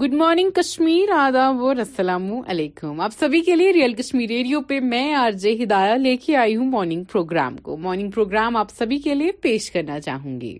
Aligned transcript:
Good 0.00 0.12
morning 0.14 0.50
Kashmir 0.56 1.10
آداب 1.18 1.62
اور 1.66 1.76
السلام 1.82 2.24
علیکم 2.50 3.00
آپ 3.04 3.12
سبھی 3.18 3.38
کے 3.44 3.54
لیے 3.56 3.70
ریئل 3.72 3.94
کشمیر 4.00 4.26
ریڈیو 4.30 4.60
پہ 4.66 4.78
میں 4.90 5.12
آر 5.20 5.30
جے 5.44 5.52
ہدایہ 5.62 5.96
لے 6.02 6.14
کے 6.24 6.32
آئی 6.42 6.54
ہوں 6.56 6.68
مارننگ 6.72 7.04
پروگرام 7.12 7.54
کو 7.68 7.72
مارننگ 7.86 8.10
پروگرام 8.16 8.52
آپ 8.56 8.70
سبھی 8.78 8.98
کے 9.06 9.12
لیے 9.14 9.32
پیش 9.46 9.64
کرنا 9.72 9.98
چاہوں 10.00 10.34
گی 10.40 10.54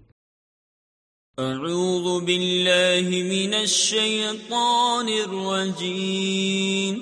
اعوذ 1.45 2.07
باللہ 2.29 3.07
من 3.11 3.55
الشیطان 3.59 5.11
الرجیم 5.19 6.97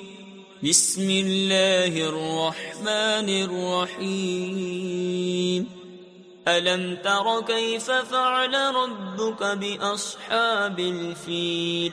بسم 0.64 1.08
اللہ 1.20 1.98
الرحمن 2.08 3.28
الرحیم 3.44 5.64
ألم 6.48 6.94
تر 7.04 7.28
كيف 7.46 7.90
فعل 8.10 8.54
ربك 8.74 9.42
بأصحاب 9.64 10.78
الفيل 10.88 11.92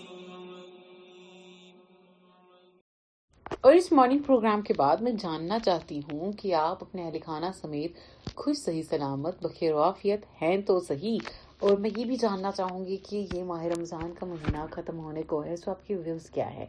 اور 3.65 3.73
اس 3.75 3.91
مارننگ 3.91 4.19
پروگرام 4.27 4.61
کے 4.67 4.73
بعد 4.77 4.97
میں 5.05 5.11
جاننا 5.19 5.57
چاہتی 5.65 5.99
ہوں 6.11 6.31
کہ 6.37 6.53
آپ 6.55 6.77
اپنے 6.83 7.03
اہل 7.05 7.17
خانہ 7.25 7.45
سمیت 7.55 8.29
خوش 8.37 8.57
صحیح 8.57 8.81
سلامت 8.89 9.43
بخیر 9.43 9.73
وافیت 9.73 10.23
ہیں 10.41 10.55
تو 10.67 10.79
صحیح 10.87 11.29
اور 11.69 11.75
میں 11.81 11.89
یہ 11.97 12.05
بھی 12.05 12.15
جاننا 12.21 12.51
چاہوں 12.57 12.83
گی 12.85 12.97
کہ 13.09 13.23
یہ 13.33 13.43
ماہ 13.51 13.63
رمضان 13.75 14.11
کا 14.19 14.25
مہینہ 14.25 14.65
ختم 14.71 14.99
ہونے 15.05 15.23
کو 15.27 15.43
ہے 15.43 15.55
سو 15.55 15.69
آپ 15.71 15.85
کی 15.87 15.95
ویوز 15.95 16.29
کیا 16.35 16.49
ہے 16.53 16.65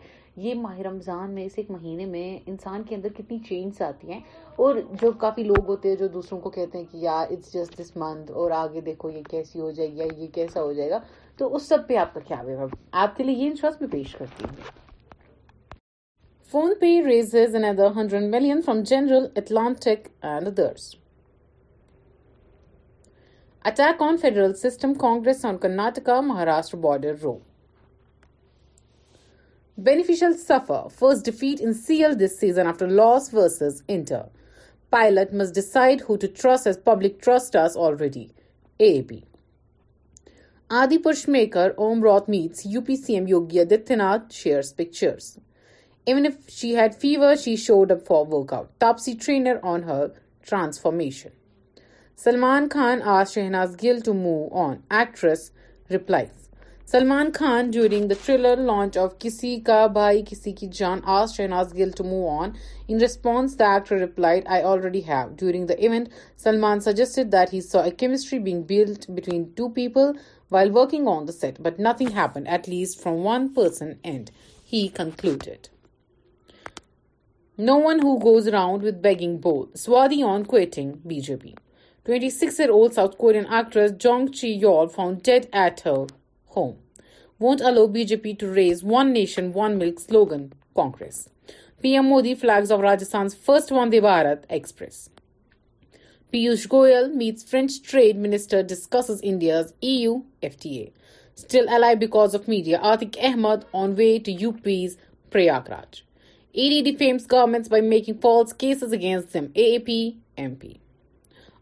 یہ 0.47 0.55
ماہ 0.65 0.79
رمضان 0.89 1.35
میں 1.35 1.45
اس 1.45 1.53
ایک 1.57 1.71
مہینے 1.71 2.07
میں 2.11 2.27
انسان 2.51 2.83
کے 2.89 2.95
اندر 2.97 3.13
کتنی 3.19 3.39
چینجز 3.49 3.83
آتی 3.89 4.13
ہیں 4.13 4.21
اور 4.65 4.81
جو 5.03 5.13
کافی 5.25 5.43
لوگ 5.45 5.67
ہوتے 5.69 5.89
ہیں 5.89 5.97
جو 6.05 6.09
دوسروں 6.19 6.41
کو 6.41 6.51
کہتے 6.59 6.79
ہیں 6.79 6.85
کہ 6.93 6.97
یا 7.07 7.19
اٹس 7.23 7.53
جسٹ 7.55 7.79
دس 7.81 7.97
منتھ 8.05 8.33
اور 8.41 8.51
آگے 8.63 8.81
دیکھو 8.91 9.11
یہ 9.11 9.23
کیسی 9.31 9.61
ہو 9.61 9.71
جائے 9.71 9.89
گی 9.93 9.99
یا 9.99 10.07
یہ 10.23 10.27
کیسا 10.35 10.63
ہو 10.63 10.73
جائے 10.73 10.91
گا 10.91 10.99
تو 11.39 11.55
اس 11.57 11.69
سب 11.69 11.89
پہ 11.89 11.97
آپ 12.05 12.15
کا 12.15 12.21
کیا 12.29 12.43
ویو 12.47 12.59
ہے 12.61 12.67
آپ 13.07 13.17
کے 13.17 13.25
لیے 13.25 13.45
یہ 13.45 13.51
انشورس 13.51 13.81
میں 13.81 13.89
پیش 13.93 14.15
کرتی 14.19 14.45
ہوں 14.45 14.81
PhonePe 16.81 16.89
raises 17.05 17.55
another 17.65 17.91
hundred 17.97 18.23
million 18.31 18.61
from 18.65 18.81
General 18.89 19.27
Atlantic 19.37 20.09
and 20.27 20.47
others 20.49 20.83
attack 23.71 24.03
on 24.03 24.17
federal 24.23 24.53
system 24.63 24.93
Congress 25.05 25.45
on 25.51 25.59
Karnataka 25.59 26.21
Maharashtra 26.29 26.79
border 26.79 27.15
row 27.23 27.33
beneficial 29.87 30.33
suffer 30.43 30.89
first 30.99 31.25
defeat 31.27 31.63
in 31.67 31.73
C 31.87 32.03
L 32.05 32.19
this 32.25 32.39
season 32.41 32.67
after 32.69 32.89
loss 33.01 33.33
versus 33.35 33.81
inter 33.97 34.23
pilot 34.97 35.33
must 35.41 35.53
decide 35.55 36.03
as 36.49 36.79
public 36.85 37.23
trust 37.25 37.57
as 37.65 37.77
already 37.87 38.27
A 38.85 38.91
P 39.09 39.19
Adipurush 41.09 41.27
maker 41.39 41.71
Om 41.77 42.03
Raut 42.09 42.29
meets 42.37 42.67
U 42.75 42.81
P 42.87 42.97
C 43.05 43.15
M 43.15 43.27
Yogi 43.29 43.61
Adityanath 43.97 44.35
shares 44.43 44.75
pictures 44.77 45.37
even 46.09 46.25
if 46.27 46.49
she 46.51 46.75
had 46.77 46.95
fever 47.01 47.35
she 47.45 47.55
showed 47.65 47.91
up 47.93 47.99
for 48.07 48.25
work 48.33 48.53
out 48.53 48.69
top 48.81 48.99
C 49.01 49.13
trainer 49.25 49.57
on 49.73 49.83
her 49.89 50.07
transformation 50.49 51.29
Salman 52.23 52.67
Khan 52.71 53.01
are 53.17 53.25
Shehnaaz 53.33 53.53
Gill 53.83 53.99
to 54.05 54.15
move 54.23 54.33
on 54.63 54.75
actress 55.01 55.51
replies 55.91 56.49
Salman 56.91 57.31
Khan 57.35 57.71
during 57.73 58.09
the 58.09 58.15
trailer 58.25 58.59
launch 58.71 58.99
of 58.99 59.13
Kisi 59.21 59.55
Ka 59.67 59.87
Bhai 59.99 60.23
Kisi 60.31 60.53
Ki 60.53 60.67
Jaan 60.79 61.01
as 61.19 61.37
Shehnaaz 61.37 61.75
Gill 61.79 61.91
to 61.97 62.05
move 62.05 62.29
on 62.39 62.51
in 62.89 63.01
response 63.01 63.59
that 63.59 63.93
reply 63.93 64.41
I 64.55 64.63
already 64.73 65.03
have 65.09 65.29
during 65.41 65.67
the 65.67 65.75
event 65.79 66.09
Salman 66.43 66.81
suggested 66.89 67.33
that 67.33 67.55
he 67.55 67.61
chemistry 67.99 68.39
being 68.49 68.63
built 68.73 69.05
between 69.21 69.43
two 69.57 69.69
people 69.79 70.11
while 70.57 70.71
working 70.77 71.09
on 71.17 71.29
the 71.29 71.33
set 71.41 71.61
but 71.69 71.79
nothing 71.89 72.17
happen 72.17 72.47
at 72.47 72.69
least 72.69 73.01
from 73.03 73.25
one 73.27 73.49
person 73.55 73.93
and 74.03 74.31
he 74.73 74.87
concluded 74.97 75.72
no 77.59 77.73
one 77.85 77.99
who 78.03 78.15
goes 78.19 78.47
round 78.49 78.85
with 78.85 78.95
begging 79.03 79.37
bowl 79.43 79.65
سوادی 79.77 80.21
on 80.27 80.45
quitting 80.49 80.93
B 81.07 81.19
J 81.25 81.35
P 81.41 81.51
twenty 82.05 82.29
six 82.31 82.59
year 82.61 82.69
old 82.71 82.93
South 82.95 83.17
Korean 83.17 83.45
actress 83.57 83.91
Jung 84.01 84.27
Chae 84.39 84.53
Yul 84.61 84.87
found dead 84.95 85.47
at 85.63 85.81
ہ 85.87 85.91
home 86.57 86.71
won't 87.45 87.63
allow 87.69 87.87
B 87.97 88.05
J 88.13 88.17
P 88.23 88.33
to 88.41 88.55
raise 88.55 88.81
one 88.91 89.13
nation 89.13 89.51
one 89.55 89.77
Malik 89.79 90.01
slogan 90.01 90.47
Congress 90.77 91.27
P 91.81 91.91
M 91.93 92.07
Modi 92.09 92.33
flags 92.43 92.73
off 92.73 92.81
Rajasthan 92.83 93.29
first 93.47 93.73
Vande 93.93 94.01
Bharat 94.07 94.47
Express 94.49 95.09
Piyush 96.31 96.67
Goyal 96.73 97.11
meets 97.15 97.47
French 97.51 97.81
trade 97.91 98.19
minister 98.29 98.63
discusses 98.69 99.19
India's 99.33 99.73
E 99.81 99.93
U 99.97 100.17
F 100.41 100.59
T 100.63 100.71
Airtel 100.77 101.69
ally 101.75 101.97
because 102.07 102.37
of 102.37 102.49
media 102.49 102.79
Atiq 102.93 103.19
Ahmed 103.31 103.65
on 103.83 103.93
way to 103.97 104.29
U 104.41 104.51
P's 104.65 104.97
Prayagraj 105.71 106.01
ED 106.55 106.83
defames 106.83 107.25
governments 107.25 107.69
by 107.69 107.81
making 107.81 108.19
false 108.19 108.53
cases 108.53 108.93
against 108.93 109.33
them. 109.33 109.49
AAP 109.57 110.17
MP. 110.37 110.81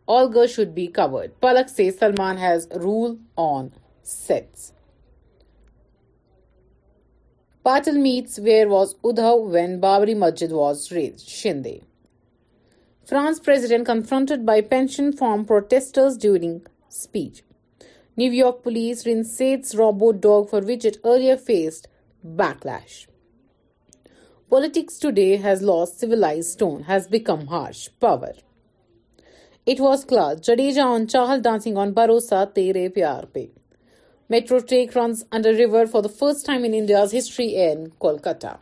All 0.06 0.28
girls 0.28 0.52
should 0.52 0.74
be 0.74 0.88
covered. 0.88 1.40
Palak 1.40 1.68
says 1.68 1.98
Salman 1.98 2.38
has 2.38 2.66
rule 2.74 3.18
on 3.36 3.72
sets. 4.02 4.72
Patil 7.64 8.00
meets 8.02 8.38
where 8.38 8.68
was 8.68 8.94
Uddhav 9.10 9.52
when 9.52 9.80
Babri 9.80 10.16
Masjid 10.16 10.50
was 10.50 10.90
raised. 10.90 11.28
Shinde. 11.28 11.84
France 13.04 13.38
president 13.38 13.84
confronted 13.84 14.44
by 14.46 14.60
pension 14.60 15.12
farm 15.12 15.44
protesters 15.44 16.16
during 16.16 16.66
speech. 16.88 17.42
New 18.16 18.30
York 18.30 18.62
police 18.62 19.06
reinstates 19.06 19.74
robot 19.74 20.20
dog 20.20 20.50
for 20.50 20.60
which 20.60 20.84
it 20.84 20.98
earlier 21.04 21.36
faced 21.36 21.86
backlash. 22.26 22.98
Politics 24.50 24.98
today 25.16 25.24
has 25.44 25.60
lost 25.62 26.00
civilise 26.00 26.46
tone 26.58 26.80
has 26.88 27.06
become 27.10 27.40
harsh 27.48 27.80
Pawar 28.00 28.32
it 29.66 29.80
was 29.80 30.04
class 30.08 30.40
Jadeja 30.46 30.84
on 30.94 31.06
Chahal 31.08 31.40
dancing 31.42 31.76
on 31.78 31.92
Bharosa 31.98 32.42
Tera 32.54 32.76
Pyaar 32.94 33.24
Pe 33.32 33.44
metro 34.30 34.58
takes 34.70 34.96
runs 34.96 35.22
under 35.36 35.54
river 35.58 35.86
for 35.92 36.02
the 36.02 36.08
first 36.18 36.46
time 36.46 36.62
in 36.62 36.74
India 36.78 37.04
history 37.16 37.46
in 37.64 37.86
Kolkata 38.06 38.54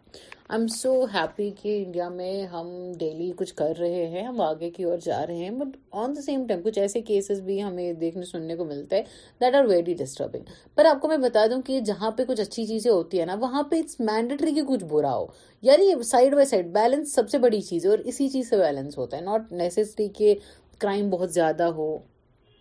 I 0.54 0.60
am 0.60 0.66
so 0.74 0.90
happy 1.14 1.48
کہ 1.60 1.74
India 1.84 2.08
میں 2.08 2.46
ہم 2.52 2.68
daily 2.98 3.30
کچھ 3.36 3.52
کر 3.54 3.72
رہے 3.78 4.06
ہیں 4.08 4.22
ہم 4.26 4.40
آگے 4.40 4.70
کی 4.76 4.82
اور 4.84 4.98
جا 5.04 5.18
رہے 5.26 5.36
ہیں 5.36 5.50
but 5.58 5.76
on 6.02 6.14
the 6.16 6.22
same 6.22 6.46
time 6.48 6.60
کچھ 6.64 6.78
ایسے 6.78 7.00
کیسز 7.08 7.40
بھی 7.46 7.62
ہمیں 7.62 7.92
دیکھنے 8.00 8.24
سننے 8.26 8.56
کو 8.56 8.64
ملتا 8.64 8.96
ہے 8.96 9.02
دیٹ 9.40 9.54
آر 9.54 9.64
ویری 9.68 9.94
ڈسٹربنگ 9.98 10.44
پر 10.76 10.84
آپ 10.90 11.00
کو 11.00 11.08
میں 11.08 11.16
بتا 11.26 11.44
دوں 11.50 11.60
کہ 11.66 11.78
جہاں 11.90 12.10
پہ 12.18 12.24
کچھ 12.28 12.40
اچھی 12.40 12.64
چیزیں 12.66 12.90
ہوتی 12.90 13.18
ہیں 13.18 13.26
نا 13.26 13.34
وہاں 13.40 13.62
پہ 13.70 13.78
اٹس 13.80 14.00
مینڈیٹری 14.12 14.52
کہ 14.54 14.62
کچھ 14.68 14.84
برا 14.92 15.14
ہو 15.16 15.26
یعنی 15.70 15.92
سائڈ 16.12 16.34
بائی 16.34 16.46
سائڈ 16.46 16.72
بیلنس 16.74 17.12
سب 17.14 17.30
سے 17.30 17.38
بڑی 17.46 17.60
چیز 17.68 17.84
ہے 17.84 17.90
اور 17.90 17.98
اسی 18.04 18.28
چیز 18.28 18.50
سے 18.50 18.56
بیلنس 18.58 18.98
ہوتا 18.98 19.16
ہے 19.16 19.22
ناٹ 19.22 19.52
نیسسری 19.62 20.08
کہ 20.18 20.34
کرائم 20.78 21.10
بہت 21.10 21.32
زیادہ 21.32 21.68
ہو 21.80 21.96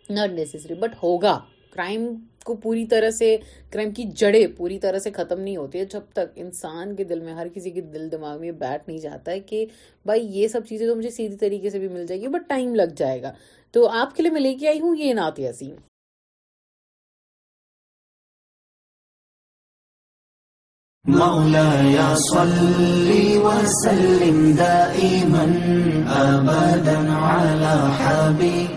ناٹ 0.09 0.29
نیسسری 0.31 0.75
بٹ 0.81 1.03
ہوگا 1.03 1.39
کرائم 1.77 2.05
کو 2.45 2.53
پوری 2.63 2.85
طرح 2.91 3.09
سے 3.17 3.35
کرائم 3.71 3.91
کی 3.93 4.03
جڑیں 4.19 4.45
پوری 4.57 4.77
طرح 4.85 4.99
سے 4.99 5.11
ختم 5.17 5.39
نہیں 5.41 5.55
ہوتی 5.57 5.79
ہے 5.79 5.85
جب 5.93 6.03
تک 6.19 6.37
انسان 6.43 6.95
کے 6.95 7.03
دل 7.09 7.19
میں 7.27 7.33
ہر 7.39 7.47
کسی 7.55 7.71
کے 7.71 7.81
دل 7.95 8.09
دماغ 8.11 8.39
میں 8.41 8.51
بیٹھ 8.63 8.87
نہیں 8.87 8.97
جاتا 8.99 9.31
ہے 9.31 9.39
کہ 9.49 9.65
بھائی 10.11 10.25
یہ 10.37 10.47
سب 10.53 10.65
چیزیں 10.69 10.87
تو 10.87 10.95
مجھے 10.95 11.09
سیدھی 11.17 11.37
طریقے 11.43 11.69
سے 11.75 11.79
بھی 11.79 11.87
مل 11.97 12.05
جائے 12.05 12.21
گی 12.21 12.27
بٹ 12.37 12.47
ٹائم 12.53 12.73
لگ 12.81 12.95
جائے 13.01 13.21
گا 13.21 13.31
تو 13.77 13.87
آپ 13.99 14.15
کے 14.15 14.23
لیے 14.23 14.31
میں 14.37 14.41
لے 14.41 14.53
کے 14.61 14.67
آئی 14.73 14.79
ہوں 14.81 14.95
یہ 14.99 15.13
نعت 15.19 15.39
یاسین 15.39 15.75
حبيبك 28.01 28.76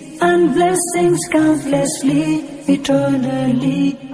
bliss 0.23 2.03
let 2.05 2.89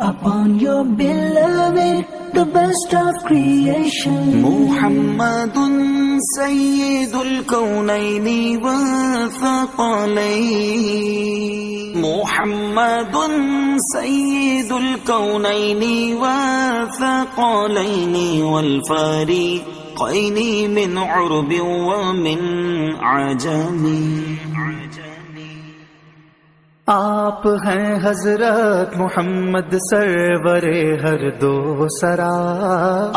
upon 0.07 0.55
you 0.61 0.81
all 0.97 1.37
best 2.53 2.93
of 2.95 3.23
creation 3.29 4.15
Muhammad 4.41 5.57
سعید 6.35 7.13
الس 7.21 7.43
کو 7.49 7.59
نئی 7.85 8.55
موہم 12.01 12.55
سعید 13.93 14.71
الس 14.79 15.07
کوئی 15.07 15.73
نیو 18.13 18.57
فری 18.87 19.57
کوئی 19.97 20.29
نی 20.29 20.65
مین 20.73 20.97
اور 20.97 22.07
جمی 23.39 24.56
آپ 26.91 27.45
ہیں 27.63 27.93
حضرت 28.03 28.95
محمد 28.97 29.73
سرور 29.89 30.65
ہر 31.01 31.27
دو 31.41 31.85
سرا 31.99 32.35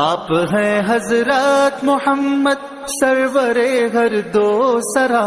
آپ 0.05 0.31
ہیں 0.53 0.81
حضرت 0.87 1.85
محمد 1.85 2.65
سرور 3.01 3.59
ہر 3.95 4.19
دو 4.35 4.79
سرا 4.95 5.23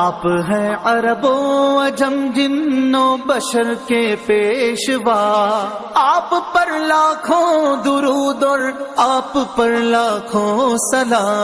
آپ 0.00 0.26
ہیں 0.48 0.68
عربوں 0.92 1.84
اجم 1.84 2.20
جمن 2.34 2.94
بشر 3.28 3.72
کے 3.88 4.04
پیشوا 4.26 5.16
آپ 6.04 6.30
پر 6.54 6.76
لاکھوں 6.88 7.74
درود 7.84 8.42
اور 8.50 8.70
آپ 9.08 9.36
پر 9.56 9.76
لاکھوں 9.96 10.76
سلام 10.90 11.36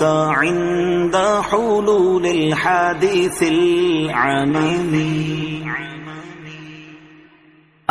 عند 0.09 1.15
حلول 1.51 2.25
الحادث 2.25 3.39
کاندین 4.13 5.67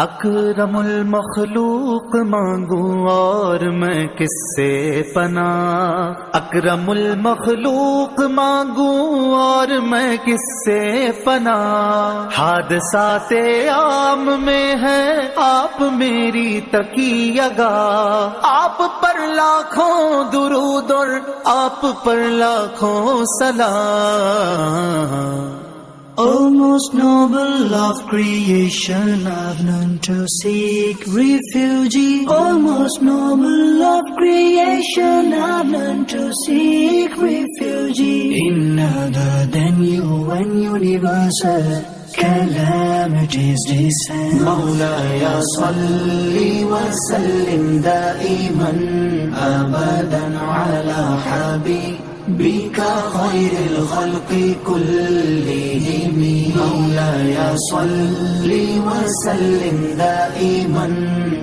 اکرم 0.02 0.74
المخلوق 0.76 2.16
مانگوں 2.32 2.96
اور 3.10 3.60
میں 3.82 4.02
کس 4.18 4.34
سے 4.56 4.66
پنا 5.14 5.44
اکرم 6.40 6.84
المخلوق 6.90 8.20
مانگوں 8.34 9.22
اور 9.38 9.72
میں 9.90 10.16
کس 10.24 10.44
سے 10.64 10.76
پنا 11.24 11.56
حادثاتے 12.38 13.40
عام 13.78 14.28
میں 14.44 14.68
ہے 14.82 15.00
آپ 15.48 15.80
میری 16.04 16.54
تکی 16.72 17.18
گا 17.58 17.74
آپ 18.52 18.78
پر 19.02 19.16
لاکھوں 19.36 19.98
درود 20.32 20.90
اور 21.00 21.10
آپ 21.58 21.80
پر 22.04 22.18
لاکھوں 22.44 23.02
سلام 23.38 25.55
most 26.18 26.94
noble 26.94 27.74
of 27.74 27.98
creation 28.10 29.08
love 29.22 29.52
none 29.64 29.96
to 30.04 30.14
seek 30.34 31.02
refugee 31.14 32.24
O 32.36 32.44
most 32.58 33.02
noble 33.02 33.82
of 33.88 34.04
کرو 34.18 35.20
نن 35.70 36.02
ٹو 36.10 36.20
سیکھ 36.46 37.18
ریفیوجی 37.22 38.16
ان 38.44 38.80
دنو 39.54 40.06
ون 40.30 40.48
یونیورسل 40.62 41.64
ایون 48.22 48.80
ابدی 49.50 51.84
صل 57.56 58.50
وسلم 58.50 59.78
دائما 59.98 60.86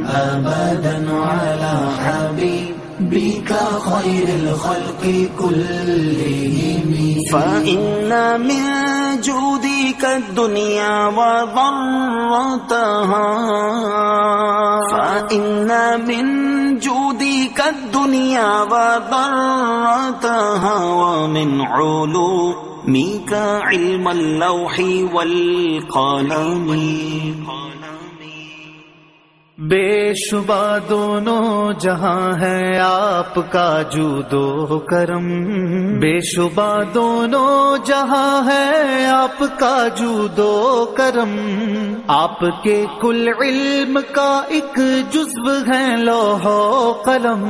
أبدا 0.07 0.99
على 1.09 1.73
حبيبك 2.03 3.51
خير 3.79 4.27
الخلق 4.43 5.03
كلهم 5.39 6.83
فإن 7.31 8.41
من 8.41 8.63
جودك 9.21 10.03
الدنيا 10.03 11.09
جو 11.09 12.59
فإن 14.91 16.01
من 16.07 16.79
جودك 16.79 17.02
الدنيا 18.05 18.51
وضرتها 18.71 20.79
ومن 20.85 21.61
علومك 21.61 23.33
علم 23.33 24.07
اللوح 24.07 24.79
والقلم, 25.13 26.67
والقلم 26.67 27.92
بے 29.61 30.13
شبہ 30.17 30.77
دونوں 30.89 31.73
جہاں 31.81 32.31
ہے 32.39 32.77
آپ 32.83 33.35
کا 33.51 33.65
جودو 33.91 34.79
کرم 34.89 35.27
بے 35.99 36.13
شبہ 36.33 36.67
دونوں 36.93 37.77
جہاں 37.85 38.47
ہے 38.49 39.05
آپ 39.07 39.43
کا 39.59 39.75
جودو 39.97 40.55
کرم 40.97 41.35
آپ 42.13 42.39
کے 42.63 42.83
کل 43.01 43.27
علم 43.39 43.99
کا 44.15 44.29
ایک 44.55 44.79
جزب 45.13 45.47
ہے 45.73 45.85
لوہو 46.03 46.57
قلم 47.05 47.45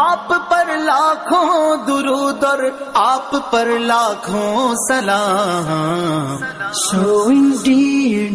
آپ 0.00 0.28
پر 0.50 0.76
لاکھوں 0.86 1.76
درود 1.86 2.44
اور 2.44 2.58
آپ 3.04 3.30
پر 3.52 3.68
لاکھوں 3.86 4.74
سلام 4.88 6.42
show 6.84 7.22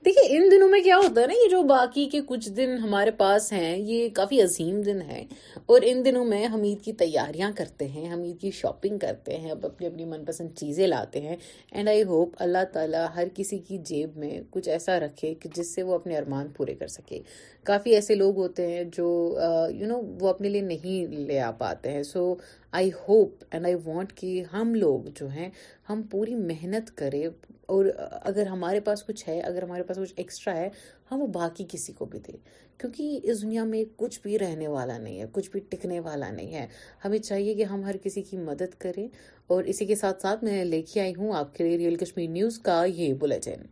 دیکھیے 0.05 0.35
ان 0.37 0.49
دنوں 0.51 0.67
میں 0.69 0.79
کیا 0.83 0.95
ہوتا 0.97 1.21
ہے 1.21 1.27
نا 1.27 1.33
یہ 1.33 1.49
جو 1.49 1.61
باقی 1.67 2.03
کے 2.09 2.19
کچھ 2.27 2.47
دن 2.57 2.75
ہمارے 2.81 3.11
پاس 3.17 3.51
ہیں 3.53 3.77
یہ 3.85 4.07
کافی 4.15 4.41
عظیم 4.41 4.81
دن 4.85 5.01
ہیں 5.07 5.23
اور 5.65 5.81
ان 5.91 6.03
دنوں 6.05 6.25
میں 6.33 6.43
ہم 6.47 6.63
عید 6.63 6.81
کی 6.85 6.91
تیاریاں 6.99 7.49
کرتے 7.57 7.87
ہیں 7.93 8.05
ہم 8.09 8.21
عید 8.23 8.39
کی 8.41 8.51
شاپنگ 8.59 8.97
کرتے 9.05 9.37
ہیں 9.37 9.51
اب 9.51 9.65
اپنی 9.65 9.87
اپنی 9.87 10.05
من 10.11 10.25
پسند 10.25 10.49
چیزیں 10.59 10.85
لاتے 10.87 11.21
ہیں 11.21 11.35
اینڈ 11.71 11.89
آئی 11.89 12.03
ہوپ 12.11 12.35
اللہ 12.45 12.63
تعالیٰ 12.73 13.05
ہر 13.15 13.27
کسی 13.35 13.57
کی 13.67 13.77
جیب 13.87 14.17
میں 14.25 14.39
کچھ 14.49 14.69
ایسا 14.69 14.99
رکھے 15.05 15.33
کہ 15.41 15.49
جس 15.55 15.73
سے 15.75 15.83
وہ 15.83 15.95
اپنے 15.95 16.17
ارمان 16.17 16.47
پورے 16.57 16.75
کر 16.79 16.87
سکے 16.97 17.19
کافی 17.71 17.95
ایسے 17.95 18.15
لوگ 18.15 18.35
ہوتے 18.41 18.67
ہیں 18.71 18.83
جو 18.97 19.07
یو 19.79 19.87
نو 19.87 19.99
وہ 20.19 20.27
اپنے 20.29 20.49
لیے 20.49 20.61
نہیں 20.61 21.13
لے 21.27 21.39
آ 21.39 21.49
پاتے 21.65 21.91
ہیں 21.91 22.03
so 22.13 22.33
I 22.81 22.89
hope 23.07 23.43
and 23.51 23.65
I 23.65 23.75
want 23.85 24.13
کہ 24.17 24.41
ہم 24.53 24.75
لوگ 24.75 25.09
جو 25.19 25.27
ہیں 25.29 25.49
ہم 25.89 26.01
پوری 26.11 26.35
محنت 26.35 26.95
کریں 26.97 27.27
اور 27.67 27.85
اگر 28.31 28.45
ہمارے 28.47 28.79
پاس 28.87 29.03
کچھ 29.05 29.27
ہے 29.29 29.39
اگر 29.39 29.63
ہمارے 29.63 29.83
پاس 29.83 29.97
کچھ 30.01 30.13
ایکسٹرا 30.15 30.55
ہے 30.55 30.65
ہم 30.65 31.11
ہاں، 31.11 31.17
وہ 31.19 31.27
باقی 31.37 31.65
کسی 31.69 31.93
کو 31.97 32.05
بھی 32.11 32.19
دیں 32.27 32.35
کیونکہ 32.79 33.19
اس 33.31 33.41
دنیا 33.41 33.63
میں 33.63 33.83
کچھ 33.99 34.19
بھی 34.23 34.37
رہنے 34.39 34.67
والا 34.67 34.97
نہیں 34.97 35.19
ہے 35.19 35.25
کچھ 35.31 35.49
بھی 35.51 35.59
ٹکنے 35.69 35.99
والا 36.09 36.29
نہیں 36.31 36.53
ہے 36.53 36.65
ہمیں 37.05 37.17
چاہیے 37.17 37.53
کہ 37.55 37.63
ہم 37.73 37.83
ہر 37.85 37.97
کسی 38.03 38.21
کی 38.29 38.37
مدد 38.37 38.79
کریں 38.81 39.07
اور 39.53 39.63
اسی 39.73 39.85
کے 39.91 39.95
ساتھ 39.95 40.21
ساتھ 40.21 40.43
میں 40.43 40.63
لے 40.65 40.81
کے 40.93 41.01
آئی 41.01 41.13
ہوں 41.17 41.33
آپ 41.37 41.55
کے 41.55 41.63
لیے 41.67 41.77
ریئل 41.77 41.95
کشمیر 42.05 42.29
نیوز 42.29 42.59
کا 42.69 42.83
یہ 42.97 43.13
بلیٹن 43.21 43.65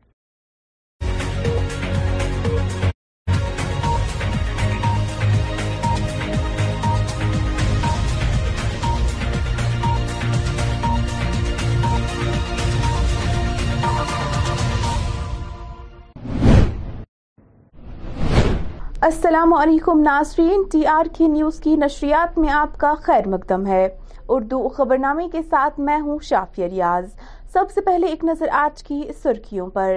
السلام 19.05 19.53
علیکم 19.53 19.99
ناظرین 20.01 20.61
ٹی 20.71 20.85
آر 20.87 21.05
کی 21.15 21.27
نیوز 21.27 21.59
کی 21.61 21.75
نشریات 21.79 22.37
میں 22.39 22.51
آپ 22.55 22.77
کا 22.79 22.93
خیر 23.05 23.27
مقدم 23.27 23.65
ہے 23.67 23.87
اردو 24.35 24.67
خبر 24.77 24.97
نامے 24.97 25.27
کے 25.31 25.41
ساتھ 25.49 25.79
میں 25.87 25.99
ہوں 26.01 26.19
شافی 26.27 26.69
ریاض 26.69 27.07
سب 27.53 27.71
سے 27.73 27.81
پہلے 27.85 28.07
ایک 28.07 28.23
نظر 28.29 28.49
آج 28.61 28.83
کی 28.83 29.01
سرخیوں 29.23 29.67
پر 29.73 29.91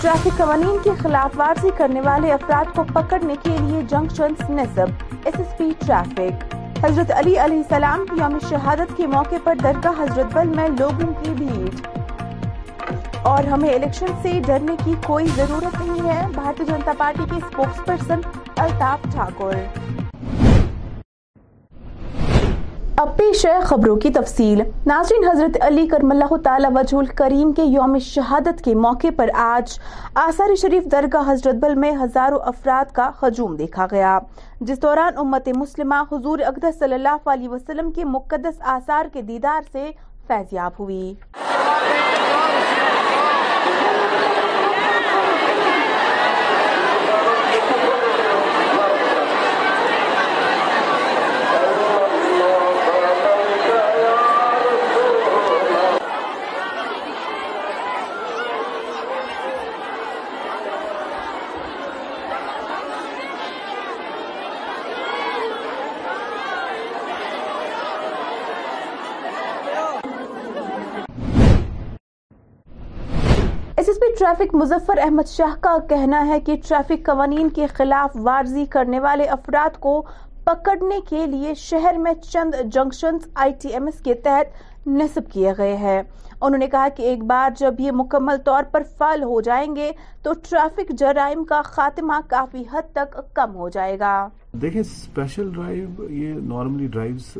ٹریفک 0.00 0.36
قوانین 0.38 0.76
کی 0.84 0.90
خلاف 1.02 1.38
ورزی 1.40 1.70
کرنے 1.78 2.00
والے 2.08 2.32
افراد 2.40 2.74
کو 2.76 2.84
پکڑنے 2.94 3.34
کے 3.44 3.56
لیے 3.58 3.82
جنکشنز 3.90 4.50
نصب 4.60 4.86
ایس 5.24 5.38
ایس 5.38 5.56
پی 5.58 5.70
ٹریفک 5.86 6.54
حضرت 6.84 7.12
علی 7.18 7.38
علیہ 7.44 7.56
السلام 7.68 8.04
کی 8.10 8.20
یوم 8.22 8.38
شہادت 8.50 8.96
کے 8.96 9.06
موقع 9.16 9.44
پر 9.44 9.58
درگاہ 9.64 10.02
حضرت 10.02 10.36
بل 10.36 10.54
میں 10.56 10.68
لوگوں 10.78 11.12
کی 11.24 11.30
بھیڑ 11.44 12.00
اور 13.30 13.44
ہمیں 13.48 13.68
الیکشن 13.72 14.06
سے 14.22 14.30
ڈرنے 14.46 14.74
کی 14.84 14.92
کوئی 15.06 15.26
ضرورت 15.36 15.80
نہیں 15.80 16.08
ہے 16.08 16.22
بھارتی 16.34 16.64
جنتا 16.68 16.92
پارٹی 16.98 17.24
کے 17.30 17.36
اسپوکس 17.36 17.84
پرسن 17.86 18.20
الطاف 18.62 19.02
ٹھاکر 19.12 19.80
اب 23.02 23.16
پیش 23.16 23.44
ہے 23.46 23.56
خبروں 23.66 23.94
کی 24.00 24.10
تفصیل 24.14 24.60
ناظرین 24.86 25.24
حضرت 25.28 25.56
علی 25.66 25.86
کرم 25.90 26.10
اللہ 26.10 26.36
تعالی 26.44 26.68
وجہ 26.74 27.02
کریم 27.18 27.52
کے 27.56 27.62
یوم 27.62 27.96
شہادت 28.06 28.64
کے 28.64 28.74
موقع 28.88 29.06
پر 29.16 29.30
آج 29.44 29.78
آسار 30.26 30.54
شریف 30.62 30.90
درگاہ 30.92 31.30
حضرت 31.30 31.54
بل 31.64 31.74
میں 31.84 31.92
ہزاروں 32.02 32.38
افراد 32.54 32.92
کا 32.94 33.10
ہجوم 33.22 33.56
دیکھا 33.56 33.86
گیا 33.92 34.18
جس 34.60 34.82
دوران 34.82 35.18
امت 35.26 35.48
مسلمہ 35.56 36.02
حضور 36.12 36.38
اقدس 36.46 36.78
صلی 36.78 36.94
اللہ 36.94 37.28
علیہ 37.34 37.48
وسلم 37.48 37.90
کے 37.96 38.04
مقدس 38.18 38.60
آسار 38.76 39.12
کے 39.12 39.22
دیدار 39.32 39.62
سے 39.72 39.90
فیضیاب 40.28 40.72
ہوئی 40.80 41.14
ٹریفک 74.32 74.54
مظفر 74.54 74.98
احمد 75.02 75.28
شاہ 75.28 75.54
کا 75.62 75.76
کہنا 75.88 76.20
ہے 76.26 76.38
کہ 76.44 76.54
ٹریفک 76.68 77.04
قوانین 77.06 77.48
کے 77.54 77.66
خلاف 77.76 78.16
ورزی 78.24 78.64
کرنے 78.70 79.00
والے 79.06 79.24
افراد 79.34 79.78
کو 79.80 79.92
پکڑنے 80.44 80.98
کے 81.08 81.24
لیے 81.32 81.52
شہر 81.62 81.94
میں 82.04 82.12
چند 82.30 82.54
junctions 82.74 83.26
I 83.44 83.52
T 83.62 83.68
M 83.74 83.86
S 83.86 84.00
کے 84.04 84.14
تحت 84.26 84.86
نصب 84.86 85.30
کیے 85.32 85.52
گئے 85.58 85.76
ہیں 85.76 85.98
انہوں 86.00 86.58
نے 86.58 86.66
کہا 86.72 86.86
کہ 86.96 87.02
ایک 87.10 87.24
بار 87.32 87.50
جب 87.58 87.80
یہ 87.86 87.92
مکمل 87.94 88.36
طور 88.44 88.62
پر 88.72 88.82
فعال 88.98 89.22
ہو 89.32 89.40
جائیں 89.50 89.74
گے 89.76 89.90
تو 90.22 90.32
ٹریفک 90.48 90.92
جرائم 90.98 91.44
کا 91.50 91.60
خاتمہ 91.64 92.14
کافی 92.30 92.62
حد 92.72 92.92
تک 92.94 93.18
کم 93.36 93.54
ہو 93.56 93.68
جائے 93.76 93.98
گا 93.98 94.14
دیکھیں 94.62 94.82
ڈرائیو 95.36 96.08
یہ 96.12 96.88
ڈرائیوز 96.92 97.32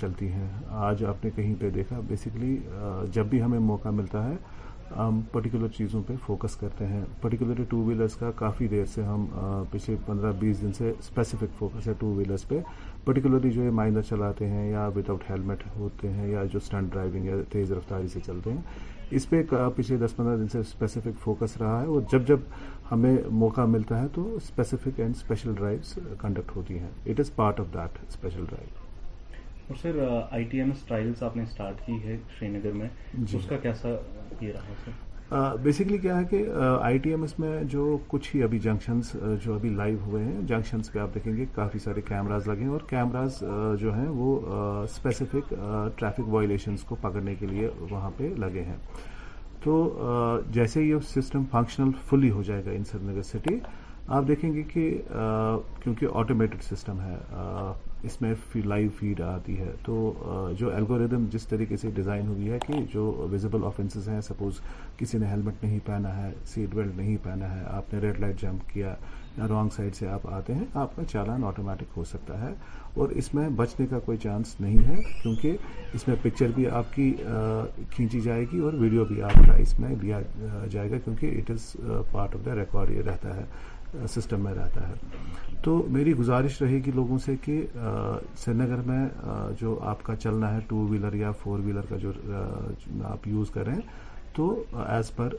چلتی 0.00 0.28
ہیں 0.32 0.48
آج 0.90 1.04
آپ 1.14 1.24
نے 1.24 1.30
کہیں 1.36 1.54
پہ 1.60 1.70
دیکھا 1.78 2.00
بیسکلی 2.08 2.56
جب 3.12 3.26
بھی 3.30 3.42
ہمیں 3.42 3.58
موقع 3.58 3.88
ملتا 4.02 4.28
ہے 4.28 4.34
ہم 4.98 5.20
پرٹیکولر 5.32 5.68
چیزوں 5.76 6.02
پہ 6.06 6.14
فوکس 6.24 6.54
کرتے 6.56 6.86
ہیں 6.86 7.04
پرٹیکولرلی 7.20 7.64
ٹو 7.68 7.76
ویلرس 7.84 8.14
کا 8.16 8.30
کافی 8.36 8.66
دیر 8.68 8.84
سے 8.94 9.02
ہم 9.02 9.24
پچھلے 9.70 9.96
پندرہ 10.06 10.32
بیس 10.40 10.60
دن 10.60 10.72
سے 10.78 10.90
اسپیسیفک 10.90 11.58
فوکس 11.58 11.88
ہے 11.88 11.92
ٹو 11.98 12.06
ویلرس 12.16 12.46
پہ 12.48 12.60
پرٹیکولرلی 13.04 13.50
جو 13.52 13.72
مائنر 13.78 14.02
چلاتے 14.08 14.48
ہیں 14.50 14.70
یا 14.70 14.86
وداؤٹ 14.96 15.24
ہیلمٹ 15.30 15.62
ہوتے 15.76 16.10
ہیں 16.12 16.28
یا 16.30 16.44
جو 16.52 16.58
اسٹنٹ 16.62 16.92
ڈرائیونگ 16.92 17.24
یا 17.28 17.36
تیز 17.52 17.72
رفتاری 17.72 18.08
سے 18.12 18.20
چلتے 18.26 18.52
ہیں 18.52 18.60
اس 19.16 19.28
پہ 19.30 19.42
پچھلے 19.76 19.96
دس 20.06 20.16
پندرہ 20.16 20.36
دن 20.36 20.48
سے 20.52 20.58
اسپیسیفک 20.58 21.22
فوکس 21.24 21.56
رہا 21.60 21.80
ہے 21.80 21.86
اور 21.86 22.00
جب 22.12 22.26
جب 22.28 22.40
ہمیں 22.92 23.16
موقع 23.42 23.64
ملتا 23.74 24.00
ہے 24.02 24.08
تو 24.14 24.28
specific 24.42 25.00
and 25.00 25.14
special 25.16 25.54
drives 25.56 25.98
conduct 26.22 26.56
ہوتی 26.56 26.78
ہیں 26.78 26.90
it 27.10 27.20
is 27.20 27.34
part 27.36 27.60
of 27.60 27.74
that 27.74 27.98
special 28.08 28.44
drive 28.50 28.83
اور 29.68 29.76
sir 29.82 29.98
I 30.30 30.44
T 30.50 30.58
M 30.60 30.70
S 30.70 30.82
trials 30.86 31.22
آپ 31.22 31.36
نے 31.36 31.42
اسٹارٹ 31.42 31.80
کی 31.86 31.92
ہے 32.04 32.16
شری 32.38 32.48
نگر 32.48 32.72
میں 32.80 32.88
جی۔ 33.12 33.36
اس 33.36 33.46
کا 33.48 33.56
کیسا 33.62 33.88
یہ 34.40 34.52
رہا 34.52 34.74
سر 34.84 35.02
بیسکلی 35.62 35.98
کیا 35.98 36.16
ہے 36.18 36.24
کہ 36.30 36.42
آئی 36.88 36.98
ٹی 37.04 37.10
ایم 37.10 37.22
ایس 37.22 37.38
میں 37.40 37.52
جو 37.74 37.96
کچھ 38.08 38.34
ہی 38.34 38.42
ابھی 38.42 38.58
جنکشنز 38.64 39.10
جو 39.44 39.54
ابھی 39.54 39.68
لائیو 39.74 39.96
ہوئے 40.06 40.22
ہیں 40.24 40.40
جنکشنز 40.48 40.90
پہ 40.92 40.98
آپ 40.98 41.14
دیکھیں 41.14 41.32
گے 41.36 41.44
کافی 41.54 41.78
سارے 41.84 42.00
کیمراز 42.08 42.48
لگے 42.48 42.66
اور 42.72 42.80
کیمراز 42.90 43.38
جو 43.80 43.94
ہیں 43.96 44.06
وہ 44.08 44.36
اسپیسیفک 44.82 45.54
ٹریفک 45.98 46.28
وائلیشنز 46.34 46.84
کو 46.88 46.96
پکڑنے 47.00 47.34
کے 47.40 47.46
لیے 47.50 47.68
وہاں 47.90 48.10
پہ 48.16 48.28
لگے 48.38 48.62
ہیں 48.68 48.76
تو 49.64 49.78
جیسے 50.52 50.82
یہ 50.84 50.98
سسٹم 51.14 51.44
فنکشنل 51.50 51.90
فلی 52.08 52.30
ہو 52.30 52.42
جائے 52.52 52.64
گا 52.66 52.70
ان 52.70 52.84
سری 52.90 53.06
نگر 53.10 53.22
سٹی 53.32 53.56
آپ 54.16 54.28
دیکھیں 54.28 54.52
گے 54.54 54.62
کہ 54.72 54.86
کیونکہ 55.82 56.06
آٹومیٹڈ 56.18 56.62
سسٹم 56.70 57.00
ہے 57.00 57.16
اس 58.06 58.20
میں 58.22 58.32
لائیو 58.64 58.88
فیڈ 58.98 59.20
آتی 59.22 59.58
ہے 59.58 59.70
تو 59.84 60.12
جو 60.58 60.74
الگوریدم 60.76 61.24
جس 61.32 61.46
طریقے 61.48 61.76
سے 61.80 61.90
ڈیزائن 61.94 62.26
ہوئی 62.28 62.50
ہے 62.50 62.58
کہ 62.66 62.82
جو 62.94 63.02
ویزیبل 63.30 63.64
آفینسز 63.66 64.08
ہیں 64.08 64.20
سپوز 64.28 64.60
کسی 64.96 65.18
نے 65.18 65.26
ہیلمٹ 65.26 65.64
نہیں 65.64 65.78
پہنا 65.86 66.16
ہے 66.22 66.30
سیٹ 66.54 66.74
بیلٹ 66.74 66.96
نہیں 66.96 67.16
پہنا 67.22 67.54
ہے 67.54 67.62
آپ 67.76 67.94
نے 67.94 68.00
ریڈ 68.00 68.20
لائٹ 68.20 68.40
جمپ 68.40 68.68
کیا 68.72 68.94
یا 69.36 69.48
رانگ 69.48 69.68
سائڈ 69.76 69.94
سے 69.96 70.08
آپ 70.08 70.26
آتے 70.32 70.54
ہیں 70.54 70.64
آپ 70.82 70.94
کا 70.96 71.04
چالان 71.12 71.44
آٹومیٹک 71.44 71.96
ہو 71.96 72.04
سکتا 72.10 72.40
ہے 72.40 72.52
اور 73.02 73.08
اس 73.20 73.32
میں 73.34 73.48
بچنے 73.56 73.86
کا 73.90 73.98
کوئی 74.04 74.18
چانس 74.22 74.54
نہیں 74.60 74.86
ہے 74.88 75.00
کیونکہ 75.22 75.56
اس 75.94 76.06
میں 76.08 76.16
پکچر 76.22 76.50
بھی 76.54 76.66
آپ 76.82 76.94
کی 76.94 77.10
کھینچی 77.94 78.20
جائے 78.20 78.44
گی 78.52 78.58
اور 78.64 78.72
ویڈیو 78.80 79.04
بھی 79.04 79.22
آپ 79.28 79.46
کا 79.46 79.52
اس 79.62 79.78
میں 79.80 79.94
لیا 80.02 80.20
جائے 80.70 80.90
گا 80.90 80.98
کیونکہ 81.04 81.38
it 81.38 81.50
is 81.50 81.72
part 82.12 82.34
of 82.34 82.44
the 82.46 82.54
record 82.60 82.90
یہ 82.96 83.02
رہتا 83.08 83.36
ہے 83.36 83.44
سسٹم 84.14 84.40
میں 84.44 84.54
رہتا 84.54 84.88
ہے 84.88 84.94
تو 85.64 85.76
میری 85.90 86.12
گزارش 86.16 86.60
رہے 86.62 86.78
گی 86.86 86.90
لوگوں 86.94 87.18
سے 87.24 87.34
کہ 87.44 87.60
سری 88.38 88.54
نگر 88.54 88.80
میں 88.86 89.04
جو 89.60 89.78
آپ 89.90 90.02
کا 90.04 90.16
چلنا 90.16 90.52
ہے 90.54 90.60
ٹو 90.68 90.86
ویلر 90.90 91.14
یا 91.20 91.30
فور 91.42 91.58
ویلر 91.64 91.86
کا 91.88 91.96
جو 92.02 92.10
آپ 93.10 93.28
یوز 93.28 93.50
کریں 93.54 93.74
تو 94.36 94.48
ایز 94.86 95.14
پر 95.16 95.34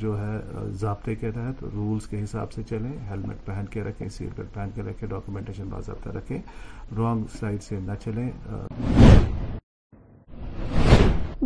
جو 0.00 0.16
ہے 0.20 0.38
ضابطے 0.80 1.14
کے 1.20 1.30
تحت 1.34 1.64
رولز 1.74 2.06
کے 2.08 2.22
حساب 2.22 2.52
سے 2.52 2.62
چلیں 2.70 2.90
ہیلمٹ 3.10 3.44
پہن 3.46 3.66
کے 3.70 3.82
رکھیں 3.84 4.08
سیٹ 4.08 4.36
بیلٹ 4.36 4.54
پہن 4.54 4.70
کے 4.74 4.82
رکھیں 4.90 5.08
ڈاکومنٹیشن 5.08 5.68
باضابطہ 5.70 6.10
رکھیں 6.16 6.38
رانگ 6.98 7.24
سائڈ 7.38 7.62
سے 7.62 7.80
نہ 7.86 7.92
چلیں 8.04 8.30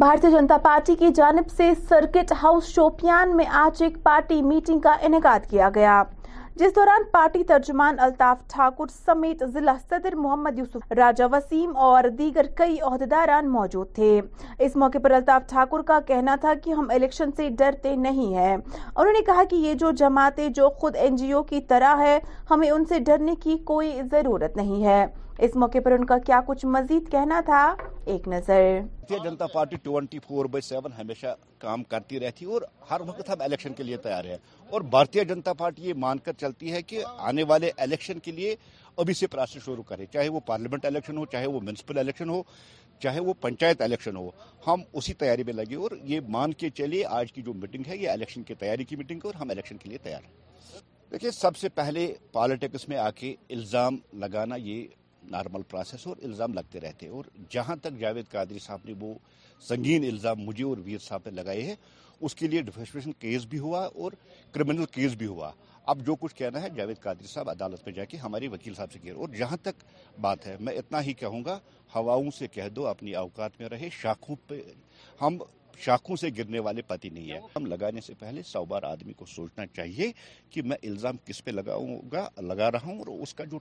بھارتی 0.01 0.31
جنتا 0.31 0.57
پارٹی 0.63 0.95
کی 0.99 1.09
جانب 1.15 1.51
سے 1.57 1.71
سرکٹ 1.89 2.33
ہاؤس 2.43 2.65
شوپیان 2.75 3.35
میں 3.37 3.45
آج 3.59 3.83
ایک 3.83 3.93
پارٹی 4.05 4.41
میٹنگ 4.43 4.81
کا 4.87 4.93
انعقاد 5.07 5.49
کیا 5.51 5.69
گیا 5.75 6.03
جس 6.61 6.75
دوران 6.77 7.03
پارٹی 7.13 7.45
ترجمان 7.49 7.99
الطاف 8.07 8.39
ٹھاکر 8.53 8.91
سمیت 9.05 9.43
ضلع 9.53 9.73
صدر 9.91 10.15
محمد 10.17 10.59
یوسف 10.59 10.93
راجہ 10.99 11.25
وسیم 11.33 11.77
اور 11.87 12.09
دیگر 12.19 12.47
کئی 12.59 12.77
عہدیداران 12.91 13.49
موجود 13.53 13.95
تھے 13.95 14.21
اس 14.67 14.77
موقع 14.85 14.99
پر 15.03 15.11
الطاف 15.21 15.49
ٹھاکر 15.51 15.83
کا 15.89 15.99
کہنا 16.09 16.35
تھا 16.41 16.53
کہ 16.65 16.71
ہم 16.79 16.91
الیکشن 16.95 17.31
سے 17.37 17.49
ڈرتے 17.59 17.95
نہیں 18.03 18.35
ہیں 18.35 18.57
انہوں 18.57 19.13
نے 19.13 19.21
کہا 19.27 19.45
کہ 19.51 19.57
یہ 19.67 19.75
جو 19.85 19.91
جماعتیں 20.05 20.49
جو 20.61 20.69
خود 20.81 20.97
این 21.05 21.17
جی 21.17 21.31
او 21.33 21.43
کی 21.55 21.61
طرح 21.69 21.97
ہے 22.03 22.19
ہمیں 22.51 22.69
ان 22.71 22.85
سے 22.89 23.01
ڈرنے 23.07 23.35
کی 23.43 23.57
کوئی 23.73 23.93
ضرورت 24.11 24.57
نہیں 24.57 24.85
ہے 24.85 25.05
اس 25.47 25.57
موقع 25.65 25.79
پر 25.85 25.93
ان 25.99 26.05
کا 26.13 26.19
کیا 26.27 26.41
کچھ 26.47 26.67
مزید 26.77 27.11
کہنا 27.13 27.41
تھا 27.47 27.63
ایک 28.13 28.29
نظر 28.35 28.63
Bharatiya 29.09 29.29
Janata 29.31 29.47
Party 29.53 29.77
twenty 29.83 30.19
four 30.27 30.45
by 30.51 30.61
seven 30.69 30.92
ہمیشہ 30.99 31.35
کام 31.59 31.83
کرتی 31.90 32.19
رہتی 32.21 32.45
اور 32.55 32.62
ہر 32.90 33.01
وقت 33.07 33.29
ہم 33.29 33.40
الیکشن 33.45 33.73
کے 33.77 33.83
لیے 33.83 33.97
تیار 34.07 34.25
ہے 34.25 34.37
اور 34.71 34.81
بھارتیہ 34.95 35.23
جنتا 35.29 35.53
پارٹی 35.59 35.83
یہ 35.88 35.95
مان 36.05 36.19
کر 36.25 36.33
چلتی 36.40 36.73
ہے 36.73 36.81
کہ 36.83 37.03
آنے 37.29 37.42
والے 37.49 37.71
الیکشن 37.85 38.19
کے 38.25 38.33
لیے 38.33 38.55
ابھی 39.03 39.14
سے 39.14 39.27
پروسیس 39.27 39.64
شروع 39.64 39.83
کرے 39.88 40.07
چاہے 40.12 40.29
وہ 40.29 40.40
پارلیمنٹ 40.47 40.85
الیکشن 40.87 41.16
ہو 41.19 41.25
چاہے 41.33 41.47
وہ 41.47 41.61
میونسپل 41.61 41.99
الیکشن 41.99 42.29
ہو 42.29 42.42
چاہے 43.03 43.21
وہ 43.21 43.35
پنچایت 43.40 43.83
الیکشن 43.83 44.16
ہو 44.16 44.29
ہم 44.66 44.83
اسی 44.92 45.14
تیاری 45.23 45.42
میں 45.47 45.53
لگے 45.55 45.77
اور 45.87 45.90
یہ 46.12 46.21
مان 46.37 46.53
کے 46.62 46.71
چلیے 46.79 47.05
آج 47.21 47.33
کی 47.33 47.42
جو 47.47 47.55
میٹنگ 47.55 47.88
ہے 47.88 47.97
یہ 47.97 48.11
الیکشن 48.11 48.42
کی 48.51 48.55
تیاری 48.59 48.85
کی 48.92 48.97
میٹنگ 48.97 49.21
ہے 49.25 49.29
اور 49.31 49.40
ہم 49.40 49.51
الیکشن 49.51 49.77
کے 49.83 49.88
لیے 49.88 49.99
تیار 50.03 50.23
ہیں 50.27 50.81
دیکھیے 51.11 51.31
سب 51.31 51.57
سے 51.57 51.69
پہلے 51.75 52.12
پالیٹکس 52.33 52.88
میں 52.88 52.97
آ 52.99 53.11
کے 53.21 53.35
الزام 53.55 53.99
لگانا 54.25 54.57
یہ 54.62 54.87
نارمل 55.31 55.62
پروسیس 55.71 56.07
اور 56.07 56.17
الزام 56.23 56.53
لگتے 56.55 56.81
رہتے 56.81 57.09
اور 57.09 57.25
جہاں 57.51 57.77
تک 57.83 57.99
جاوید 58.01 58.31
قادری 58.31 58.59
صاحب 58.65 58.81
نے 58.89 58.93
وہ 59.01 59.15
سنگین 59.69 60.05
الزام 60.11 60.39
مجھے 60.45 60.65
اور 60.65 60.79
ویر 60.85 60.99
صاحب 61.07 61.27
لگائے 61.35 61.62
ہیں 61.67 61.75
اس 62.27 62.35
کے 62.35 62.47
لیے 62.49 62.61
ڈیفن 62.62 63.12
کیس 63.19 63.45
بھی 63.51 63.59
ہوا 63.59 63.85
اور 64.03 64.12
کرمنل 64.53 64.85
کیس 64.93 65.15
بھی 65.21 65.27
ہوا 65.27 65.51
اب 65.93 65.99
جو 66.07 66.15
کچھ 66.21 66.35
کہنا 66.35 66.62
ہے 66.62 66.69
جاوید 66.77 67.01
قادری 67.03 67.27
صاحب 67.33 67.51
عدالت 67.51 67.87
میں 67.87 67.93
جا 67.95 68.05
کے 68.12 68.17
ہمارے 68.19 68.49
وکیل 68.53 68.75
صاحب 68.75 68.93
سے 68.93 69.11
اور 69.11 69.29
جہاں 69.39 69.57
تک 69.62 69.85
بات 70.21 70.47
ہے 70.47 70.57
میں 70.61 70.73
اتنا 70.79 71.03
ہی 71.05 71.12
کہوں 71.25 71.45
گا 71.45 71.59
ہواؤں 71.95 72.31
سے 72.39 72.47
کہہ 72.55 72.69
دو 72.77 72.87
اپنی 72.87 73.15
اوقات 73.25 73.61
میں 73.61 73.69
رہے 73.69 73.89
شاخوں 74.03 74.37
پہ 74.49 74.61
ہم 75.21 75.39
سے 76.21 76.29
گرنے 76.39 76.59
والے 76.67 76.83
پتی 76.89 77.09
نہیں 77.11 77.31
ہے 77.31 77.39
ہم 77.57 77.67
لگانے 77.67 78.01
سے 78.07 78.15
پہلے 78.19 78.43
سو 78.47 78.65
بار 78.69 78.83
آدمی 78.91 79.12
کو 79.17 79.25
سوچنا 79.35 79.67
چاہیے 79.77 80.11
کہ 80.51 80.62
میں 80.69 80.77
الزام 80.89 81.17
کس 81.25 81.45
پہ 81.45 81.51
لگاؤں 81.51 81.99
گا 82.12 82.29
لگا 82.41 82.71
رہا 82.73 82.87
ہوں 82.87 82.99
اور 82.99 83.19
اس 83.21 83.35
کا 83.35 83.45
جو 83.53 83.59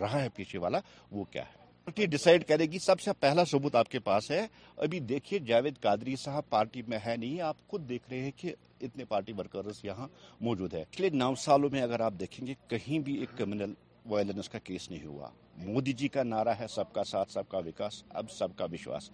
رہا 0.00 0.22
ہے 0.22 0.28
پیچھے 0.36 0.58
والا 0.58 0.78
وہ 1.10 1.24
کیا 1.30 1.42
ہے 1.44 1.66
پارٹی 1.86 2.06
ڈیسائیڈ 2.12 2.44
کرے 2.48 2.64
گی 2.72 2.78
سب 2.86 3.00
سے 3.00 3.10
پہلا 3.20 3.44
ثبوت 3.50 3.74
آپ 3.76 3.88
کے 3.90 3.98
پاس 4.08 4.30
ہے 4.30 4.44
ابھی 4.84 4.98
دیکھیے 5.10 5.38
جاوید 5.50 5.80
قادری 5.82 6.16
صاحب 6.22 6.48
پارٹی 6.48 6.82
میں 6.88 6.98
ہے 7.04 7.16
نہیں 7.16 7.40
آپ 7.42 7.66
خود 7.68 7.88
دیکھ 7.88 8.08
رہے 8.10 8.18
ہیں 8.22 8.30
کہ 8.36 8.52
اتنے 8.86 9.04
پارٹی 9.14 9.32
ورکرز 9.38 9.80
یہاں 9.84 10.06
موجود 10.46 10.74
ہے 10.74 10.84
پچھلے 10.90 11.10
نو 11.12 11.34
سالوں 11.44 11.70
میں 11.72 11.82
اگر 11.82 12.00
آپ 12.08 12.14
دیکھیں 12.20 12.46
گے 12.46 12.54
کہیں 12.68 12.98
بھی 13.06 13.14
ایک 13.20 13.36
کریمنل 13.38 13.72
وائلنس 14.10 14.48
کا 14.48 14.58
کیس 14.64 14.90
نہیں 14.90 15.04
ہوا 15.04 15.30
مودی 15.64 15.92
جی 16.02 16.08
کا 16.16 16.22
نعرہ 16.22 16.54
ہے 16.60 16.66
سب 16.74 16.92
کا 16.94 17.04
ساتھ 17.10 17.32
سب 17.32 17.48
کا 17.50 17.58
وکاس 17.66 18.02
اب 18.20 18.30
سب 18.30 18.56
کا 18.56 18.66
وشواس 18.72 19.10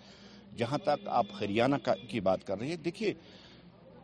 جہاں 0.59 0.79
تک 0.85 1.09
آپ 1.21 1.27
ہریانہ 1.41 1.77
کی 2.11 2.21
بات 2.29 2.47
کر 2.47 2.59
رہے 2.59 2.67
ہیں 2.69 2.77
دیکھیے 2.85 3.13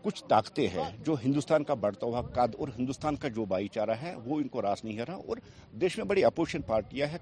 کچھ 0.02 0.22
طاقتیں 0.28 0.66
ہیں 0.74 0.84
جو 1.04 1.14
ہندوستان 1.24 1.64
کا 1.70 1.74
بڑھتا 1.80 2.06
ہوا 2.06 2.20
قد 2.34 2.54
اور 2.58 2.68
ہندوستان 2.78 3.16
کا 3.22 3.28
جو 3.38 3.44
بھائی 3.48 3.68
چارہ 3.72 3.96
ہے 4.02 4.14
وہ 4.24 4.36
ان 4.40 4.48
کو 4.52 4.62
راس 4.62 4.84
نہیں 4.84 4.98
ہے 4.98 5.04
رہا 5.08 5.14
اور 5.28 5.36
دیش 5.80 5.96
میں 5.98 6.04
بڑی 6.12 6.24
اپوزیشن 6.24 6.62
پارٹیاں 6.70 7.06
ہیں 7.12 7.18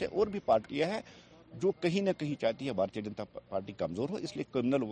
ہے 0.00 0.06
اور 0.14 0.26
بھی 0.34 0.40
پارٹیاں 0.44 0.88
ہیں 0.90 1.00
جو 1.62 1.70
کہیں 1.80 2.00
نہ 2.00 2.10
کہیں 2.18 2.34
چاہتی 2.40 2.66
ہے 2.66 2.72
بھارتیہ 2.80 3.02
جنتا 3.02 3.24
پارٹی 3.48 3.72
کمزور 3.76 4.08
ہو 4.10 4.16
اس 4.26 4.34
لیے 4.36 4.44
کرمنل 4.54 4.82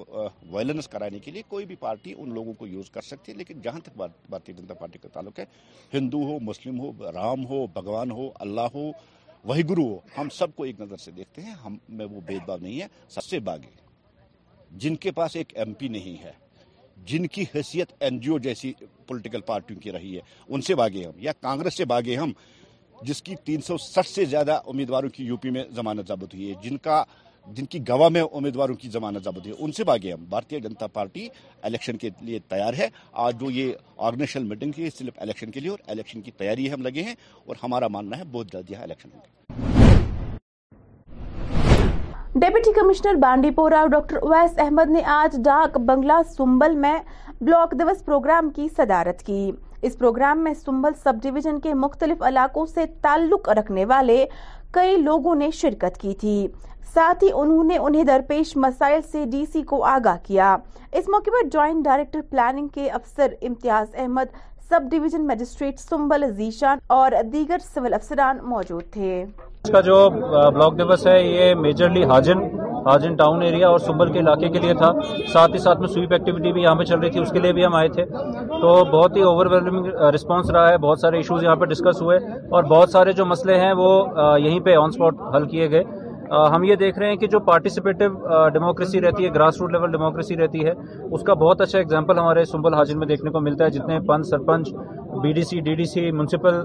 وائلنس 0.50 0.88
کرانے 0.94 1.18
کے 1.24 1.30
لیے 1.30 1.42
کوئی 1.48 1.66
بھی 1.66 1.74
پارٹی 1.80 2.14
ان 2.18 2.32
لوگوں 2.34 2.52
کو 2.58 2.66
یوز 2.66 2.90
کر 2.90 3.02
سکتی 3.10 3.32
ہے 3.32 3.36
لیکن 3.36 3.60
جہاں 3.64 3.80
تک 3.84 3.96
بھارتیہ 3.96 4.54
جنتا 4.54 4.74
پارٹی 4.80 4.98
کا 5.02 5.08
تعلق 5.12 5.38
ہے 5.38 5.44
ہندو 5.92 6.22
ہو 6.32 6.38
مسلم 6.50 6.80
ہو 6.80 6.90
رام 7.14 7.46
ہو 7.50 7.66
بھگوان 7.74 8.10
ہو 8.20 8.30
اللہ 8.46 8.74
ہو 8.74 8.90
وہی 9.46 9.62
گرو 9.68 9.82
ہو 9.88 9.98
ہم 10.18 10.28
سب 10.34 10.54
کو 10.56 10.62
ایک 10.64 10.80
نظر 10.80 10.96
سے 11.02 11.10
دیکھتے 11.12 11.42
ہیں 11.42 11.54
ہم 11.64 11.76
میں 11.96 12.06
وہ 12.10 12.20
نہیں 12.48 12.80
ہے 12.80 12.86
سب 13.14 13.24
سے 13.24 13.38
جن 14.82 14.96
کے 15.02 15.10
پاس 15.16 15.36
ایک 15.36 15.56
ایم 15.58 15.72
پی 15.78 15.88
نہیں 15.88 16.22
ہے 16.22 16.32
جن 17.06 17.26
کی 17.34 17.44
حیثیت 17.54 17.92
این 18.04 18.18
جی 18.20 18.30
او 18.30 18.38
جیسی 18.46 18.72
پولیٹیکل 19.06 19.40
پارٹیوں 19.46 19.80
کی 19.80 19.92
رہی 19.92 20.14
ہے 20.16 20.20
ان 20.48 20.62
سے 20.62 20.74
باغے 20.74 21.04
ہم 21.04 21.12
یا 21.24 21.32
کانگریس 21.40 21.76
سے 21.76 21.84
باغے 21.92 22.16
ہم 22.16 22.32
جس 23.06 23.22
کی 23.22 23.34
تین 23.44 23.60
سو 23.66 23.76
سٹھ 23.86 24.08
سے 24.08 24.24
زیادہ 24.34 24.60
امیدواروں 24.70 25.08
کی 25.14 25.24
یو 25.26 25.36
پی 25.42 25.50
میں 25.50 25.64
زمانت 25.74 26.08
ضابط 26.08 26.34
ہوئی 26.34 26.48
ہے 26.50 26.54
جن 26.62 26.76
کا 26.86 27.02
جن 27.56 27.64
کی 27.70 27.78
گواہ 27.88 28.08
میں 28.12 28.20
امیدواروں 28.36 28.74
کی 28.80 28.88
ضمانت 28.92 29.24
ضابط 29.24 29.46
ہے 29.46 29.52
ان 29.58 29.72
سے 29.72 29.84
بھاگے 29.90 30.12
ہم 30.12 30.24
بھارتیہ 30.30 30.58
جنتا 30.60 30.86
پارٹی 30.92 31.26
الیکشن 31.68 31.96
کے 31.98 32.08
لیے 32.22 32.38
تیار 32.48 32.74
ہے 32.78 32.88
آج 33.26 33.36
جو 33.40 33.50
یہ 33.50 33.72
آرگنیشنل 34.08 34.42
میٹنگ 34.48 34.78
ہے 34.78 34.88
صرف 34.98 35.18
الیکشن 35.24 35.50
کے 35.50 35.60
لیے 35.60 35.70
اور 35.70 35.78
الیکشن 35.90 36.20
کی 36.22 36.30
تیاری 36.38 36.70
ہم 36.72 36.82
لگے 36.86 37.02
ہیں 37.02 37.14
اور 37.46 37.56
ہمارا 37.62 37.88
ماننا 37.94 38.18
ہے 38.18 38.24
بہت 38.32 38.52
جلد 38.52 38.70
یہاں 38.70 38.82
الیکشن 38.82 39.08
ہوں 39.14 39.20
گے 39.20 39.36
ڈیپٹی 42.40 42.72
کمشنر 42.80 43.14
بانڈی 43.22 43.50
پورا 43.54 43.86
ڈاکٹر 43.92 44.16
اویس 44.22 44.58
احمد 44.64 44.90
نے 44.90 45.00
آج 45.14 45.36
ڈاک 45.44 45.78
بنگلہ 45.86 46.20
سنبل 46.36 46.74
میں 46.84 46.98
بلاک 47.40 47.72
دوس 47.80 48.04
پروگرام 48.04 48.50
کی 48.56 48.68
صدارت 48.76 49.22
کی 49.26 49.50
اس 49.88 49.96
پروگرام 49.98 50.42
میں 50.44 50.52
سنبل 50.64 50.92
سب 51.02 51.22
ڈیویجن 51.22 51.58
کے 51.60 51.72
مختلف 51.84 52.22
علاقوں 52.28 52.64
سے 52.74 52.84
تعلق 53.02 53.48
رکھنے 53.58 53.84
والے 53.94 54.24
کئی 54.74 54.96
لوگوں 55.02 55.34
نے 55.34 55.50
شرکت 55.60 55.96
کی 56.00 56.12
تھی 56.20 56.46
ساتھ 56.94 57.22
ہی 57.24 57.28
انہوں 57.34 57.64
نے 57.68 57.78
انہیں 57.86 58.04
درپیش 58.04 58.56
مسائل 58.64 59.00
سے 59.12 59.24
ڈی 59.32 59.44
سی 59.52 59.62
کو 59.70 59.82
آگاہ 59.94 60.16
کیا 60.26 60.56
اس 60.98 61.08
موقع 61.14 61.30
پر 61.30 61.48
جوائنٹ 61.52 61.84
ڈائریکٹر 61.84 62.20
پلاننگ 62.30 62.68
کے 62.74 62.88
افسر 62.98 63.34
Imtiaz 63.48 63.94
Ahmed 64.00 64.34
sub 64.68 64.88
division 64.90 65.26
magistrate 65.26 65.78
Sumbal 65.80 66.30
Zeeshan 66.36 66.78
اور 66.96 67.12
دیگر 67.32 67.58
سول 67.74 67.94
افسران 67.94 68.38
موجود 68.48 68.92
تھے 68.92 69.22
اس 69.22 69.70
کا 69.72 69.80
جو 69.88 70.08
بلاک 70.14 70.76
دیوس 70.78 71.06
ہے 71.06 71.20
یہ 71.22 71.54
میجرلی 71.62 72.04
حاجن 72.12 72.42
آج 72.94 73.04
ان 73.06 73.14
ٹاؤن 73.16 73.42
ایریا 73.42 73.68
اور 73.68 73.78
سنبل 73.86 74.12
کے 74.12 74.18
علاقے 74.18 74.48
کے 74.52 74.58
لیے 74.58 74.74
تھا 74.82 74.90
ساتھ 75.32 75.52
ہی 75.54 75.58
ساتھ 75.62 75.80
میں 75.80 75.88
سویپ 75.94 76.12
ایکٹیویٹی 76.12 76.52
بھی 76.52 76.62
یہاں 76.62 76.74
پہ 76.74 76.84
چل 76.90 76.98
رہی 76.98 77.10
تھی 77.16 77.20
اس 77.20 77.30
کے 77.32 77.38
لیے 77.46 77.52
بھی 77.58 77.64
ہم 77.64 77.74
آئے 77.80 77.88
تھے 77.96 78.04
تو 78.12 78.70
بہت 78.92 79.16
ہی 79.16 79.22
اوور 79.32 79.46
ویلمنگ 79.54 79.86
رسپانس 80.14 80.50
رہا 80.56 80.68
ہے 80.70 80.78
بہت 80.86 81.00
سارے 81.00 81.16
ایشوز 81.16 81.42
یہاں 81.44 81.56
پہ 81.62 81.64
ڈسکس 81.72 82.02
ہوئے 82.02 82.18
اور 82.56 82.64
بہت 82.74 82.90
سارے 82.90 83.12
جو 83.20 83.24
مسئلے 83.34 83.58
ہیں 83.60 83.72
وہ 83.82 83.90
یہیں 84.44 84.60
پہ 84.68 84.76
آن 84.84 84.94
اسپاٹ 84.94 85.20
حل 85.36 85.46
کیے 85.48 85.70
گئے 85.70 85.82
ہم 86.54 86.64
یہ 86.68 86.74
دیکھ 86.84 86.98
رہے 86.98 87.08
ہیں 87.08 87.16
کہ 87.16 87.26
جو 87.34 87.38
پارٹیسپیٹیو 87.50 88.48
ڈیموکریسی 88.54 89.00
رہتی 89.00 89.24
ہے 89.24 89.34
گراس 89.34 89.60
روٹ 89.60 89.70
لیول 89.72 89.92
ڈیموکریسی 89.92 90.36
رہتی 90.36 90.64
ہے 90.64 90.72
اس 91.18 91.22
کا 91.26 91.34
بہت 91.44 91.60
اچھا 91.66 91.78
اگزامپل 91.78 92.18
ہمارے 92.18 92.44
سنبل 92.54 92.74
حاجن 92.78 92.98
میں 92.98 93.06
دیکھنے 93.12 93.30
کو 93.36 93.40
ملتا 93.50 93.64
ہے 93.64 93.70
جتنے 93.76 93.98
panch 94.08 94.26
sarpanch 94.30 94.68
B 95.22 95.32
D 95.38 95.42
C 95.50 95.60
D 95.68 95.74
D 95.74 95.84
C 95.92 96.10
municipal 96.10 96.60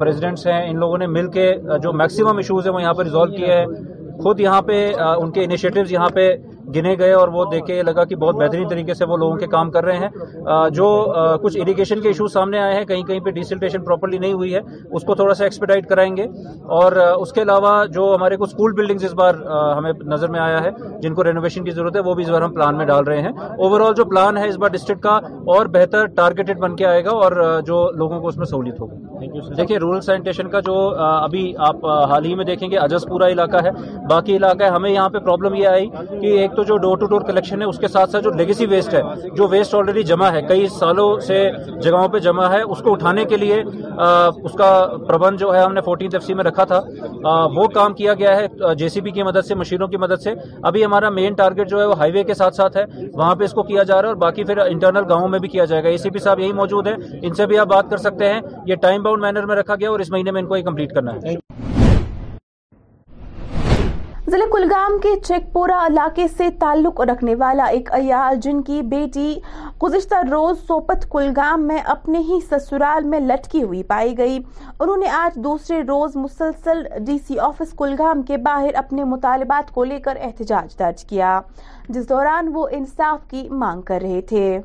presidents 0.00 0.46
ہیں 0.46 0.60
ان 0.70 0.78
لوگوں 0.80 0.98
نے 0.98 1.06
مل 1.16 1.30
کے 1.38 1.52
جو 1.82 1.92
میکسیمم 2.02 2.36
ایشوز 2.42 2.66
ہیں 2.66 2.74
وہ 2.74 2.82
یہاں 2.82 2.94
پہ 2.94 3.02
ریزالو 3.10 3.36
کیا 3.36 3.56
ہے 3.58 3.64
خود 4.22 4.40
یہاں 4.40 4.62
پہ 4.68 4.78
ان 5.20 5.30
کے 5.32 5.42
انیشیٹوز 5.44 5.92
یہاں 5.92 6.08
پہ 6.14 6.28
گنے 6.74 6.94
گئے 6.98 7.12
اور 7.12 7.28
وہ 7.32 7.44
دیکھے 7.50 7.76
یہ 7.76 7.82
لگا 7.82 8.04
کہ 8.10 8.16
بہت 8.24 8.36
بہترین 8.40 8.68
طریقے 8.68 8.94
سے 8.94 9.04
وہ 9.08 9.16
لوگوں 9.16 9.36
کے 9.38 9.46
کام 9.56 9.70
کر 9.70 9.84
رہے 9.84 9.98
ہیں 10.06 10.68
جو 10.78 10.88
کچھ 11.42 11.56
اریگیشن 11.62 12.00
کے 12.00 12.08
ایشوز 12.08 12.32
سامنے 12.32 12.58
آئے 12.60 12.74
ہیں 12.74 12.84
کہیں 12.86 13.02
کہیں 13.10 13.20
پہ 13.26 13.30
ڈیسلٹیشن 13.38 13.82
پراپرلی 13.84 14.18
نہیں 14.18 14.32
ہوئی 14.32 14.54
ہے 14.54 14.60
اس 14.98 15.04
کو 15.06 15.14
تھوڑا 15.20 15.34
سا 15.34 15.44
ایکسپیڈائٹ 15.44 15.86
کرائیں 15.88 16.16
گے 16.16 16.26
اور 16.80 16.92
اس 17.02 17.32
کے 17.32 17.42
علاوہ 17.42 17.72
جو 17.94 18.14
ہمارے 18.14 18.36
کچھ 18.40 18.50
اسکول 18.52 18.72
بلڈنگز 18.80 19.04
اس 19.04 19.14
بار 19.22 19.34
ہمیں 19.78 19.90
نظر 20.14 20.30
میں 20.36 20.40
آیا 20.40 20.62
ہے 20.64 20.70
جن 21.00 21.14
کو 21.14 21.24
رینوویشن 21.24 21.64
کی 21.64 21.70
ضرورت 21.70 21.96
ہے 21.96 22.00
وہ 22.08 22.14
بھی 22.20 22.24
اس 22.24 22.30
بار 22.30 22.42
ہم 22.42 22.52
پلان 22.54 22.76
میں 22.78 22.86
ڈال 22.92 23.04
رہے 23.06 23.22
ہیں 23.22 23.30
اوور 23.66 23.80
آل 23.86 23.94
جو 23.96 24.04
پلان 24.12 24.36
ہے 24.38 24.48
اس 24.48 24.56
بار 24.64 24.68
ڈسٹرکٹ 24.76 25.02
کا 25.02 25.16
اور 25.54 25.66
بہتر 25.78 26.06
ٹارگیٹڈ 26.20 26.58
بن 26.60 26.76
کے 26.76 26.86
آئے 26.86 27.04
گا 27.04 27.10
اور 27.26 27.38
جو 27.66 27.80
لوگوں 28.02 28.20
کو 28.20 28.26
اس 28.28 28.36
میں 28.36 28.46
سہولت 28.46 28.80
ہوگی 28.80 29.40
دیکھیے 29.56 29.78
رورل 29.78 30.00
اینڈیشن 30.12 30.48
کا 30.50 30.60
جو 30.68 30.74
ابھی 31.04 31.42
آپ 31.68 31.84
حال 32.10 32.24
ہی 32.24 32.34
میں 32.34 32.44
دیکھیں 32.44 32.70
گے 32.70 32.76
اجس 32.78 33.06
پورا 33.08 33.26
علاقہ 33.34 33.62
ہے 33.64 33.70
باقی 34.10 34.36
علاقہ 34.36 34.64
ہے 34.64 34.68
ہمیں 34.78 34.90
یہاں 34.90 35.08
پہ 35.10 35.18
پرابلم 35.28 35.54
یہ 35.54 35.66
آئی 35.68 35.86
کہ 36.20 36.36
ایک 36.42 36.54
تو 36.58 36.62
جو 36.68 36.76
ڈور 36.82 36.96
ٹو 36.98 37.06
ڈور 37.06 37.20
کلیکشن 37.26 37.60
ہے 37.62 37.66
اس 37.70 37.76
کے 37.78 37.88
ساتھ 37.88 38.14
جو 38.22 38.30
لیگیسی 38.38 38.66
ویسٹ 38.66 38.94
ہے 38.94 39.02
جو 39.36 39.46
ویسٹ 39.48 39.74
آلریڈی 39.74 40.02
جمع 40.06 40.28
ہے 40.32 40.40
کئی 40.46 40.66
سالوں 40.78 41.04
سے 41.26 41.36
جگہوں 41.82 42.08
پہ 42.14 42.18
جمع 42.24 42.46
ہے 42.52 42.60
اس 42.62 42.78
کو 42.84 42.92
اٹھانے 42.92 43.24
کے 43.32 43.36
لیے 43.42 43.60
اس 43.60 44.52
کا 44.58 44.70
جو 45.38 45.54
ہے 45.54 45.60
ہم 45.62 45.72
نے 45.72 45.80
فورٹین 45.88 46.36
میں 46.36 46.44
رکھا 46.44 46.64
تھا 46.72 46.80
وہ 47.54 47.66
کام 47.74 47.94
کیا 48.00 48.14
گیا 48.22 48.36
ہے 48.36 48.74
جے 48.78 48.88
سی 48.88 49.00
بی 49.00 49.10
کی 49.18 49.22
مدد 49.28 49.46
سے 49.48 49.54
مشینوں 49.62 49.88
کی 49.88 49.96
مدد 50.06 50.22
سے 50.22 50.32
ابھی 50.70 50.84
ہمارا 50.84 51.08
مین 51.20 51.34
ٹارگٹ 51.42 51.70
جو 51.70 51.80
ہے 51.80 51.84
وہ 51.92 51.96
ہائی 51.98 52.12
وے 52.12 52.22
کے 52.30 52.34
ساتھ 52.42 52.54
ساتھ 52.54 52.76
ہے 52.76 52.84
وہاں 53.12 53.34
پہ 53.36 53.44
اس 53.44 53.52
کو 53.58 53.62
کیا 53.70 53.82
جا 53.90 53.96
رہا 54.00 54.08
ہے 54.08 54.12
اور 54.14 54.20
باقی 54.26 54.44
پھر 54.50 54.58
انٹرنل 54.66 55.08
گاؤں 55.08 55.28
میں 55.34 55.38
بھی 55.44 55.48
کیا 55.54 55.64
جائے 55.72 55.84
گا 55.84 55.88
اے 55.88 55.96
سی 56.06 56.10
پی 56.10 56.24
صاحب 56.28 56.40
یہی 56.40 56.52
موجود 56.62 56.86
ہے 56.86 56.94
ان 57.22 57.34
سے 57.42 57.46
بھی 57.52 57.58
آپ 57.58 57.66
بات 57.76 57.90
کر 57.90 58.04
سکتے 58.08 58.32
ہیں 58.32 58.40
یہ 58.66 58.76
ٹائم 58.82 59.02
باؤنڈ 59.02 59.22
مینر 59.22 59.46
میں 59.52 59.56
رکھا 59.56 59.74
گیا 59.80 59.90
اور 59.90 60.00
اس 60.06 60.10
مہینے 60.16 60.30
میں 60.38 60.42
ان 60.42 60.48
کو 60.48 60.56
یہ 60.56 60.62
کمپلیٹ 60.70 60.94
کرنا 60.94 61.14
ہے 61.26 61.36
ضلع 64.32 64.44
کلگام 64.52 64.96
کے 65.02 65.08
چیک 65.24 65.42
پورا 65.52 65.76
علاقے 65.86 66.26
سے 66.36 66.48
تعلق 66.60 67.00
رکھنے 67.10 67.34
والا 67.38 67.64
ایک 67.76 67.90
ایال 67.98 68.36
جن 68.42 68.60
کی 68.62 68.80
بیٹی 68.90 69.34
گزشتہ 69.82 70.14
روز 70.30 70.58
سوپت 70.66 71.08
کلگام 71.12 71.66
میں 71.68 71.78
اپنے 71.94 72.18
ہی 72.28 72.38
سسرال 72.50 73.04
میں 73.12 73.20
لٹکی 73.30 73.62
ہوئی 73.62 73.82
پائی 73.92 74.16
گئی 74.18 74.36
انہوں 74.78 74.96
نے 75.04 75.08
آج 75.22 75.38
دوسرے 75.44 75.80
روز 75.88 76.16
مسلسل 76.26 76.82
ڈی 77.06 77.18
سی 77.28 77.38
آفس 77.48 77.72
کلگام 77.78 78.22
کے 78.32 78.36
باہر 78.50 78.74
اپنے 78.84 79.04
مطالبات 79.14 79.70
کو 79.74 79.84
لے 79.92 79.98
کر 80.08 80.18
احتجاج 80.26 80.78
درج 80.78 81.04
کیا 81.10 81.38
جس 81.88 82.08
دوران 82.08 82.48
وہ 82.54 82.68
انصاف 82.80 83.28
کی 83.30 83.48
مانگ 83.64 83.82
کر 83.92 84.02
رہے 84.02 84.20
تھے 84.32 84.58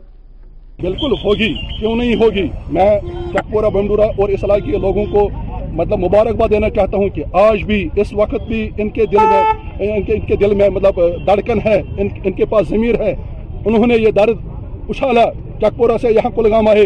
بالکل 0.83 1.13
ہوگی 1.23 1.47
کیوں 1.79 1.95
نہیں 1.95 2.15
ہوگی 2.21 2.41
میں 2.77 2.89
چکپورہ 3.33 3.65
بنڈورا 3.73 4.03
اور 4.19 4.29
اس 4.29 4.43
علاقے 4.43 4.71
کے 4.71 4.77
لوگوں 4.85 5.05
کو 5.11 5.27
مطلب 5.77 5.99
مبارکباد 6.03 6.49
دینا 6.51 6.69
چاہتا 6.77 6.97
ہوں 6.97 7.09
کہ 7.15 7.23
آج 7.41 7.63
بھی 7.67 7.77
اس 8.01 8.11
وقت 8.13 8.41
بھی 8.47 8.59
ان 8.83 8.89
کے 8.97 9.05
دل 9.11 9.19
میں 9.33 9.91
ان 9.93 10.25
کے 10.31 10.35
دل 10.41 10.55
میں 10.61 10.67
مطلب 10.77 10.99
دڑکن 11.27 11.59
ہے 11.65 11.79
ان 12.25 12.31
کے 12.39 12.45
پاس 12.55 12.67
ضمیر 12.69 12.99
ہے 13.01 13.13
انہوں 13.63 13.87
نے 13.93 13.97
یہ 14.01 14.11
درد 14.19 14.43
اچھالا 14.89 15.25
چکپورہ 15.61 15.97
سے 16.01 16.11
یہاں 16.13 16.29
کلگام 16.35 16.67
آئے 16.75 16.85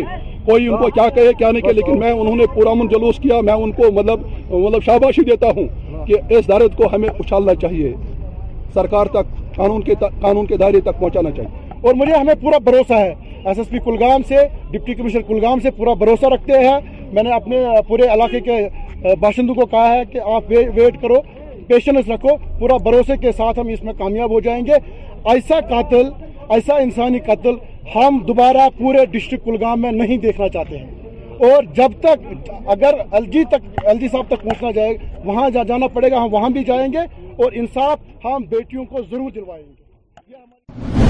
کوئی 0.49 0.67
ان 0.67 0.77
کو 0.81 0.87
کیا 0.99 1.07
کہے 1.15 1.31
کیا 1.37 1.51
نہیں 1.51 1.61
کہے 1.61 1.73
لیکن 1.81 1.99
میں 1.99 2.11
انہوں 2.11 2.35
نے 2.41 2.45
پورا 2.53 2.73
من 2.81 2.87
جلوس 2.95 3.19
کیا 3.27 3.39
میں 3.49 3.53
ان 3.63 3.71
کو 3.79 3.91
مطلب 3.99 4.27
مطلب 4.53 4.81
شاباشی 4.85 5.21
دیتا 5.31 5.47
ہوں 5.57 6.05
کہ 6.07 6.21
اس 6.37 6.47
درد 6.47 6.77
کو 6.81 6.93
ہمیں 6.95 7.09
اچھالنا 7.17 7.55
چاہیے 7.65 7.93
سرکار 8.73 9.05
تک 9.17 9.35
قانون 9.55 10.45
کے 10.51 10.57
دائرے 10.63 10.79
تک 10.89 10.99
پہنچانا 10.99 11.31
چاہیے 11.39 11.55
اور 11.85 11.93
مجھے 11.93 12.13
ہمیں 12.15 12.33
پورا 12.41 12.57
بھروسہ 12.67 12.93
ہے 12.99 13.13
ایس 13.47 13.57
ایس 13.57 13.69
پی 13.69 13.79
کلگام 13.85 14.21
سے 14.27 14.37
ڈپٹی 14.71 14.93
کمشنر 14.95 15.21
کلگام 15.27 15.59
سے 15.63 15.71
پورا 15.75 15.93
بھروسہ 15.99 16.25
رکھتے 16.33 16.57
ہیں 16.65 16.77
میں 17.13 17.21
نے 17.23 17.31
اپنے 17.33 17.59
پورے 17.87 18.07
علاقے 18.13 18.39
کے 18.47 18.57
باشندوں 19.19 19.55
کو 19.55 19.65
کہا 19.73 19.93
ہے 19.93 20.03
کہ 20.11 20.19
آپ 20.35 20.51
ویٹ 20.75 21.01
کرو 21.01 21.21
پیشنس 21.67 22.09
رکھو 22.09 22.35
پورا 22.59 22.77
بھروسے 22.89 23.17
کے 23.21 23.31
ساتھ 23.37 23.59
ہم 23.59 23.67
اس 23.73 23.83
میں 23.83 23.93
کامیاب 23.99 24.31
ہو 24.33 24.39
جائیں 24.49 24.65
گے 24.65 24.75
ایسا 25.33 25.59
قاتل 25.69 26.09
ایسا 26.57 26.75
انسانی 26.87 27.19
قتل 27.29 27.55
ہم 27.95 28.17
دوبارہ 28.27 28.67
پورے 28.77 29.05
ڈسٹرکٹ 29.15 29.45
کلگام 29.45 29.81
میں 29.81 29.91
نہیں 30.01 30.17
دیکھنا 30.27 30.49
چاہتے 30.57 30.77
ہیں 30.77 31.51
اور 31.51 31.63
جب 31.77 31.99
تک 32.05 32.51
اگر 32.75 32.99
ایل 33.11 33.25
جی 33.31 33.43
تک 33.51 33.81
ایل 33.85 33.99
جی 33.99 34.07
صاحب 34.11 34.35
تک 34.35 34.43
پہنچنا 34.43 34.71
جائے 34.81 34.93
وہاں 35.25 35.47
وہاں 35.49 35.63
جانا 35.67 35.87
پڑے 35.95 36.11
گا 36.11 36.23
ہم 36.23 36.33
وہاں 36.33 36.49
بھی 36.57 36.63
جائیں 36.73 36.91
گے 36.93 36.99
اور 37.43 37.51
انصاف 37.63 38.25
ہم 38.25 38.45
بیٹیوں 38.55 38.85
کو 38.89 39.01
ضرور 39.09 39.31
دلوائیں 39.35 39.63
گے 39.67 41.05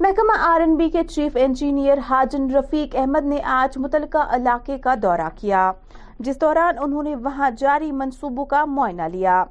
محکمہ 0.00 0.32
آر 0.46 0.60
این 0.60 0.74
بی 0.76 0.88
کے 0.90 1.02
چیف 1.08 1.36
انجینئر 1.40 1.98
حاجن 2.10 2.44
رفیق 2.54 2.94
احمد 2.98 3.24
نے 3.28 3.38
آج 3.54 3.76
متعلقہ 3.78 4.18
علاقے 4.36 4.76
کا 4.84 4.94
دورہ 5.02 5.28
کیا 5.40 5.70
جس 6.24 6.40
دوران 6.40 6.76
انہوں 6.84 7.02
نے 7.02 7.14
وہاں 7.24 7.50
جاری 7.58 7.90
منصوبوں 7.92 8.44
کا 8.52 8.64
معائنہ 8.76 9.08
لیا 9.12 9.42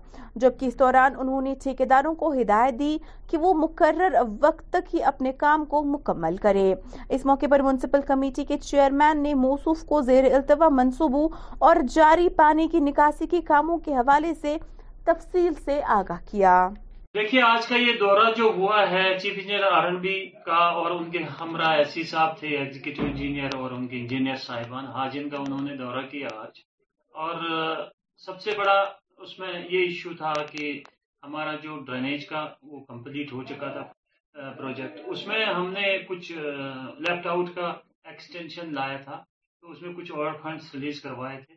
جبکہ 0.41 0.65
اس 0.65 0.80
دوران 0.80 1.15
انہوں 1.19 1.41
نے 1.41 1.54
ٹھیکیداروں 1.63 2.13
کو 2.21 2.32
ہدایت 2.39 2.80
دی 2.80 2.97
کہ 3.32 3.38
وہ 3.38 3.54
مقرر 3.62 4.15
وقت 4.41 4.69
تک 4.73 4.93
ہی 4.95 5.04
اپنے 5.13 5.32
کام 5.39 5.65
کو 5.69 5.84
مکمل 5.93 6.38
کرے 6.41 6.73
اس 7.10 7.25
موقع 7.25 7.45
پر 7.51 7.62
میونسپل 7.62 8.01
کمیٹی 8.08 8.45
کے 8.45 8.58
چیئرمین 8.67 9.21
نے 9.23 9.34
موصوف 9.47 9.84
کو 9.89 10.01
زیر 10.12 10.32
التوا 10.34 10.69
منصوبوں 10.82 11.27
اور 11.67 11.75
جاری 11.95 12.30
پانی 12.38 12.67
کی 12.71 12.80
نکاسی 12.89 13.27
کے 13.32 13.41
کاموں 13.47 13.77
کے 13.86 13.95
حوالے 13.95 14.34
سے 14.41 14.58
تفصیل 15.06 15.51
سے 15.65 15.82
آگاہ 15.99 16.30
کیا 16.32 16.67
دیکھیے 17.13 17.41
آج 17.43 17.65
کا 17.67 17.76
یہ 17.76 17.93
دورہ 18.00 18.30
جو 18.36 18.43
ہوا 18.56 18.76
ہے 18.89 19.04
chief 19.21 19.38
engineer 19.38 19.63
R 19.69 19.86
N 19.86 19.95
B 20.02 20.13
کا 20.45 20.58
اور 20.82 20.91
ان 20.91 21.10
کے 21.12 21.19
ہمراہ 21.39 21.74
ایس 21.78 21.88
سی 21.93 22.04
صاحب 22.12 22.38
تھے 22.39 22.50
انجینئر 22.58 23.56
اور 23.62 23.71
ان 23.78 23.88
کے 23.88 23.97
انجینئر 24.02 24.36
صاحبان 24.43 24.86
حاجن 24.97 25.28
کا 25.30 25.38
انہوں 25.39 25.67
نے 25.69 25.76
دورہ 25.78 26.02
کیا 26.12 26.28
آج 26.43 26.62
اور 27.24 27.36
سب 28.26 28.39
سے 28.41 28.52
بڑا 28.58 28.78
اس 29.24 29.38
میں 29.39 29.52
یہ 29.69 29.78
ایشو 29.80 30.13
تھا 30.17 30.34
کہ 30.52 30.71
ہمارا 31.24 31.56
جو 31.63 31.78
ڈرینیج 31.88 32.26
کا 32.28 32.45
وہ 32.71 32.80
کمپلیٹ 32.86 33.34
ہو 33.34 33.43
چکا 33.50 33.71
تھا 33.78 33.84
پروجیکٹ 34.58 35.00
اس 35.13 35.28
میں 35.28 35.45
ہم 35.45 35.71
نے 35.74 35.97
کچھ 36.08 36.32
لیفٹ 36.38 37.28
آؤٹ 37.34 37.50
کا 37.56 37.74
ایکسٹینشن 38.10 38.74
لایا 38.76 38.97
تھا 39.06 39.24
تو 39.62 39.71
اس 39.71 39.82
میں 39.82 39.93
کچھ 39.97 40.12
اور 40.12 40.32
ریلیز 40.74 41.02
کروائے 41.02 41.39
تھے 41.45 41.56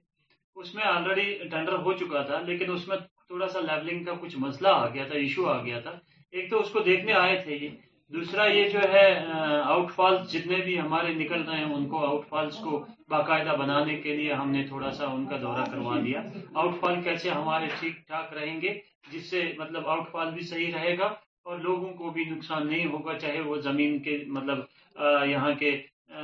اس 0.62 0.74
میں 0.74 0.84
آلریڈی 0.94 1.48
ٹینڈر 1.48 1.78
ہو 1.86 1.92
چکا 2.02 2.22
تھا 2.28 2.40
لیکن 2.50 2.72
اس 2.72 2.88
میں 2.88 2.96
تھوڑا 3.30 3.46
سا 3.52 3.60
لیولنگ 3.60 4.04
کا 4.04 4.12
کچھ 4.20 4.36
مسئلہ 4.38 4.68
آ 4.78 4.86
گیا 4.94 5.04
تھا 5.08 5.14
ایشو 5.18 5.46
آ 5.48 5.60
گیا 5.64 5.80
تھا 5.84 5.90
ایک 6.34 6.48
تو 6.50 6.60
اس 6.60 6.70
کو 6.70 6.78
دیکھنے 6.88 7.12
آئے 7.24 7.36
تھے 7.44 7.56
یہ 7.56 7.68
دوسرا 8.14 8.44
یہ 8.46 8.68
جو 8.72 8.78
ہے 8.92 9.06
آؤٹ 9.28 9.92
فالس 9.94 10.30
جتنے 10.32 10.56
بھی 10.64 10.78
ہمارے 10.80 11.12
نکل 11.14 11.42
رہے 11.48 11.58
ہیں 11.58 11.74
ان 11.74 11.86
کو 11.92 12.04
آؤٹ 12.06 12.26
فالس 12.28 12.58
کو 12.64 12.82
باقاعدہ 13.12 13.54
بنانے 13.58 13.94
کے 14.00 14.16
لیے 14.16 14.32
ہم 14.40 14.50
نے 14.56 14.66
تھوڑا 14.66 14.90
سا 14.98 15.06
ان 15.12 15.24
کا 15.30 15.36
دورہ 15.42 15.64
کروا 15.70 15.96
دیا 16.04 16.20
آؤٹ 16.62 16.74
فال 16.80 17.00
کیسے 17.04 17.30
ہمارے 17.30 17.66
ٹھیک 17.78 17.94
ٹھاک 18.08 18.32
رہیں 18.38 18.60
گے 18.62 18.72
جس 19.12 19.30
سے 19.30 19.40
مطلب 19.58 19.88
آؤٹ 19.94 20.10
فال 20.12 20.30
بھی 20.34 20.42
صحیح 20.52 20.70
رہے 20.74 20.96
گا 20.98 21.12
اور 21.48 21.58
لوگوں 21.68 21.90
کو 22.00 22.10
بھی 22.10 22.24
نقصان 22.34 22.66
نہیں 22.68 22.86
ہوگا 22.92 23.18
چاہے 23.22 23.40
وہ 23.48 23.56
زمین 23.70 23.98
کے 24.02 24.18
مطلب 24.36 25.00
یہاں 25.34 25.52
کے 25.60 25.70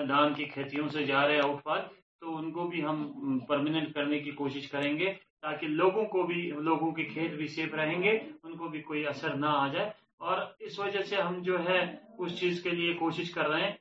دان 0.08 0.32
کی 0.36 0.44
کھیتیوں 0.52 0.88
سے 0.94 1.04
جا 1.12 1.26
رہے 1.26 1.40
آؤٹ 1.46 1.62
فال 1.64 1.80
تو 2.20 2.36
ان 2.36 2.50
کو 2.56 2.66
بھی 2.70 2.84
ہم 2.84 3.04
پرمانٹ 3.48 3.92
کرنے 3.94 4.18
کی 4.24 4.30
کوشش 4.42 4.70
کریں 4.70 4.96
گے 4.98 5.12
تاکہ 5.42 5.68
لوگوں 5.80 6.04
کو 6.14 6.22
بھی 6.26 6.40
لوگوں 6.70 6.90
کے 6.94 7.04
کھیت 7.12 7.34
بھی 7.36 7.46
سیف 7.56 7.74
رہیں 7.74 8.02
گے 8.02 8.10
ان 8.44 8.56
کو 8.56 8.68
بھی 8.68 8.80
کوئی 8.88 9.06
اثر 9.08 9.34
نہ 9.34 9.46
آ 9.60 9.66
جائے 9.74 9.90
اور 10.30 10.38
اس 10.68 10.78
وجہ 10.78 11.02
سے 11.10 11.16
ہم 11.20 11.38
جو 11.42 11.58
ہے 11.68 11.80
اس 12.24 12.38
چیز 12.40 12.62
کے 12.62 12.70
لیے 12.80 12.92
کوشش 12.94 13.30
کر 13.34 13.48
رہے 13.50 13.68
ہیں 13.68 13.76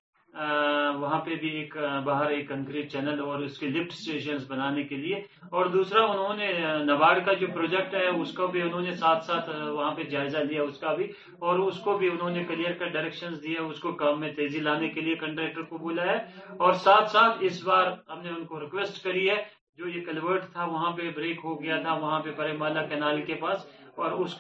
وہاں 1.02 1.20
پہ 1.26 1.36
بھی 1.42 1.50
ایک 1.60 1.76
باہر 2.06 2.30
ایک 2.32 2.48
کنکریٹ 2.50 2.92
چینل 2.92 3.20
اور 3.24 3.40
اس 3.44 3.58
کے 3.60 3.68
لفٹ 3.68 3.92
اسٹیشن 3.94 4.38
بنانے 4.48 4.84
کے 4.88 4.96
لیے 4.96 5.16
اور 5.58 5.66
دوسرا 5.76 6.04
انہوں 6.12 6.36
نے 6.42 6.48
نبارڈ 6.92 7.26
کا 7.26 7.34
جو 7.40 7.48
پروجیکٹ 7.54 7.96
ہے 7.96 8.06
اس 8.22 8.34
کو 8.38 8.48
بھی 8.54 8.62
انہوں 8.62 8.82
نے 8.88 8.92
ساتھ 9.04 9.24
ساتھ 9.26 9.50
وہاں 9.50 9.94
پہ 9.96 10.04
جائزہ 10.12 10.44
لیا 10.52 10.64
اس 10.64 10.78
کا 10.80 10.94
بھی 11.00 11.08
اور 11.48 11.60
اس 11.68 11.80
کو 11.84 11.98
بھی 11.98 12.10
انہوں 12.12 12.30
نے 12.36 12.44
کلیئر 12.54 12.74
کا 12.80 12.88
ڈائریکشن 12.94 13.34
دیا 13.44 13.64
اس 13.70 13.80
کو 13.86 13.92
کام 14.04 14.20
میں 14.20 14.32
تیزی 14.36 14.60
لانے 14.70 14.90
کے 14.98 15.02
لیے 15.08 15.16
کنٹریکٹر 15.26 15.64
کو 15.74 15.78
بولا 15.88 16.06
ہے 16.12 16.18
اور 16.66 16.74
ساتھ 16.86 17.12
ساتھ 17.12 17.44
اس 17.50 17.64
بار 17.68 17.92
ہم 18.10 18.22
نے 18.24 18.30
ان 18.38 18.46
کو 18.52 18.60
ریکویسٹ 18.60 19.04
کری 19.04 19.30
ہے 19.30 19.44
جو 19.80 19.88
یہ 19.90 20.02
کلورٹ 20.06 20.44
تھا 20.54 20.64
وہاں 20.72 20.92
پہ 20.96 21.10
بریک 21.16 21.40
ہو 21.44 21.54
گیا 21.62 21.76
تھا 21.82 21.94
وہاں 22.00 22.20
پہ 22.24 22.32
پرے 22.38 22.54
مالا 22.58 22.82
کینالی 22.86 23.22
کے 23.26 23.34
پاس 23.44 23.60
اور 24.06 24.12
اس 24.24 24.34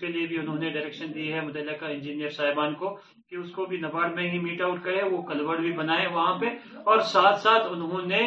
کے 0.00 0.06
لیے 0.14 0.26
بھی 0.26 0.38
انہوں 0.38 0.58
نے 0.58 0.70
ڈائریکشن 0.76 1.14
دی 1.14 1.32
ہے 1.32 1.40
متعلقہ 1.46 1.80
کا 1.80 1.88
انجینئر 1.94 2.30
صاحبان 2.36 2.74
کو 2.82 2.88
کہ 3.30 3.36
اس 3.42 3.50
کو 3.54 3.64
بھی 3.72 3.76
نبارڈ 3.84 4.14
میں 4.16 4.28
ہی 4.30 4.38
میٹ 4.46 4.62
آؤٹ 4.62 4.82
کرے 4.84 5.02
وہ 5.10 5.20
کلورٹ 5.30 5.60
بھی 5.60 5.72
بنائے 5.80 6.06
وہاں 6.14 6.34
پہ 6.38 6.46
اور 6.90 6.98
ساتھ 7.14 7.40
ساتھ 7.42 7.66
انہوں 7.72 8.06
نے 8.14 8.24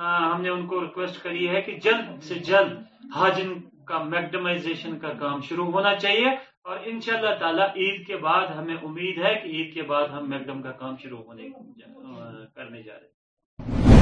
ہم 0.00 0.42
نے 0.42 0.48
ان 0.48 0.66
کو 0.72 0.80
ریکویسٹ 0.84 1.22
کری 1.22 1.48
ہے 1.48 1.60
کہ 1.66 1.76
جلد 1.84 2.22
سے 2.28 2.38
جلد 2.50 2.78
حاجن 3.16 3.52
کا 3.88 4.02
میکڈمائزیشن 4.16 4.98
کا 5.04 5.12
کام 5.22 5.40
شروع 5.48 5.70
ہونا 5.72 5.94
چاہیے 6.06 6.26
اور 6.68 6.76
انشاءاللہ 6.92 7.26
اللہ 7.26 7.38
تعالیٰ 7.40 7.66
عید 7.84 8.06
کے 8.06 8.16
بعد 8.26 8.46
ہمیں 8.58 8.74
امید 8.76 9.18
ہے 9.24 9.34
کہ 9.42 9.48
عید 9.54 9.72
کے 9.74 9.82
بعد 9.92 10.08
ہم 10.18 10.28
میکڈم 10.30 10.60
کا 10.66 10.72
کام 10.82 10.96
شروع 11.02 11.22
ہونے 11.28 11.48
کرنے 12.54 12.82
جا 12.82 12.98
رہے 12.98 13.06
ہیں 13.06 13.98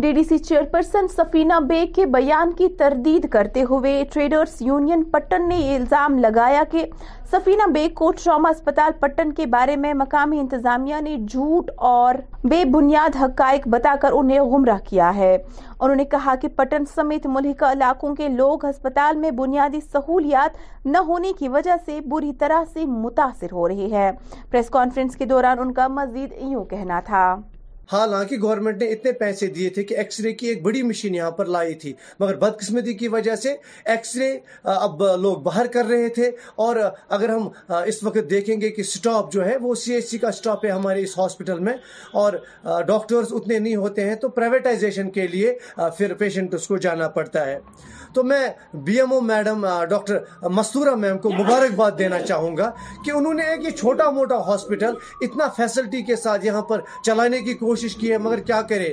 D 0.00 0.10
D 0.16 0.22
C 0.24 0.36
chairperson 0.38 1.08
Safina 1.16 1.58
Baig 1.68 1.92
کے 1.96 2.04
بیان 2.12 2.52
کی 2.58 2.68
تردید 2.78 3.28
کرتے 3.30 3.62
ہوئے 3.70 3.92
ٹریڈرز 4.12 4.54
یونین 4.62 5.02
پٹن 5.12 5.48
نے 5.48 5.56
یہ 5.56 5.74
الزام 5.76 6.16
لگایا 6.18 6.62
کہ 6.72 6.84
سفینہ 7.32 7.66
بیگ 7.72 7.92
کو 7.94 8.10
ٹراما 8.22 8.48
اسپتال 8.56 8.92
پٹن 9.00 9.32
کے 9.40 9.46
بارے 9.56 9.74
میں 9.82 9.92
مقامی 9.94 10.38
انتظامیہ 10.40 11.00
نے 11.04 11.16
جھوٹ 11.30 11.70
اور 11.90 12.14
بے 12.50 12.64
بنیاد 12.74 13.16
حقائق 13.22 13.68
بتا 13.76 13.94
کر 14.02 14.12
انہیں 14.20 14.40
گمراہ 14.52 14.78
کیا 14.88 15.14
ہے 15.16 15.36
انہوں 15.36 15.96
نے 15.96 16.04
کہا 16.16 16.34
کہ 16.42 16.48
پٹن 16.56 16.84
سمیت 16.94 17.26
ملحقہ 17.36 17.72
علاقوں 17.72 18.14
کے 18.16 18.28
لوگ 18.40 18.66
ہسپتال 18.70 19.16
میں 19.26 19.30
بنیادی 19.42 19.80
سہولیات 19.92 20.86
نہ 20.86 20.98
ہونے 21.08 21.32
کی 21.38 21.48
وجہ 21.58 21.76
سے 21.84 22.00
بری 22.14 22.32
طرح 22.40 22.64
سے 22.72 22.84
متاثر 23.04 23.52
ہو 23.52 23.68
رہی 23.68 23.92
ہے 23.92 24.10
پریس 24.50 24.70
کانفرنس 24.78 25.16
کے 25.16 25.24
دوران 25.34 25.58
ان 25.66 25.72
کا 25.80 25.88
مزید 26.00 26.32
یوں 26.52 26.64
کہنا 26.74 27.00
تھا 27.10 27.24
حالانکہ 27.92 28.36
گورنمنٹ 28.42 28.80
نے 28.82 28.86
اتنے 28.92 29.12
پیسے 29.20 29.46
دیے 29.54 29.68
تھے 29.76 29.82
کہ 29.84 29.94
ایکس 29.98 30.18
رے 30.24 30.32
کی 30.40 30.46
ایک 30.48 30.62
بڑی 30.62 30.82
مشین 30.82 31.14
یہاں 31.14 31.30
پر 31.38 31.46
لائی 31.54 31.72
تھی 31.84 31.92
مگر 32.20 32.36
بدقسمتی 32.38 32.92
کی 32.94 33.08
وجہ 33.14 33.34
سے 33.44 33.54
ایکس 33.94 34.14
رے 34.16 34.28
اب 34.74 35.02
لوگ 35.22 35.36
باہر 35.46 35.66
کر 35.72 35.84
رہے 35.90 36.08
تھے 36.14 36.30
اور 36.66 36.76
اگر 37.16 37.28
ہم 37.34 37.48
اس 37.92 38.02
وقت 38.02 38.30
دیکھیں 38.30 38.60
گے 38.60 38.68
کہ 38.76 38.82
سٹاپ 38.92 39.32
جو 39.32 39.44
ہے 39.46 39.56
وہ 39.62 39.74
سی 39.84 39.92
ایچ 39.94 40.08
سی 40.10 40.18
کا 40.26 40.32
سٹاپ 40.32 40.64
ہے 40.66 40.70
ہمارے 40.70 41.02
اس 41.02 41.18
ہاسپٹل 41.18 41.58
میں 41.68 41.72
اور 42.22 42.32
ڈاکٹرز 42.92 43.32
اتنے 43.36 43.58
نہیں 43.58 43.76
ہوتے 43.84 44.06
ہیں 44.08 44.14
تو 44.24 44.28
پرائیویٹائزیشن 44.38 45.10
کے 45.18 45.26
لیے 45.34 45.54
پھر 45.96 46.14
پیشنٹ 46.22 46.54
اس 46.54 46.66
کو 46.68 46.76
جانا 46.86 47.08
پڑتا 47.18 47.44
ہے 47.46 47.58
تو 48.14 48.22
میں 48.24 48.40
B 48.84 48.96
M 49.00 49.12
O 49.12 49.20
madam 49.20 49.66
doctor 49.90 50.48
Mastoora 50.60 50.94
ma'am 51.02 51.18
کو 51.24 51.30
مبارکباد 51.32 51.90
دینا 51.98 52.20
چاہوں 52.22 52.56
گا 52.56 52.70
کہ 53.04 53.10
انہوں 53.10 53.34
نے 53.34 53.42
ایک 53.50 53.64
یہ 53.64 53.76
چھوٹا 53.80 54.08
موٹا 54.16 54.36
ہاسپٹل 54.46 54.94
اتنا 55.26 55.48
فیسلٹی 55.56 56.02
کے 56.08 56.16
ساتھ 56.22 56.46
یہاں 56.46 56.62
پر 56.70 56.80
چلانے 57.06 57.38
کی 57.48 57.54
کوشش 57.54 57.78
کوشش 57.80 57.94
کی 57.96 58.10
ہے 58.12 58.16
مگر 58.18 58.40
کیا 58.46 58.60
کرے 58.68 58.92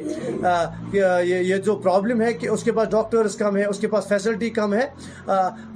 یہ 1.28 1.56
جو 1.65 1.76
پرابلم 1.82 2.21
ہے 2.21 2.32
کہ 2.34 2.47
اس 2.47 2.63
کے 2.63 2.71
پاس 2.71 2.89
ڈاکٹرز 2.91 3.36
کم 3.38 3.58
ہے 3.58 3.63
اس 3.65 3.80
کے 3.80 3.88
پاس 3.88 4.08
فیسلٹی 4.08 4.50
کم 4.58 4.73
ہے 4.73 4.86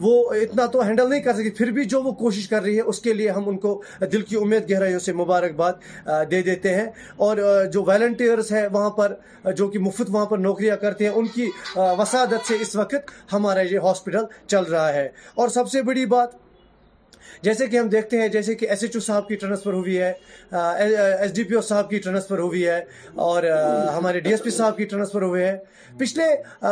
وہ 0.01 0.13
اتنا 0.43 0.65
تو 0.73 0.81
ہینڈل 0.87 1.09
نہیں 1.09 1.21
کر 1.21 1.33
سکتی 1.33 1.49
پھر 1.57 1.71
بھی 1.77 1.83
جو 1.93 2.01
وہ 2.03 2.11
کوشش 2.23 2.47
کر 2.49 2.61
رہی 2.63 2.75
ہے 2.75 2.81
اس 2.91 2.99
کے 3.07 3.13
لیے 3.13 3.29
ہم 3.37 3.49
ان 3.49 3.57
کو 3.65 3.81
دل 4.11 4.21
کی 4.29 4.35
امید 4.41 4.69
گہرائیوں 4.71 4.99
سے 5.07 5.13
مبارکباد 5.21 6.07
دے 6.31 6.41
دیتے 6.49 6.75
ہیں 6.75 6.85
اور 7.27 7.37
جو 7.73 7.83
والنٹیئرز 7.87 8.51
ہیں 8.53 8.65
وہاں 8.73 8.89
پر 8.99 9.13
جو 9.57 9.67
کہ 9.73 9.79
مفت 9.87 10.09
وہاں 10.13 10.25
پر 10.25 10.37
نوکریاں 10.47 10.75
کرتے 10.81 11.05
ہیں 11.07 11.11
ان 11.15 11.27
کی 11.35 11.49
وسادت 11.97 12.47
سے 12.47 12.55
اس 12.61 12.75
وقت 12.75 13.11
ہمارا 13.33 13.61
یہ 13.71 13.79
ہاسپٹل 13.89 14.23
چل 14.47 14.71
رہا 14.71 14.93
ہے 14.93 15.07
اور 15.41 15.47
سب 15.59 15.69
سے 15.71 15.81
بڑی 15.91 16.05
بات 16.17 16.40
جیسے 17.43 17.67
کہ 17.67 17.77
ہم 17.77 17.87
دیکھتے 17.89 18.21
ہیں 18.21 18.27
جیسے 18.33 18.55
کہ 18.55 18.67
ایس 18.69 18.83
ایچ 18.83 18.95
او 18.95 18.99
صاحب 19.01 19.27
کی 19.27 19.35
ٹرانسفر 19.35 19.73
ہوئی 19.73 19.97
ہے 19.99 20.11
ایس 20.51 21.35
ڈی 21.35 21.43
پی 21.43 21.55
او 21.55 21.61
صاحب 21.69 21.89
کی 21.89 21.99
ٹرانسفر 21.99 22.39
ہوئی 22.39 22.67
ہے 22.67 22.79
اور 23.27 23.43
ہمارے 23.97 24.19
ڈی 24.19 24.29
ایس 24.31 24.43
پی 24.43 24.49
صاحب 24.57 24.77
کی 24.77 24.85
ٹرانسفر 24.93 25.29
پچھلے 25.99 26.23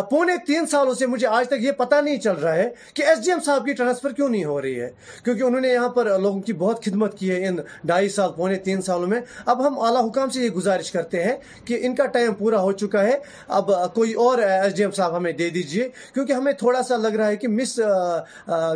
پونے 0.10 0.34
تین 0.48 0.68
سالوں 0.72 0.94
سے 0.96 1.06
مجھے 1.08 1.26
آج 1.28 1.48
تک 1.50 1.64
یہ 1.64 1.72
پتا 1.78 2.00
نہیں 2.02 2.18
چل 2.20 2.36
رہا 2.42 2.54
ہے 2.56 2.68
کہ 2.96 3.02
ایس 3.04 3.24
ڈی 3.24 3.32
ایم 3.32 3.40
صاحب 3.46 3.66
کی 3.66 3.74
ٹرانسفر 3.78 4.12
کیوں 4.20 4.28
نہیں 4.30 4.44
ہو 4.44 4.62
رہی 4.62 4.80
ہے 4.82 4.90
کیونکہ 5.24 5.44
انہوں 5.44 5.62
نے 5.62 5.70
یہاں 5.70 5.90
پر 5.98 6.10
لوگوں 6.20 6.40
کی 6.42 6.54
بہت 6.62 6.84
خدمت 6.86 7.18
کی 7.20 7.32
ہے 7.32 7.48
ان 7.48 7.58
ڈائی 7.88 8.10
سال 8.10 8.32
پونے 8.38 8.56
تین 8.68 8.82
سالوں 8.82 9.08
میں 9.08 9.20
اب 9.54 9.66
ہم 9.68 9.80
اعلیٰ 9.88 10.06
حکام 10.08 10.30
سے 10.36 10.44
یہ 10.44 10.50
گزارش 10.56 10.92
کرتے 10.92 11.24
ہیں 11.24 11.36
کہ 11.66 11.80
ان 11.82 11.96
کا 11.96 12.06
ٹائم 12.14 12.34
پورا 12.38 12.62
ہو 12.62 12.72
چکا 12.84 13.04
ہے 13.08 13.18
اب 13.60 13.72
کوئی 13.96 14.14
اور 14.28 14.40
ایس 14.44 14.76
ڈی 14.78 14.84
ایم 14.84 14.92
صاحب 14.98 15.18
ہمیں 15.18 15.32
دے 15.32 15.50
دیجیے 15.58 15.88
کیونکہ 16.14 16.32
ہمیں 16.34 16.52
تھوڑا 16.64 16.84
سا 16.90 16.98
لگ 16.98 17.16
رہا 17.18 17.28
ہے 17.28 17.36
کہ 17.44 17.48
مس 17.58 17.80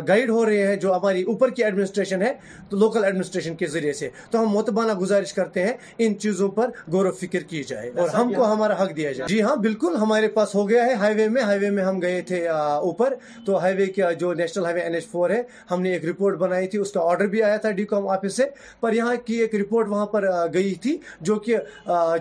گائیڈ 0.08 0.30
ہو 0.30 0.44
رہے 0.46 0.66
ہیں 0.66 0.76
جو 0.84 0.94
ہماری 0.96 1.22
اوپر 1.22 1.50
کی 1.56 1.64
ایڈمنٹ 1.64 1.83
ایڈمنسٹریشن 1.84 2.22
ہے 2.22 2.32
تو 2.68 2.76
لوکل 2.78 3.04
ایڈمنسٹریشن 3.04 3.54
کے 3.56 3.66
ذریعے 3.74 3.92
سے 3.92 4.08
تو 4.30 4.40
ہم 4.40 4.46
متبانہ 4.54 4.92
گزارش 5.00 5.32
کرتے 5.32 5.62
ہیں 5.66 5.72
ان 6.04 6.18
چیزوں 6.18 6.48
پر 6.56 6.70
غور 6.92 7.06
و 7.06 7.10
فکر 7.20 7.42
کی 7.50 7.62
جائے 7.68 7.90
اور 8.00 8.08
ہم 8.14 8.32
کو 8.32 8.52
ہمارا 8.52 8.82
حق 8.82 8.94
دیا 8.96 9.12
جائے 9.12 9.28
جی 9.34 9.40
ہاں 9.42 9.54
بالکل 9.66 9.96
ہمارے 10.00 10.28
پاس 10.36 10.54
ہو 10.54 10.68
گیا 10.68 10.84
ہے 10.86 10.94
ہائی 11.02 11.14
وے 11.16 11.28
میں 11.28 11.42
ہائی 11.42 11.58
وے 11.60 11.70
میں 11.70 11.84
ہم 11.84 12.00
گئے 12.02 12.20
تھے 12.28 12.46
اوپر 12.88 13.14
تو 13.46 13.56
ہائی 13.60 13.76
وے 13.76 13.86
کا 14.00 14.12
جو 14.22 14.32
national 14.40 14.64
highway 14.74 14.80
N 14.82 14.94
H 14.94 15.06
four 15.10 15.30
ہے 15.30 15.42
ہم 15.70 15.82
نے 15.82 15.92
ایک 15.92 16.04
رپورٹ 16.08 16.38
بنائی 16.38 16.66
تھی 16.74 16.78
اس 16.78 16.92
کا 16.92 17.00
آرڈر 17.10 17.26
بھی 17.34 17.42
آیا 17.50 17.56
تھا 17.64 17.70
ڈی 17.80 17.84
کام 17.94 18.08
آفس 18.18 18.36
سے 18.36 18.44
پر 18.80 18.92
یہاں 19.00 19.14
کی 19.26 19.38
ایک 19.42 19.54
رپورٹ 19.60 19.88
وہاں 19.88 20.06
پر 20.14 20.28
گئی 20.54 20.74
تھی 20.82 20.96
جو 21.28 21.36
کہ 21.46 21.56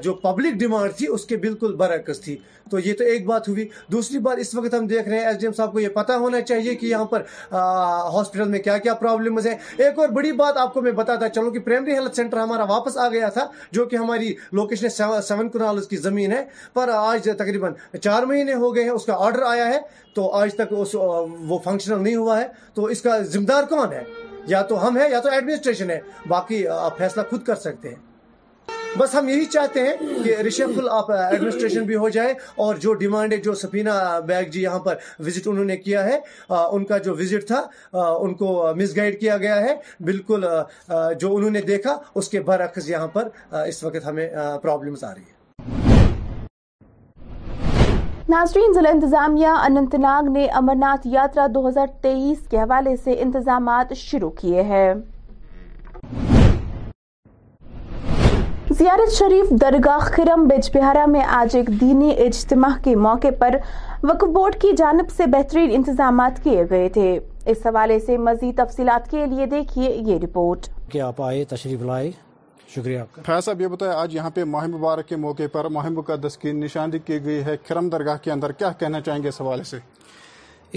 جو 0.04 0.14
پبلک 0.26 0.60
ڈیمانڈ 0.60 0.94
تھی 0.98 1.08
اس 1.16 1.26
کے 1.26 1.38
بالکل 1.44 1.76
برعکس 1.76 2.22
تھی 2.22 2.38
تو 2.72 2.80
یہ 2.80 2.94
تو 2.98 3.04
ایک 3.04 3.26
بات 3.26 3.48
ہوئی 3.48 3.68
دوسری 3.92 4.20
بات 4.26 4.38
اس 4.40 4.54
وقت 4.56 4.74
ہم 4.74 4.86
دیکھ 4.88 5.08
رہے 5.10 5.18
ہیں 5.20 5.26
ایس 5.28 5.40
ڈی 5.40 5.46
ایم 5.46 5.54
صاحب 5.54 5.72
کو 5.72 5.80
یہ 5.80 5.88
پتا 5.94 6.16
ہونا 6.18 6.40
چاہیے 6.52 6.74
کہ 6.76 6.86
یہاں 6.86 7.06
پر 7.14 7.22
ہاسپٹل 7.52 8.48
میں 8.50 8.60
کیا 8.60 8.78
کیا 8.78 8.94
پرابلمز 9.02 9.48
ہے 9.48 9.53
ہیں 9.54 9.86
ایک 9.86 10.00
اور 10.00 10.08
بڑی 10.18 10.32
بات 10.42 10.58
آپ 10.58 10.74
کو 10.74 10.82
میں 10.82 10.92
بتاتا 11.00 11.30
چلوں 11.30 11.52
کہ 11.52 11.60
پرائمری 11.68 11.94
ہیلتھ 11.94 12.16
سینٹر 12.16 12.38
ہمارا 12.40 12.64
واپس 12.72 12.98
آ 12.98 13.08
گیا 13.14 13.30
تھا 13.38 13.46
جو 13.78 13.86
کہ 13.86 13.96
ہماری 13.96 14.34
لوکیشن 14.62 14.90
سیون 14.98 15.50
کنال 15.54 15.78
اس 15.78 15.88
کی 15.88 15.98
زمین 16.08 16.32
ہے 16.32 16.44
پر 16.74 16.90
آج 16.96 17.30
تقریباً 17.40 17.74
چار 18.04 18.24
مہینے 18.34 18.54
ہو 18.64 18.74
گئے 18.76 18.84
ہیں 18.84 18.92
اس 18.92 19.06
کا 19.06 19.16
آرڈر 19.26 19.42
آیا 19.52 19.68
ہے 19.74 19.80
تو 20.16 20.30
آج 20.42 20.54
تک 20.56 20.74
اس 20.84 20.96
وہ 21.04 21.58
فنکشنل 21.64 22.04
نہیں 22.04 22.16
ہوا 22.16 22.40
ہے 22.42 22.48
تو 22.74 22.86
اس 22.96 23.02
کا 23.02 23.18
ذمہ 23.36 23.46
دار 23.52 23.64
کون 23.70 23.94
ہے 23.94 24.04
یا 24.48 24.62
تو 24.72 24.88
ہم 24.88 24.98
ہیں 24.98 25.10
یا 25.10 25.20
تو 25.22 25.30
ایڈمنسٹریشن 25.30 25.90
ہے 25.90 26.00
باقی 26.28 26.68
آپ 26.82 26.98
فیصلہ 26.98 27.22
خود 27.30 27.44
کر 27.46 27.56
سکتے 27.68 27.90
ہیں 27.90 27.96
بس 29.00 29.14
ہم 29.16 29.30
یہی 29.30 29.46
چاہتے 29.54 29.82
ہیں 29.86 30.24
کہ 30.24 30.36
ریشفل 30.44 30.88
آپ 30.92 31.10
ایڈمنسٹریشن 31.12 31.84
بھی 31.84 31.96
ہو 32.02 32.10
جائے 32.16 32.34
اور 32.66 32.76
جو 32.82 32.94
ڈیمانڈ 32.94 33.34
ہے 33.34 33.38
جو 33.48 33.54
سفینا 33.62 33.94
بیگ 34.28 34.50
جی 34.52 34.62
یہاں 34.64 34.80
پر 34.80 34.96
انہوں 35.46 35.66
نے 35.66 35.78
کیا 35.78 36.04
ہے 36.06 36.20
ان 36.56 36.84
کا 36.86 36.98
جو 37.06 37.16
وزٹ 37.20 37.48
تھا 37.48 37.62
ان 38.26 38.34
کو 38.44 38.50
مس 38.82 38.96
گائڈ 38.98 39.20
کیا 39.20 39.38
گیا 39.44 39.56
ہے 39.62 39.76
بالکل 40.06 40.46
جو 41.22 41.36
انہوں 41.36 41.50
نے 41.50 41.62
دیکھا 41.72 41.96
اس 42.22 42.30
کے 42.30 42.40
برعکس 42.52 42.90
یہاں 42.90 43.08
پر 43.14 43.28
اس 43.68 43.84
وقت 43.84 44.06
ہمیں 44.08 44.28
پرابلمز 44.64 45.04
آ 45.04 45.14
رہی 45.14 45.24
ہے 45.24 45.42
ناظرین 48.30 48.74
ضلع 48.74 48.90
انتظامیہ 48.94 49.48
اننت 49.66 49.96
ناگ 50.02 50.32
نے 50.34 50.46
امرناتھ 50.62 51.08
یاترا 51.14 51.48
دو 51.56 51.68
ہزار 51.68 51.88
تیئیس 52.04 52.48
کے 52.52 52.58
حوالے 52.58 52.96
سے 53.04 53.16
انتظامات 53.22 53.94
شروع 53.98 54.30
کیے 54.42 54.62
ہیں 54.74 54.94
زیارت 58.78 59.12
شریف 59.14 59.50
درگاہ 59.62 59.98
خرم 60.16 60.48
بج 60.48 60.70
بہارا 60.74 61.06
میں 61.06 61.22
آج 61.40 61.56
ایک 61.56 61.68
دینی 61.82 62.10
اجتماع 62.26 62.70
کے 62.84 62.96
موقع 63.06 63.28
پر 63.40 63.56
وقف 64.04 64.28
بورڈ 64.34 64.56
کی 64.62 64.72
جانب 64.78 65.12
سے 65.18 65.26
بہترین 65.34 65.72
انتظامات 65.76 66.42
کیے 66.44 66.64
گئے 66.70 66.88
تھے 66.96 67.06
اس 67.52 67.66
حوالے 67.66 67.98
سے 68.06 68.18
مزید 68.28 68.56
تفصیلات 68.58 69.10
کے 69.12 69.26
لیے 69.34 69.46
دیکھیے 69.52 69.90
یہ 70.08 70.18
رپورٹ 70.24 70.68
کیا 70.92 71.10
گئی 71.20 72.14
ہے 77.46 77.88
درگاہ 77.92 78.18
کے 78.24 78.32
اندر 78.32 78.52
کیا 78.62 78.72
کہنا 78.80 79.02
چاہیں 79.02 79.24
گے 79.24 79.28
اس 79.28 79.40
حوالے 79.42 79.64
سے 79.72 79.78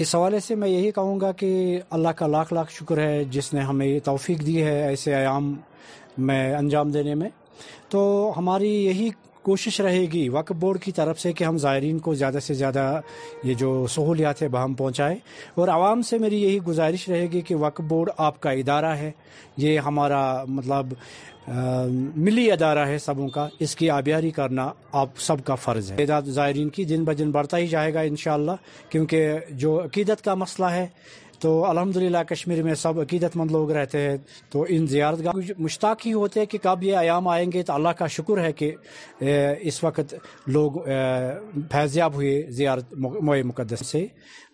اس 0.03 0.15
حوالے 0.15 0.39
سے 0.47 0.55
میں 0.63 0.69
یہی 0.69 0.91
کہوں 0.99 1.19
گا 1.21 1.31
کہ 1.41 1.51
اللہ 1.99 2.17
کا 2.19 2.27
لاکھ 2.37 2.53
لاکھ 2.53 2.71
شکر 2.77 3.01
ہے 3.07 3.23
جس 3.37 3.53
نے 3.53 3.61
ہمیں 3.71 3.85
یہ 3.87 3.99
توفیق 4.11 4.45
دی 4.45 4.61
ہے 4.63 4.81
ایسے 4.87 5.15
آیام 5.23 5.53
میں 6.29 6.43
انجام 6.61 6.91
دینے 6.91 7.15
میں 7.23 7.29
تو 7.89 8.01
ہماری 8.37 8.69
یہی 8.85 9.09
کوشش 9.43 9.79
رہے 9.81 10.05
گی 10.13 10.27
وقف 10.29 10.51
بورڈ 10.59 10.81
کی 10.83 10.91
طرف 10.91 11.19
سے 11.19 11.31
کہ 11.33 11.43
ہم 11.43 11.57
زائرین 11.57 11.99
کو 12.07 12.13
زیادہ 12.21 12.37
سے 12.43 12.53
زیادہ 12.53 12.89
یہ 13.43 13.53
جو 13.59 13.69
سہولیات 13.93 14.41
ہے 14.41 14.47
بہم 14.55 14.73
پہنچائیں 14.81 15.15
اور 15.59 15.67
عوام 15.75 16.01
سے 16.09 16.17
میری 16.19 16.41
یہی 16.41 16.59
گزارش 16.67 17.07
رہے 17.09 17.27
گی 17.31 17.41
کہ 17.49 17.55
وقف 17.61 17.81
بورڈ 17.89 18.09
آپ 18.27 18.39
کا 18.41 18.51
ادارہ 18.61 18.95
ہے 18.99 19.11
یہ 19.65 19.79
ہمارا 19.85 20.21
مطلب 20.47 20.93
ملی 22.25 22.51
ادارہ 22.51 22.85
ہے 22.87 22.97
سبوں 22.99 23.27
کا 23.35 23.47
اس 23.65 23.75
کی 23.75 23.89
آبیاری 23.89 24.31
کرنا 24.37 24.71
آپ 25.01 25.09
سب 25.27 25.43
کا 25.45 25.55
فرض 25.55 25.91
ہے 25.91 26.05
زائرین 26.25 26.69
کی 26.77 26.83
دن 26.85 27.03
بہ 27.05 27.13
دن 27.19 27.31
بڑھتا 27.31 27.57
ہی 27.57 27.67
جائے 27.67 27.93
گا 27.93 27.99
انشاءاللہ 28.09 28.51
کیونکہ 28.89 29.35
جو 29.63 29.79
عقیدت 29.83 30.23
کا 30.23 30.33
مسئلہ 30.43 30.65
ہے 30.71 30.85
تو 31.39 31.49
الحمد 31.65 31.95
للہ 31.97 32.17
کشمیر 32.27 32.61
میں 32.63 32.73
سب 32.81 32.99
عقیدت 32.99 33.35
مند 33.37 33.51
لوگ 33.51 33.71
رہتے 33.71 33.99
ہیں 34.01 34.15
تو 34.51 34.65
ان 34.75 34.85
زیارت 34.87 35.19
گاہ 35.25 35.51
مشتاق 35.61 36.05
ہی 36.05 36.13
ہوتے 36.13 36.39
ہیں 36.39 36.45
کہ 36.51 36.57
کب 36.61 36.83
یہ 36.83 36.95
عیام 36.97 37.27
آئیں 37.27 37.51
گے 37.53 37.61
تو 37.63 37.73
اللہ 37.73 37.93
کا 37.97 38.07
شکر 38.15 38.39
ہے 38.43 38.51
کہ 38.61 38.71
اس 39.69 39.83
وقت 39.83 40.13
لوگ 40.55 40.79
فیض 41.71 41.97
یاب 41.97 42.13
ہوئے 42.15 42.31
زیارت 42.57 42.93
موئے 43.07 43.43
مقدس 43.49 43.85
سے 43.91 44.05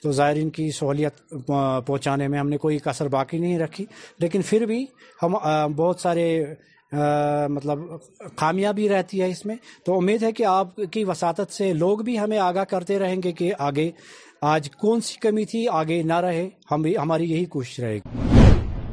تو 0.03 0.11
زائرین 0.17 0.49
کی 0.57 0.69
سہولیت 0.79 1.21
پہنچانے 1.47 2.27
میں 2.27 2.39
ہم 2.39 2.49
نے 2.49 2.57
کوئی 2.65 2.77
کثر 2.83 3.07
باقی 3.17 3.37
نہیں 3.39 3.57
رکھی 3.59 3.85
لیکن 4.21 4.41
پھر 4.49 4.65
بھی 4.73 4.85
ہم 5.23 5.35
بہت 5.75 5.99
سارے 5.99 6.27
مطلب 7.49 7.79
خامیاں 8.37 8.73
بھی 8.73 8.89
رہتی 8.89 9.21
ہے 9.21 9.29
اس 9.29 9.45
میں 9.45 9.55
تو 9.85 9.97
امید 9.97 10.23
ہے 10.23 10.31
کہ 10.39 10.43
آپ 10.45 10.75
کی 10.91 11.03
وساتت 11.03 11.53
سے 11.53 11.71
لوگ 11.73 11.99
بھی 12.09 12.19
ہمیں 12.19 12.37
آگاہ 12.49 12.63
کرتے 12.73 12.99
رہیں 12.99 13.15
گے 13.23 13.31
کہ 13.41 13.51
آگے 13.69 13.89
آج 14.51 14.69
کون 14.79 15.01
سی 15.08 15.19
کمی 15.21 15.43
تھی 15.49 15.60
آگے 15.79 16.01
نہ 16.06 16.13
رہے 16.21 16.47
ہم 16.71 16.84
ہماری 17.01 17.29
یہی 17.32 17.43
کوشش 17.51 17.79
رہے 17.79 17.95
گی 17.95 18.89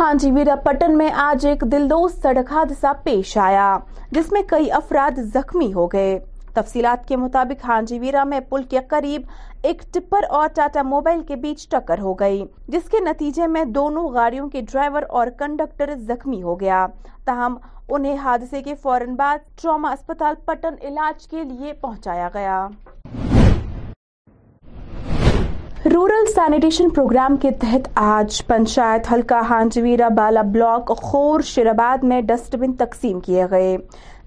ہاں 0.00 0.12
جی 0.20 0.30
ویرا 0.32 0.54
پٹن 0.64 0.96
میں 0.98 1.08
آج 1.22 1.46
ایک 1.46 1.62
دلدوز 1.72 2.12
سڑک 2.22 2.52
حادثہ 2.52 2.92
پیش 3.04 3.36
آیا 3.44 3.66
جس 4.12 4.30
میں 4.32 4.42
کئی 4.50 4.70
افراد 4.72 5.18
زخمی 5.34 5.72
ہو 5.72 5.86
گئے 5.92 6.18
تفصیلات 6.54 7.06
کے 7.08 7.16
مطابق 7.22 7.64
ہاں 7.68 7.80
جی، 7.86 7.98
ویرا 8.00 8.22
میں 8.32 8.40
پل 8.50 8.62
کے 8.70 8.80
قریب 8.90 9.22
ایک 9.68 9.82
ٹپر 9.94 10.24
اور 10.38 10.48
ٹاٹا 10.56 10.82
موبائل 10.94 11.22
کے 11.28 11.36
بیچ 11.44 11.66
ٹکر 11.70 11.98
ہو 12.02 12.12
گئی 12.20 12.42
جس 12.74 12.88
کے 12.90 13.00
نتیجے 13.10 13.46
میں 13.56 13.64
دونوں 13.78 14.08
گاڑیوں 14.14 14.48
کے 14.50 14.60
ڈرائیور 14.72 15.02
اور 15.18 15.26
کنڈکٹر 15.38 15.94
زخمی 16.08 16.40
ہو 16.42 16.58
گیا 16.60 16.86
تاہم 17.24 17.58
انہیں 17.92 18.16
حادثے 18.24 18.62
کے 18.62 18.74
فوراً 18.82 19.14
بعد 19.22 19.38
ٹراما 19.62 19.92
اسپتال 19.92 20.34
پٹن 20.44 20.74
علاج 20.88 21.26
کے 21.30 21.44
لیے 21.44 21.72
پہنچایا 21.80 22.28
گیا 22.34 22.66
رورل 25.84 26.26
سینیٹیشن 26.34 26.88
پروگرام 26.94 27.36
کے 27.42 27.50
تحت 27.60 27.88
آج 27.98 28.40
پنچایت 28.46 29.10
ہلکا 29.12 29.40
ہانجویرہ 29.50 30.08
بالا 30.16 30.42
بلاک 30.52 30.88
خور 31.02 31.40
شیرآباد 31.50 32.02
میں 32.08 32.20
ڈسٹ 32.28 32.56
بن 32.60 32.72
تقسیم 32.76 33.20
کیے 33.26 33.44
گئے 33.50 33.76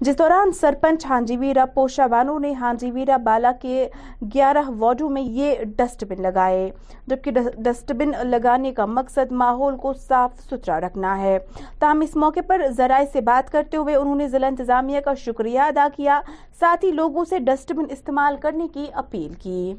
جس 0.00 0.18
دوران 0.18 0.52
سرپنچ 0.60 1.06
ہانجیویرہ 1.10 1.64
پوشا 1.74 2.06
بانو 2.14 2.38
نے 2.38 2.52
ہانجیویرہ 2.60 3.18
بالا 3.26 3.52
کے 3.62 3.86
گیارہ 4.34 4.62
وارڈوں 4.78 5.10
میں 5.10 5.22
یہ 5.22 5.62
ڈسٹ 5.76 6.04
بن 6.10 6.22
لگائے 6.22 6.68
جبکہ 7.06 7.30
ڈسٹ 7.64 7.92
بن 7.98 8.10
لگانے 8.30 8.72
کا 8.76 8.86
مقصد 8.98 9.32
ماحول 9.44 9.76
کو 9.82 9.92
صاف 10.08 10.40
ستھرا 10.50 10.80
رکھنا 10.86 11.16
ہے 11.20 11.38
تاہم 11.80 12.00
اس 12.08 12.16
موقع 12.24 12.40
پر 12.48 12.66
ذرائع 12.76 13.06
سے 13.12 13.20
بات 13.30 13.52
کرتے 13.52 13.76
ہوئے 13.76 13.94
انہوں 13.96 14.16
نے 14.24 14.28
ضلع 14.28 14.46
انتظامیہ 14.46 15.00
کا 15.04 15.14
شکریہ 15.24 15.60
ادا 15.70 15.86
کیا 15.96 16.20
ساتھ 16.60 16.84
ہی 16.84 16.90
لوگوں 17.00 17.24
سے 17.30 17.38
ڈسٹ 17.52 17.72
بن 17.76 17.86
استعمال 17.96 18.36
کرنے 18.42 18.68
کی 18.74 18.86
اپیل 19.04 19.32
کی 19.42 19.74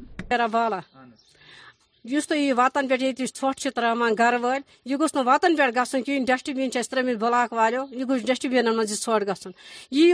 اس 2.14 2.28
تھی 2.28 2.52
وتنٹ 2.56 2.92
تراوان 3.74 4.14
گھر 4.18 4.34
ولس 4.42 5.14
نو 5.14 5.22
وتن 5.24 5.56
پہ 5.56 5.62
گھنٹ 5.76 6.08
ڈشٹبین 6.28 6.70
ترت 6.70 6.94
بلاک 7.20 7.52
والی 7.52 8.02
گوس 8.08 8.22
ڈسٹ 8.26 8.46
بین 8.50 8.66
منٹ 8.76 9.06
گھن 9.08 9.52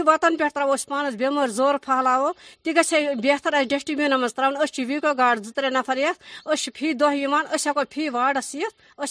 وت 0.07 0.25
ترویس 0.53 0.85
پانس 0.87 1.15
بم 1.19 1.45
زور 1.57 1.75
پہلو 1.85 2.31
تھی 2.63 2.73
گیے 2.75 3.13
بہتر 3.23 3.53
اتنا 3.53 3.75
ڈشبین 3.77 4.13
تراؤنسی 4.35 4.85
ویکو 4.85 5.13
گاڑ 5.17 5.35
زرے 5.43 5.69
نفرے 5.73 6.05
پھی 6.73 6.93
دہی 7.03 7.25
ہی 7.95 8.07
واڑس 8.09 8.53
یت 8.55 9.01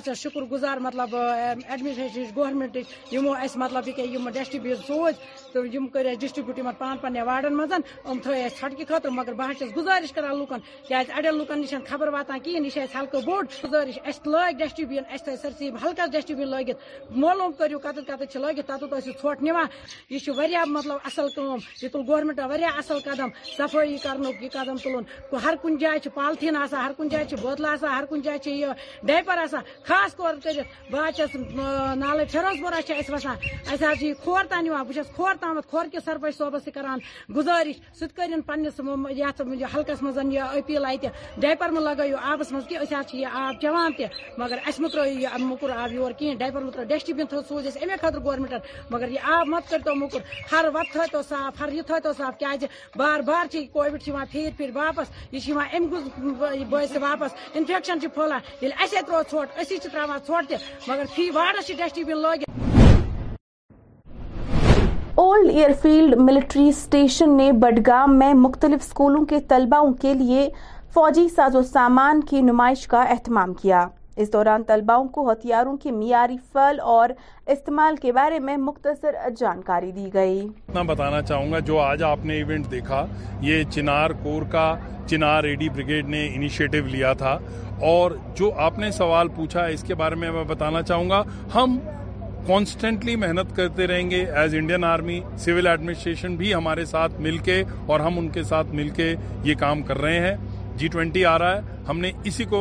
بس 0.01 0.07
اچھا، 0.07 0.13
شکر 0.29 0.41
گزار 0.51 0.77
مطلب 0.81 1.15
ایڈمنسٹریشن 1.15 2.81
یِمو 3.11 3.31
اَسہِ 3.35 3.57
مطلب 3.61 3.87
یہ 3.87 4.17
ڈسٹ 4.33 4.55
بین 4.61 4.75
سم 4.87 5.87
کر 5.93 6.07
ڈسٹرب 6.19 6.49
انہیں 6.49 6.73
پانی 6.77 6.97
پنار 7.01 7.81
تیس 8.23 8.57
چھٹکہ 8.59 8.85
خطرہ 8.89 9.11
مگر 9.13 9.33
بہت 9.37 9.63
گزارش 9.77 10.11
کر 10.13 10.27
لیکن 10.33 11.37
لکن 11.37 11.83
خبر 11.89 12.07
واتان 12.13 12.39
واتا 13.27 13.47
کھینچو 15.21 16.05
بوڑ 16.35 16.47
لٲگِتھ 16.47 17.11
مولوٗم 17.11 17.51
ڈسٹ 17.57 17.73
کَتٮ۪تھ 17.83 18.05
کَتٮ۪تھ 18.07 18.31
چھِ 18.31 18.51
ڈسٹ 18.55 18.83
بین 18.83 18.99
ٲسِو 18.99 19.11
ژھۄٹھ 19.21 19.43
نِوان 19.43 19.65
لگت 20.09 20.23
چھُ 20.25 20.49
یہ 20.49 20.57
مطلب 20.67 20.97
اصل 21.05 21.27
یہِ 21.37 21.59
یہ 21.83 21.89
تل 21.93 22.41
واریاہ 22.49 22.77
اصل 22.77 22.99
قدم 23.05 23.29
کرنُک 23.57 24.41
یہِ 24.43 24.51
قدم 24.51 24.77
تلن 24.83 25.35
ہر 25.45 25.53
جایہِ 25.79 26.01
چھِ 26.03 26.13
پالتھیٖن 26.13 26.55
آسان 26.61 26.79
ہر 26.79 26.91
ہر 26.95 28.05
بوتل 28.11 28.21
جایہِ 28.23 28.41
چھِ 28.43 28.51
یہِ 28.51 28.71
ڈایپر 29.07 29.37
آسان 29.43 29.63
خاص 29.91 30.15
طور 30.15 30.33
کٔرِتھ 30.43 30.91
بہٕ 30.91 31.07
حظ 31.07 31.15
چھَس 31.15 31.35
نالے 32.01 32.25
فروزپورہ 32.31 32.75
اہس 32.89 33.09
وسان 33.09 33.35
اچھا 33.73 33.87
یہ 34.01 34.13
کور 34.23 34.43
تان 34.49 34.67
بس 34.99 35.07
کور 35.15 35.33
تام 35.39 35.59
کور 35.71 35.85
کس 35.93 36.05
سرپنچ 36.05 36.35
سُہ 36.37 36.49
تہِ 36.51 36.73
کٔرِنۍ 36.73 37.89
سرن 37.99 39.03
یَتھ 39.19 39.41
حلقَس 39.75 40.01
منٛز 40.03 40.17
یہِ 40.33 40.41
أپیٖل 40.57 40.85
اَتہِ 40.85 41.09
ڈایپَر 41.41 41.69
مہٕ 41.73 41.83
لَگٲیِو 41.83 42.17
آبَس 42.31 42.51
منٛز 42.51 42.67
کہِ 42.69 42.77
أسۍ 42.81 42.95
حظ 42.99 43.07
چھِ 43.09 43.17
یہِ 43.19 43.27
آب 43.43 43.59
چٮ۪وان 43.61 43.91
تہِ 43.97 44.05
مگر 44.37 44.57
اَسہِ 44.67 44.81
مہٕ 44.81 44.91
ترٛٲیِو 44.91 45.19
یہِ 45.21 45.41
موٚکُر 45.41 45.69
آب 45.81 45.91
یور 45.93 46.11
کِہیٖنۍ 46.19 46.37
ڈایپَر 46.39 46.61
مہٕ 46.61 46.73
ترٛٲیِو 46.73 46.97
کھین 47.15 47.27
تھٲو 47.27 47.41
سوٗز 47.49 47.67
اَسہِ 47.67 47.83
اَمے 47.83 47.95
خٲطرٕ 48.01 48.35
سن 48.35 48.93
مگر 48.93 49.07
یہِ 49.11 49.19
آب 49.35 49.45
مت 49.51 49.69
کٔرۍتو 49.69 49.95
موٚکُر 49.95 50.19
ہر 50.51 50.65
وَتہٕ 50.73 50.91
تھٲیتو 50.91 51.21
صاف 51.29 51.61
ہر 51.61 51.69
یہِ 51.73 51.83
تھٲیتو 51.87 52.13
صاف 52.17 52.39
کیٛازِ 52.39 52.63
بار 52.97 53.19
بار 53.29 53.45
چھِ 53.45 53.51
چھِ 53.51 53.65
چھِ 53.65 53.73
کووِڈ 53.73 54.01
یِوان 54.07 54.25
یِوان 54.37 54.75
واپَس 54.77 55.07
یہِ 55.31 55.57
اَمہِ 55.75 56.03
کووڈ 56.15 56.97
واپَس 57.03 57.31
اِنفٮ۪کشَن 57.53 57.99
چھِ 58.01 58.07
پھٔہلان 58.15 58.39
ییٚلہِ 58.61 58.83
اَسے 58.83 58.97
ترٛوو 59.07 59.21
ژھۄٹھ 59.29 59.59
أسی 59.61 59.77
old 65.15 65.49
year 65.49 65.71
field 65.81 66.15
military 66.19 66.67
station 66.69 67.35
نے 67.37 67.51
بڈگام 67.61 68.17
میں 68.19 68.33
مختلف 68.33 68.83
اسکولوں 68.85 69.25
کے 69.29 69.39
طلباؤں 69.49 69.93
کے 70.01 70.13
لیے 70.13 70.47
فوجی 70.93 71.27
ساز 71.35 71.55
و 71.55 71.61
سامان 71.71 72.21
کی 72.29 72.41
نمائش 72.41 72.85
کا 72.87 73.01
اہتمام 73.03 73.53
کیا 73.61 73.85
اس 74.21 74.31
دوران 74.33 74.63
طلباؤں 74.67 75.07
کو 75.15 75.31
ہتھیاروں 75.31 75.75
کے 75.83 75.91
معیاری 75.91 76.37
فل 76.53 76.79
اور 76.95 77.09
استعمال 77.51 77.95
کے 78.01 78.11
بارے 78.13 78.39
میں 78.39 78.57
مختصر 78.57 79.15
جانکاری 79.37 79.91
دی 79.91 80.09
گئی 80.13 80.41
میں 80.73 80.83
بتانا 80.93 81.21
چاہوں 81.27 81.51
گا 81.51 81.59
جو 81.71 81.79
آج 81.81 82.03
آپ 82.03 82.25
نے 82.25 82.33
ایونٹ 82.41 82.71
دیکھا 82.71 83.05
یہ 83.41 83.63
چنار 83.71 84.09
چنار 84.19 84.23
کور 84.23 84.51
کا 84.51 84.73
ایڈی 85.37 85.67
بریگیڈ 85.69 86.09
نے 86.09 86.27
انیشیٹو 86.33 86.85
لیا 86.87 87.11
تھا 87.21 87.37
اور 87.89 88.11
جو 88.35 88.51
آپ 88.63 88.77
نے 88.79 88.89
سوال 88.91 89.27
پوچھا 89.35 89.63
اس 89.75 89.83
کے 89.83 89.95
بارے 90.01 90.15
میں 90.21 90.31
میں 90.31 90.43
بتانا 90.47 90.81
چاہوں 90.89 91.09
گا 91.09 91.21
ہم 91.53 91.77
کانسٹنٹلی 92.47 93.15
محنت 93.15 93.55
کرتے 93.55 93.87
رہیں 93.87 94.09
گے 94.11 94.23
as 94.41 94.55
Indian 94.55 94.83
army 94.83 95.19
civil 95.39 95.67
administration 95.67 96.35
بھی 96.35 96.53
ہمارے 96.53 96.85
ساتھ 96.85 97.19
مل 97.21 97.37
کے 97.47 97.63
اور 97.87 97.99
ہم 97.99 98.19
ان 98.19 98.27
کے 98.37 98.43
ساتھ 98.49 98.73
مل 98.75 98.89
کے 98.95 99.13
یہ 99.43 99.55
کام 99.59 99.81
کر 99.87 100.01
رہے 100.01 100.19
ہیں 100.27 100.35
جی 100.77 100.87
ٹوینٹی 100.91 101.25
آ 101.25 101.37
رہا 101.39 101.55
ہے 101.55 101.61
ہم 101.89 101.99
نے 101.99 102.11
اسی 102.23 102.45
کو 102.53 102.59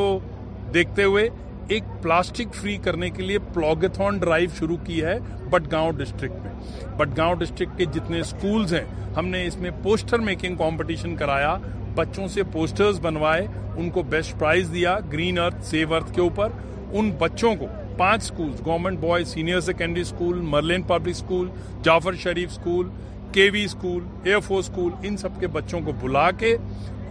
دیکھتے 0.74 1.04
ہوئے 1.04 1.28
ایک 1.74 1.84
پلاسٹک 2.02 2.54
فری 2.54 2.76
کرنے 2.84 3.08
کے 3.16 3.22
لیے 3.22 3.38
پلوگتھون 3.54 4.16
ڈرائیو 4.20 4.48
شروع 4.58 4.76
کی 4.86 5.02
ہے 5.04 5.16
بٹ 5.50 5.70
گاؤں 5.72 5.90
ڈسٹرکٹ 5.96 6.44
میں 6.46 6.92
بٹ 6.98 7.16
گاؤں 7.16 7.34
ڈسٹرکٹ 7.40 7.76
کے 7.78 7.84
جتنے 7.98 8.22
سکولز 8.30 8.72
ہیں 8.74 8.84
ہم 9.16 9.26
نے 9.34 9.44
اس 9.46 9.56
میں 9.60 9.70
پوسٹر 9.82 10.18
میکنگ 10.30 10.56
کمپٹیشن 10.62 11.14
کرایا 11.16 11.56
بچوں 11.94 12.26
سے 12.34 12.42
پوسٹرز 12.52 12.98
بنوائے 13.02 13.46
ان 13.76 13.90
کو 13.98 14.02
بیسٹ 14.14 14.38
پرائز 14.38 14.72
دیا 14.72 14.98
گرین 15.12 15.38
ارتھ 15.38 15.64
سیو 15.66 15.94
ارتھ 15.94 16.12
کے 16.14 16.20
اوپر 16.20 16.48
ان 16.92 17.10
بچوں 17.18 17.54
کو 17.60 17.66
پانچ 17.98 18.22
schools 18.22 18.64
government 18.66 19.00
boys 19.00 19.28
senior 19.34 19.60
secondary 19.70 20.04
school 20.04 20.40
Merlin 20.56 20.82
public 20.90 21.16
school 21.16 21.48
Jafar 21.84 22.16
Sharif 22.24 22.52
school 22.52 22.88
K 23.32 23.48
V 23.52 23.66
school 23.76 24.02
air 24.24 24.40
force 24.46 24.66
school 24.66 24.92
ان 25.06 25.16
سب 25.16 25.40
کے 25.40 25.46
بچوں 25.58 25.80
کو 25.86 25.92
بلا 26.00 26.30
کے 26.38 26.56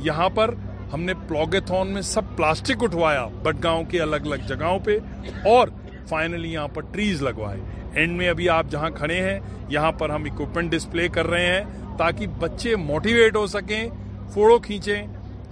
یہاں 0.10 0.30
پر 0.36 0.54
ہم 0.94 1.02
نے 1.08 1.14
پلوگیتھون 1.28 1.88
میں 1.94 2.02
سب 2.02 2.36
پلاسٹک 2.36 2.84
اٹھوایا 2.84 3.26
بٹ 3.44 3.56
گاؤں 3.64 3.84
کے 3.90 4.00
الگ 4.02 4.26
الگ 4.28 4.46
جگہوں 4.48 4.80
پہ 4.86 4.98
اور 5.50 5.68
فائنلی 6.10 6.52
یہاں 6.54 6.68
پر 6.74 6.82
ٹریز 6.94 7.22
لگوائے 7.24 7.60
اینڈ 8.02 8.18
میں 8.18 8.30
ابھی 8.30 8.48
آپ 8.50 8.66
جہاں 8.72 8.90
کھڑے 8.96 9.20
ہیں 9.30 9.40
یہاں 9.70 9.92
پر 9.98 10.10
ہم 10.10 10.24
اکوپمنٹ 10.32 10.72
ڈسپلے 10.72 11.08
کر 11.18 11.28
رہے 11.30 11.46
ہیں 11.46 11.96
تاکہ 11.98 12.28
بچے 12.40 12.76
موٹیویٹ 12.86 13.36
ہو 13.36 13.46
سکیں 13.48 13.90
فوڑو 14.34 14.58
کھینچیں 14.70 15.06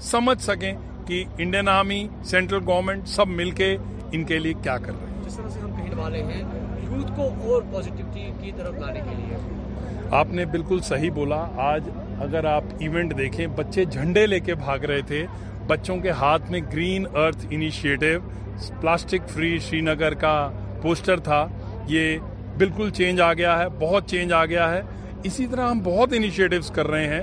سمجھ 0.09 0.41
سکیں 0.43 0.73
کہ 1.07 1.23
انڈین 1.37 1.67
آرمی 1.69 2.05
سینٹرل 2.31 2.63
گورنمنٹ 2.67 3.07
سب 3.17 3.27
مل 3.41 3.51
کے 3.61 3.75
ان 4.11 4.23
کے 4.31 4.39
لیے 4.39 4.53
کیا 4.63 4.77
کر 4.85 4.93
رہے 5.01 5.15
ہیں 5.15 5.23
جس 5.27 5.35
طرح 5.37 5.49
سے 5.49 5.59
ہم 5.59 5.75
کہنے 5.77 6.01
والے 6.01 6.23
ہیں 6.23 6.41
یوتھ 6.89 7.15
کو 7.15 7.29
اور 7.53 7.61
پوزیٹیوٹی 7.71 8.29
کی 8.43 8.51
طرف 8.57 8.79
لانے 8.79 9.01
کے 9.09 9.15
لیے 9.21 10.05
آپ 10.19 10.33
نے 10.33 10.45
بالکل 10.51 10.79
صحیح 10.89 11.11
بولا 11.15 11.45
آج 11.71 11.89
اگر 12.23 12.45
آپ 12.51 12.63
ایونٹ 12.81 13.17
دیکھیں 13.17 13.45
بچے 13.55 13.83
جھنڈے 13.85 14.25
لے 14.27 14.39
کے 14.45 14.53
بھاگ 14.55 14.83
رہے 14.89 15.01
تھے 15.07 15.25
بچوں 15.67 15.95
کے 16.01 16.11
ہاتھ 16.21 16.49
میں 16.51 16.59
green 16.73 17.05
earth 17.21 17.45
initiative 17.49 18.71
plastic 18.81 19.29
free 19.29 19.57
Srinagar 19.81 20.13
کا 20.21 20.33
پوسٹر 20.81 21.19
تھا 21.25 21.47
یہ 21.87 22.17
بالکل 22.57 22.89
چینج 22.97 23.21
آ 23.21 23.31
گیا 23.33 23.57
ہے 23.59 23.65
بہت 23.79 24.07
چینج 24.09 24.33
آ 24.33 24.43
گیا 24.45 24.69
ہے 24.73 24.81
اسی 25.29 25.45
طرح 25.51 25.69
ہم 25.69 25.79
بہت 25.83 26.13
انیشیٹوز 26.17 26.71
کر 26.75 26.87
رہے 26.87 27.07
ہیں 27.07 27.21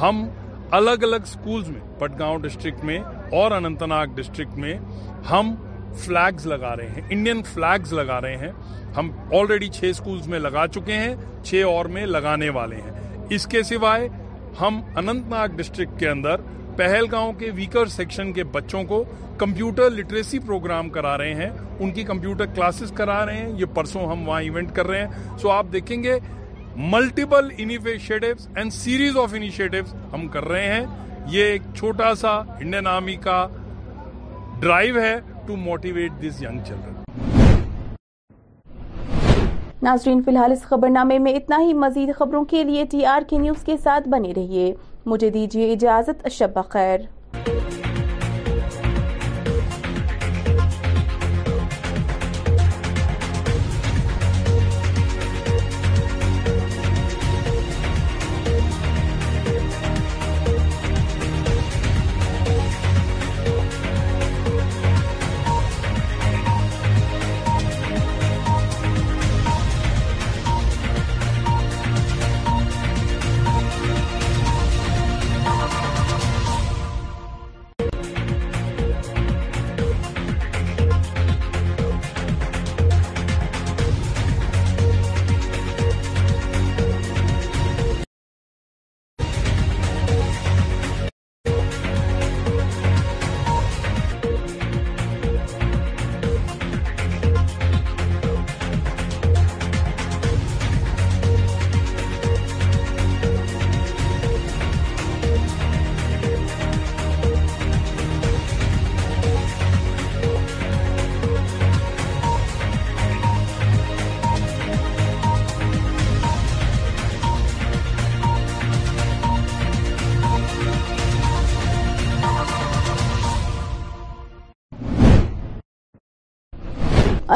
ہم 0.00 0.26
الگ 0.78 1.04
الگ 1.06 1.24
سکولز 1.26 1.68
میں 1.70 1.80
پٹگاؤں 1.98 2.38
ڈسٹرکٹ 2.42 2.84
میں 2.84 2.98
اور 3.40 3.50
انت 3.56 3.82
ناگ 3.94 4.14
ڈسٹرکٹ 4.14 4.58
میں 4.64 4.74
ہم 5.30 5.54
فلیگز 6.04 6.46
لگا 6.46 6.74
رہے 6.76 6.88
ہیں 6.94 7.02
انڈین 7.10 7.42
فلیگز 7.52 7.92
لگا 7.92 8.20
رہے 8.20 8.36
ہیں 8.46 8.50
ہم 8.96 9.10
آلریڈی 9.40 9.68
چھ 9.78 9.92
سکولز 9.96 10.28
میں 10.28 10.38
لگا 10.38 10.66
چکے 10.74 10.96
ہیں 10.98 11.14
چھ 11.44 11.62
اور 11.68 11.84
میں 11.96 12.06
لگانے 12.06 12.48
والے 12.58 12.76
ہیں 12.84 13.24
اس 13.36 13.46
کے 13.52 13.62
سوائے 13.70 14.08
ہم 14.60 14.80
انت 14.98 15.28
ناگ 15.30 15.56
ڈسٹرکٹ 15.56 15.98
کے 16.00 16.08
اندر 16.08 16.40
پہل 16.76 17.06
گاؤں 17.12 17.32
کے 17.38 17.50
ویکر 17.56 17.86
سیکشن 17.94 18.32
کے 18.32 18.44
بچوں 18.52 18.82
کو 18.92 19.02
کمپیوٹر 19.38 19.90
لٹریسی 19.96 20.38
پروگرام 20.46 20.88
کرا 20.90 21.16
رہے 21.18 21.34
ہیں 21.34 21.50
ان 21.80 21.90
کی 21.94 22.02
کمپیوٹر 22.10 22.46
کلاسز 22.54 22.92
کرا 22.96 23.24
رہے 23.26 23.36
ہیں 23.36 23.52
یہ 23.58 23.64
پرسوں 23.74 24.06
ہم 24.12 24.26
وہاں 24.28 24.40
ایونٹ 24.42 24.74
کر 24.76 24.86
رہے 24.86 25.04
ہیں 25.06 25.36
سو 25.42 25.50
آپ 25.50 25.66
دیکھیں 25.72 26.02
گے 26.02 26.18
multiple 26.94 27.50
initiative 27.58 28.26
and 28.56 28.72
series 28.72 29.16
of 29.22 29.34
initiatives 29.36 29.94
ہم 30.12 30.26
کر 30.32 30.48
رہے 30.48 30.72
ہیں 30.74 30.84
یہ 31.36 31.44
ایک 31.52 31.62
چھوٹا 31.76 32.14
سا 32.24 32.32
انڈین 32.58 32.86
آرمی 32.86 33.16
کا 33.24 33.46
ڈرائیو 34.60 35.00
ہے 35.00 35.18
to 35.46 35.56
motivate 35.68 36.20
this 36.22 36.42
young 36.42 36.60
children 36.68 36.95
ناظرین 39.86 40.20
فی 40.24 40.30
الحال 40.30 40.52
اس 40.52 40.62
خبر 40.68 40.88
نامے 40.90 41.18
میں 41.24 41.32
اتنا 41.36 41.58
ہی 41.62 41.72
مزید 41.82 42.10
خبروں 42.18 42.42
کے 42.52 42.62
لیے 42.70 42.84
ٹی 42.90 43.04
آر 43.06 43.22
کے 43.30 43.38
نیوز 43.38 43.62
کے 43.66 43.76
ساتھ 43.82 44.08
بنے 44.16 44.32
رہیے 44.36 44.72
مجھے 45.12 45.30
دیجیے 45.38 45.72
اجازت 45.72 46.28
شب 46.38 46.54
بخیر 46.54 47.00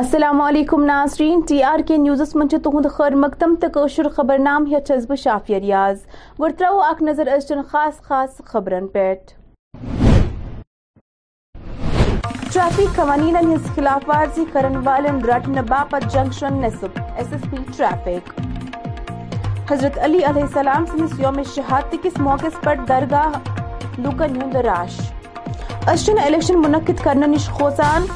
السلام 0.01 0.41
علیکم 0.41 0.85
ناظرین 0.85 1.41
ٹی 1.49 1.63
آر 1.71 1.79
کے 1.89 1.97
نیوزس 2.03 2.35
منچ 2.37 2.55
خیر 2.97 3.15
مقدم 3.23 3.55
توشر 3.73 4.09
خبر 4.17 4.39
نام 4.45 4.67
ہس 4.73 5.11
شافیہ 5.23 5.57
ریاض 5.63 5.99
ترو 6.41 6.81
اخ 6.83 7.03
نظر 7.09 7.29
خاص 7.71 8.01
خاص 8.07 8.41
خبرن 8.53 8.87
پہ 8.95 9.13
ٹریفک 12.23 12.97
قوانین 12.97 13.37
ہز 13.37 13.67
خلاف 13.77 14.09
ورزی 14.09 14.45
کرن 14.53 14.77
والن 14.87 15.21
رٹن 15.33 15.61
باپت 15.69 16.11
جنکشن 16.15 16.61
نصب 16.63 16.99
ایس 17.17 17.33
ایس 17.33 17.45
پی 17.51 17.63
ٹریفک 17.77 18.41
حضرت 19.73 19.99
علی 20.09 20.25
علیہ 20.31 20.43
السلام 20.43 20.87
سندس 20.93 21.21
یوم 21.21 21.43
شہادت 21.55 21.95
کس 22.05 22.19
موقع 22.31 22.57
پر 22.63 22.85
درگاہ 22.89 23.39
لکن 23.99 24.43
ہند 24.43 24.57
راش 24.73 25.01
الیکشن 25.89 26.63
منعقد 26.63 27.05
کرنے 27.05 27.27
نش 27.37 27.49
خوزان 27.61 28.07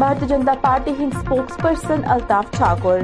بھارتی 0.00 0.26
جنتا 0.26 0.52
پارٹی 0.60 0.90
ہند 0.98 1.12
سپوکس 1.22 1.56
پرسن 1.62 2.00
الطاف 2.10 2.50
ٹھاکر 2.50 3.00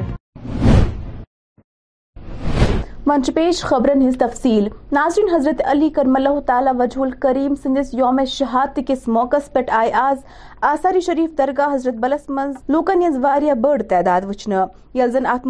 ناظرین 4.92 5.28
حضرت 5.34 5.60
علی 5.70 5.88
کرم 5.96 6.16
اللہ 6.16 6.38
تعالی 6.46 6.70
وجہ 6.78 7.00
الکریم 7.06 7.54
سندس 7.62 7.92
یوم 7.94 8.20
شہادت 8.36 8.78
کس 8.88 9.06
موقع 9.18 9.36
پہ 9.54 9.60
آئے 9.80 9.90
آز 10.02 10.24
آثاری 10.70 11.00
شریف 11.06 11.36
درگاہ 11.38 11.74
حضرت 11.74 11.96
بلس 12.06 12.28
من 12.38 12.52
لوکن 12.72 13.20
بڑ 13.62 13.80
تعداد 13.90 14.24
وچن 14.28 14.52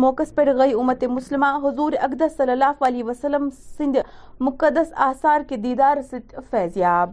موقع 0.05 0.23
پہ 0.35 0.45
گئی 0.59 0.73
امت 0.81 1.05
مسلمہ 1.19 1.55
حضور 1.69 1.93
اقدس 2.01 2.37
صلی 2.37 2.53
اللہ 2.53 2.85
علیہ 2.87 3.05
وسلم 3.05 3.49
سند 3.79 3.97
مقدس 4.49 4.93
آثار 5.13 5.49
کے 5.49 5.57
دیدار 5.69 6.03
ست 6.11 6.35
فیضیاب 6.51 7.13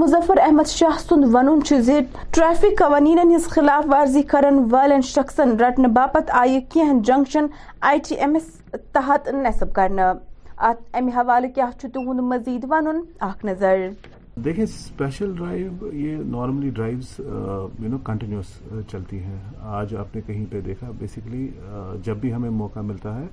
مظفر 0.00 0.38
احمد 0.42 0.66
شاہ 0.68 0.98
سند 1.08 1.24
ون 1.32 1.48
ٹریفک 1.68 2.78
قوانین 2.78 3.18
ہز 3.34 3.46
خلاف 3.54 3.84
ورزی 3.90 4.22
کرن 4.30 4.58
والن 4.70 5.00
شخصن 5.08 5.50
رٹنے 5.60 5.88
باپت 5.96 6.30
آئی 6.40 6.60
کی 6.72 6.80
junction 7.04 7.46
I 7.88 7.98
T 8.08 8.14
M 8.24 8.34
S 8.34 8.46
تحت 8.92 9.28
نصب 9.34 9.72
کرنا 9.74 10.08
ات 10.68 10.96
امہ 11.00 11.16
حوالہ 11.16 11.46
کیا 11.54 11.68
تہد 11.82 11.96
مزید 12.32 12.64
ون 12.70 12.88
اخ 13.28 13.44
نظر 13.50 13.86
دیکھیں 14.44 14.62
اسپیشل 14.64 15.34
ڈرائیو 15.38 15.92
یہ 15.92 16.16
normally 16.38 16.70
drives 16.80 17.14
you 17.18 17.88
know 17.90 17.98
continuous 18.04 18.58
چلتی 18.90 19.18
ہیں 19.22 19.38
آج 19.82 19.94
آپ 20.04 20.14
نے 20.16 20.20
کہیں 20.26 20.44
پہ 20.50 20.60
دیکھا 20.70 20.90
بیسکلی 20.98 21.46
جب 22.04 22.16
بھی 22.20 22.32
ہمیں 22.34 22.50
موقع 22.64 22.80
ملتا 22.92 23.18
ہے 23.20 23.26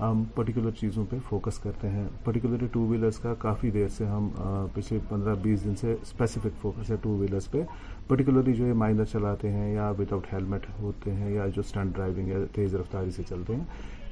ہم 0.00 0.22
پرٹیکولر 0.34 0.70
چیزوں 0.80 1.04
پہ 1.10 1.16
فوکس 1.28 1.58
کرتے 1.62 1.88
ہیں 1.90 2.06
پرٹیکولرلی 2.24 2.66
ٹو 2.72 2.80
ویلرس 2.88 3.18
کا 3.22 3.32
کافی 3.38 3.70
دیر 3.70 3.88
سے 3.96 4.06
ہم 4.06 4.28
پچھلے 4.74 4.98
پندرہ 5.08 5.34
بیس 5.42 5.64
دن 5.64 5.74
سے 5.80 5.92
اسپیسیفک 5.92 6.60
فوکس 6.62 6.90
ہے 6.90 6.96
ٹو 7.02 7.16
ویلرس 7.16 7.50
پہ 7.50 7.62
پرٹیکولرلی 8.08 8.52
جو 8.56 8.66
یہ 8.66 8.72
مائنر 8.84 9.04
چلاتے 9.12 9.50
ہیں 9.52 9.72
یا 9.74 9.90
وداؤٹ 9.98 10.32
ہیلمٹ 10.32 10.66
ہوتے 10.80 11.12
ہیں 11.16 11.30
یا 11.34 11.46
جو 11.54 11.62
اسٹنٹ 11.66 11.94
ڈرائیونگ 11.96 12.28
یا 12.28 12.38
تیز 12.54 12.74
رفتاری 12.74 13.10
سے 13.16 13.22
چلتے 13.28 13.54
ہیں 13.56 13.64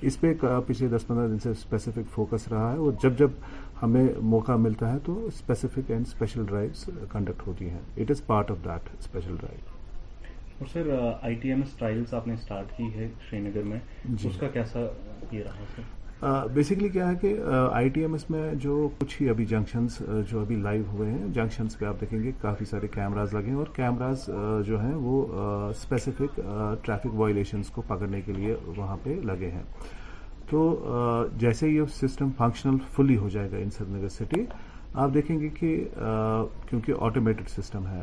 اس 0.09 0.21
پہ 0.21 0.33
پچھلے 0.67 0.89
دس 0.97 1.07
پندرہ 1.07 1.29
دن 1.29 1.39
سے 1.43 1.51
اسپیسیفک 1.51 2.13
فوکس 2.15 2.49
رہا 2.53 2.71
ہے 2.73 2.77
اور 2.79 2.93
جب 3.03 3.19
جب 3.19 3.31
ہمیں 3.83 4.07
موقع 4.35 4.57
ملتا 4.67 4.93
ہے 4.93 4.99
تو 5.05 5.19
specific 5.35 5.91
and 5.91 6.07
special 6.07 6.45
drives 6.49 6.89
conduct 7.13 7.47
ہوتی 7.47 7.71
ہیں 7.71 7.81
it 8.01 8.11
is 8.11 8.27
part 8.27 8.51
of 8.51 8.65
that 8.65 8.89
special 9.01 9.35
drive 9.41 9.70
اور 10.61 10.69
sir 10.73 10.91
I 11.23 11.35
T 11.43 11.49
M 11.49 11.61
S 11.63 11.73
trials 11.79 12.13
آپ 12.15 12.27
نے 12.29 12.33
اسٹارٹ 12.35 12.73
کی 12.77 12.85
ہے 12.95 13.07
شری 13.29 13.39
نگر 13.41 13.63
میں 13.67 13.79
جی۔ 14.05 14.29
اس 14.29 14.37
کا 14.41 14.49
کیسا 14.53 14.81
یہ 15.31 15.43
رہا 15.43 15.65
سر 15.75 16.47
بیسکلی 16.55 16.89
کیا 16.97 17.07
ہے 17.09 17.15
کہ 17.21 17.33
آئی 17.73 17.89
ٹی 17.91 18.01
ایم 18.01 18.13
ایس 18.13 18.29
میں 18.31 18.43
جو 18.63 18.75
کچھ 18.99 19.21
ہی 19.21 19.29
ابھی 19.31 19.45
جنکشنس 19.53 19.97
جو 20.31 20.41
ابھی 20.41 20.57
لائیو 20.63 20.83
ہوئے 20.93 21.11
ہیں 21.11 21.29
جنکشنس 21.35 21.79
پہ 21.79 21.85
آپ 21.87 22.01
دیکھیں 22.01 22.19
گے 22.23 22.33
کافی 22.41 22.65
سارے 22.71 22.89
کیمراز 22.95 23.33
لگے 23.35 23.51
ہیں 23.51 23.55
اور 23.59 23.67
کیمراز 23.77 24.25
جو 24.67 24.81
ہیں 24.83 24.95
وہ 24.95 25.25
اسپیسیفک 25.69 26.39
ٹریفک 26.85 27.15
وائلیشنس 27.21 27.71
کو 27.75 27.83
پکڑنے 27.93 28.21
کے 28.27 28.33
لیے 28.33 28.55
وہاں 28.77 28.97
پہ 29.03 29.15
لگے 29.31 29.51
ہیں 29.55 29.63
تو 30.51 30.61
جیسے 31.45 31.69
یہ 31.69 31.85
سسٹم 32.01 32.31
فنکشنل 32.39 32.77
فلی 32.97 33.17
ہو 33.25 33.29
جائے 33.39 33.51
گا 33.53 33.57
ان 33.65 33.71
سری 33.79 33.93
نگر 33.95 34.09
سٹی 34.19 34.45
آپ 34.93 35.15
دیکھیں 35.15 35.39
گے 35.41 35.49
کہ 35.61 35.73
کیونکہ 36.71 36.93
آٹومیٹڈ 37.11 37.49
سسٹم 37.57 37.87
ہے 37.87 38.03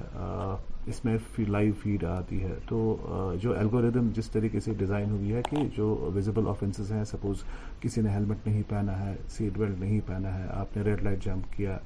اس 0.90 1.04
میں 1.06 1.16
لائیو 1.52 1.74
فیڈ 1.82 2.04
آتی 2.06 2.42
ہے 2.44 2.54
تو 2.68 2.96
جو 3.42 3.58
الگوریدم 3.60 4.10
جس 4.16 4.30
طریقے 4.32 4.60
سے 4.66 4.74
ڈیزائن 4.78 5.10
ہوئی 5.12 5.34
ہے 5.34 5.42
کہ 5.50 5.64
جو 5.78 5.88
ویزیبل 6.16 6.48
آفینسز 6.50 6.92
ہیں 6.92 7.04
سپوز 7.12 7.44
کسی 7.82 8.02
نے 8.02 8.10
ہیلمٹ 8.10 8.48
نہیں 8.48 8.62
پہنا 8.70 9.00
ہے 9.06 9.14
سیٹ 9.38 9.58
بیلٹ 9.58 9.80
نہیں 9.80 10.00
پہنا 10.08 10.38
ہے 10.38 10.46
آپ 10.60 10.78
نے 10.78 10.84
ریڈ 10.84 11.04
لائٹ 11.04 11.24
جمپ 11.26 11.52
کیا 11.56 11.78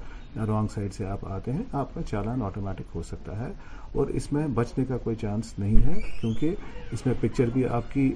رانگ 0.48 0.68
سائڈ 0.74 0.92
سے 0.94 1.06
آپ 1.06 1.24
آتے 1.32 1.52
ہیں 1.52 1.62
آپ 1.80 1.94
کا 1.94 2.02
چالان 2.10 2.42
آٹومیٹک 2.42 2.94
ہو 2.96 3.02
سکتا 3.08 3.38
ہے 3.38 3.52
اور 4.00 4.06
اس 4.20 4.32
میں 4.32 4.46
بچنے 4.54 4.84
کا 4.88 4.96
کوئی 5.04 5.16
چانس 5.20 5.52
نہیں 5.58 5.84
ہے 5.86 6.00
کیونکہ 6.20 6.54
اس 6.92 7.04
میں 7.06 7.14
پکچر 7.20 7.48
بھی 7.52 7.64
آپ 7.80 7.92
کی 7.92 8.08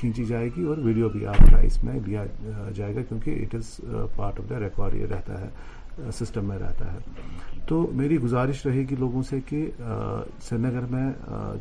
کھینچی 0.00 0.24
جائے 0.28 0.48
گی 0.56 0.64
اور 0.68 0.78
ویڈیو 0.84 1.08
بھی 1.08 1.26
آپ 1.32 1.50
کا 1.50 1.58
اس 1.66 1.82
میں 1.84 1.98
لیا 2.06 2.24
جائے 2.76 2.94
گا 2.94 3.02
کیونکہ 3.08 3.42
it 3.44 3.54
is 3.54 3.76
part 4.16 4.40
of 4.40 4.50
the 4.50 4.58
record 4.60 4.94
یہ 5.00 5.06
رہتا 5.12 5.40
ہے 5.40 5.48
سسٹم 6.18 6.48
میں 6.48 6.58
رہتا 6.58 6.92
ہے 6.92 6.98
تو 7.68 7.80
میری 7.94 8.18
گزارش 8.20 8.64
رہے 8.66 8.82
گی 8.90 8.96
لوگوں 8.98 9.22
سے 9.30 9.40
کہ 9.46 9.64
سری 9.78 10.58
نگر 10.58 10.84
میں 10.90 11.10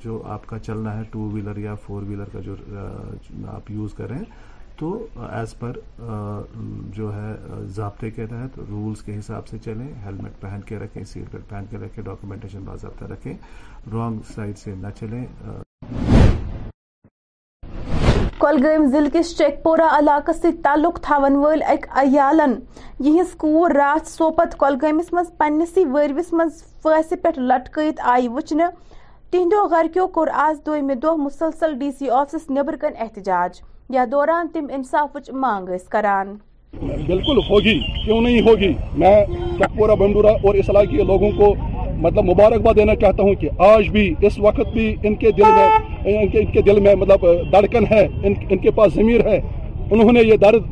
جو 0.04 0.22
آپ 0.34 0.46
کا 0.48 0.60
چلنا 0.68 0.96
ہے 0.98 1.04
ٹو 1.12 1.30
ویلر 1.34 1.58
یا 1.64 1.74
فور 1.86 2.04
ویلر 2.08 2.30
کا 2.34 2.40
جو 2.46 2.56
آپ 3.54 3.72
یوز 3.72 3.94
کریں 3.98 4.18
تو 4.80 4.90
ایز 5.30 5.56
پر 5.60 5.78
جو 6.96 7.14
ہے 7.16 7.66
ضابطے 7.76 8.10
کے 8.16 8.26
تحت 8.30 8.60
رولز 8.70 9.02
کے 9.04 9.18
حساب 9.20 9.48
سے 9.48 9.58
چلیں 9.66 9.88
ہیلمٹ 10.06 10.42
پہن 10.42 10.62
کے 10.68 10.80
رکھیں 10.80 11.04
سیٹ 11.04 11.32
بیلٹ 11.32 11.50
پہن 11.50 11.66
کے 11.70 11.78
رکھیں 11.86 12.04
ڈاکومنٹیشن 12.04 12.64
باضابطہ 12.66 13.06
رکھیں 13.14 13.34
رانگ 13.94 14.20
سائڈ 14.34 14.58
سے 14.58 14.76
نہ 14.82 14.88
چلیں 15.00 15.26
کلگیم 18.48 18.86
زل 18.92 19.08
کس 19.14 19.30
چیک 19.38 19.56
پورہ 19.64 19.88
علاقہ 19.98 20.32
سے 20.42 20.52
تعلق 20.64 21.00
تھا 21.04 21.16
ونوال 21.24 21.62
ایک 21.70 21.86
عیالن 22.02 22.52
یہی 23.08 23.24
سکور 23.32 23.72
رات 23.76 24.08
سوپت 24.10 24.56
کلگیم 24.60 25.00
اس 25.00 25.12
مز 25.14 25.32
پنیسی 25.38 25.84
ویروی 25.94 26.20
اس 26.26 26.32
مز 26.42 26.62
فیسی 26.84 27.16
پیٹ 27.24 27.40
لٹکیت 27.50 28.00
آئی 28.14 28.28
وچنے 28.36 28.66
تینڈو 29.32 29.66
غرکیوں 29.72 30.08
کور 30.20 30.28
آز 30.48 30.62
دوئی 30.66 30.82
میں 30.90 30.96
دو 31.08 31.16
مسلسل 31.26 31.78
ڈی 31.80 31.92
سی 32.00 32.10
آفسس 32.22 32.50
نبرکن 32.58 32.94
احتجاج 33.06 33.62
یا 33.96 34.06
دوران 34.12 34.48
تیم 34.54 34.68
انصاف 34.76 35.18
مانگ 35.48 35.70
اس 35.80 35.88
کران 35.98 36.38
بالکل 37.08 37.40
ہوگی 37.50 37.80
کیوں 38.04 38.20
نہیں 38.22 38.42
ہوگی 38.48 38.72
میں 39.02 39.16
چکپورہ 39.60 39.96
بنڈورا 40.00 40.30
اور 40.46 40.56
اس 40.56 40.70
علاقے 40.70 40.98
کے 40.98 41.04
لوگوں 41.04 41.30
کو 41.38 41.54
مطلب 42.02 42.24
مبارکباد 42.30 42.74
دینا 42.76 42.96
چاہتا 43.02 43.24
ہوں 43.24 43.34
کہ 43.42 43.50
آج 43.68 43.88
بھی 43.92 44.14
اس 44.28 44.38
وقت 44.40 44.74
بھی 44.74 44.96
ان 45.08 45.16
کے 45.24 45.32
دل 45.38 45.44
میں 45.56 46.18
ان 46.18 46.28
کے 46.32 46.40
ان 46.40 46.52
کے 46.52 46.62
دل 46.66 46.80
میں 46.88 46.94
مطلب 46.96 47.26
دڑکن 47.54 47.84
ہے 47.92 48.06
ان 48.24 48.34
ان 48.50 48.58
کے 48.66 48.72
پاس 48.80 48.94
ضمیر 48.94 49.26
ہے 49.28 49.40
انہوں 49.90 50.12
نے 50.14 50.22
یہ 50.28 50.38
درد 50.42 50.64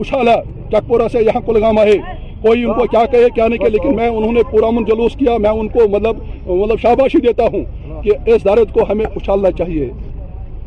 اچھالا 0.00 0.34
چکپورہ 0.72 1.08
سے 1.12 1.22
یہاں 1.22 1.40
کلگام 1.46 1.78
آئے 1.78 1.96
کوئی 2.42 2.64
ان 2.64 2.72
کو 2.78 2.84
کیا 2.90 3.04
کہے 3.10 3.26
کیا 3.34 3.46
نہیں 3.48 3.58
کہے 3.58 3.68
لیکن 3.70 3.94
میں 3.96 4.08
انہوں 4.08 4.32
نے 4.32 4.40
پورا 4.50 4.70
من 4.78 4.84
جلوس 4.84 5.14
کیا 5.18 5.36
میں 5.44 5.50
ان 5.50 5.68
کو 5.76 5.88
مطلب 5.88 6.22
مطلب 6.50 6.80
شاباشی 6.82 7.18
دیتا 7.26 7.44
ہوں 7.52 8.02
کہ 8.04 8.12
اس 8.34 8.44
درد 8.44 8.72
کو 8.74 8.90
ہمیں 8.90 9.04
اچھالنا 9.04 9.50
چاہیے 9.58 9.90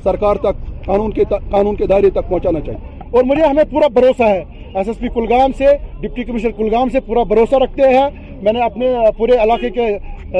سرکار 0.03 0.35
تک 0.45 0.65
قانون 0.85 1.11
کے 1.13 1.23
قانون 1.51 1.75
کے 1.75 1.85
دائرے 1.87 2.09
تک 2.15 2.29
پہنچانا 2.29 2.59
چاہیے 2.65 2.93
اور 3.17 3.23
مجھے 3.23 3.43
ہمیں 3.43 3.63
پورا 3.71 3.87
بھروسہ 3.93 4.23
ہے 4.29 4.43
ایس 4.77 4.87
ایس 4.87 4.97
پی 4.99 5.07
کلگام 5.13 5.51
سے 5.57 5.65
ڈپٹی 5.99 6.23
کمشنر 6.23 6.51
کلگام 6.57 6.89
سے 6.93 6.99
پورا 7.01 7.21
بھروسہ 7.27 7.55
رکھتے 7.63 7.89
ہیں 7.89 8.07
میں 8.43 8.51
نے 8.53 8.61
اپنے 8.61 8.85
پورے 9.17 9.35
علاقے 9.43 9.69
کے 9.77 9.85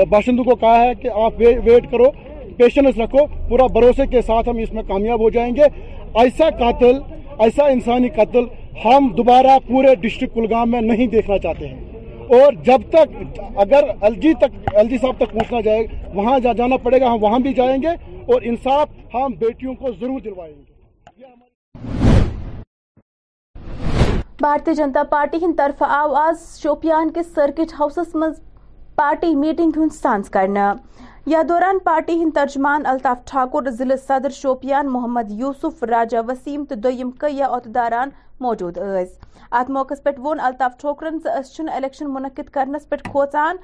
باشندوں 0.10 0.44
کو 0.44 0.56
کہا 0.64 0.82
ہے 0.84 0.94
کہ 1.02 1.10
آپ 1.24 1.34
ویٹ 1.66 1.90
کرو 1.92 2.10
پیشنس 2.58 2.98
رکھو 2.98 3.26
پورا 3.50 3.68
بھروسے 3.74 4.06
کے 4.12 4.22
ساتھ 4.28 4.50
ہم 4.50 4.58
اس 4.66 4.74
میں 4.74 4.84
کامیاب 4.88 5.20
ہو 5.22 5.30
جائیں 5.38 5.56
گے 5.56 5.64
ایسا 6.24 6.50
قاتل 6.60 7.00
ایسا 7.48 7.66
انسانی 7.78 8.10
قتل 8.18 8.46
ہم 8.84 9.08
دوبارہ 9.18 9.58
پورے 9.68 9.96
ڈسٹرکٹ 10.02 10.34
کلگام 10.34 10.72
میں 10.72 10.82
نہیں 10.90 11.08
دیکھنا 11.16 11.38
چاہتے 11.48 11.68
ہیں 11.68 12.40
اور 12.40 12.54
جب 12.66 12.90
تک 12.94 13.40
اگر 13.66 13.90
ایل 14.02 14.20
جی 14.20 14.34
تک 14.42 14.70
ایل 14.74 14.90
جی 14.90 14.98
صاحب 15.02 15.24
تک 15.26 15.32
پہنچنا 15.34 15.62
جائے 15.70 15.86
وہاں 16.14 16.38
جا 16.44 16.54
جانا 16.58 16.78
پڑے 16.88 17.00
گا 17.02 17.14
ہم 17.14 17.24
وہاں 17.24 17.40
بھی 17.48 17.54
جائیں 17.62 17.78
گے 17.84 17.90
اور 18.34 18.42
انصاف 18.52 18.90
ہم 19.16 19.34
بیٹیوں 19.46 19.74
کو 19.82 19.92
ضرور 20.00 20.20
دلوائیں 20.26 20.54
گے 20.56 20.64
بھارتی 24.40 24.74
جنتا 24.76 25.02
پارٹی 25.10 25.38
ہند 25.42 25.54
طرف 25.58 25.82
آو 25.84 26.14
آز 26.20 26.40
شوپیان 26.62 27.10
کس 27.16 27.26
سرکٹ 27.36 27.74
ہاؤسس 27.80 28.16
مز 28.16 28.40
پارٹی 28.96 29.34
میٹنگ 29.36 29.78
ہند 29.78 29.94
سانس 29.96 30.30
کرنا 30.30 30.74
یا 31.34 31.42
دوران 31.50 31.78
پارٹی 31.84 32.14
ہند 32.22 32.32
ترجمان 32.36 32.86
الطاف 32.92 33.18
ٹھاکر 33.30 33.70
ضلع 33.78 33.96
صدر 34.08 34.30
شوپیان 34.40 34.88
محمد 34.92 35.32
یوسف 35.40 35.84
راجہ 35.90 36.18
وسیم 36.28 36.66
تو 36.70 36.76
دویم 36.84 37.12
کئی 37.20 37.42
عہدیداران 37.44 38.10
موجود 38.42 38.78
ات 38.80 39.70
موقع 39.70 39.94
وون 40.18 40.40
الطاف 40.40 40.78
ٹھوکرن 40.82 41.18
زن 41.24 41.70
الیکشن 41.76 42.14
منعقد 42.14 42.50
کرنس 42.54 42.90
پہ 42.90 42.96
کھوچان 43.12 43.58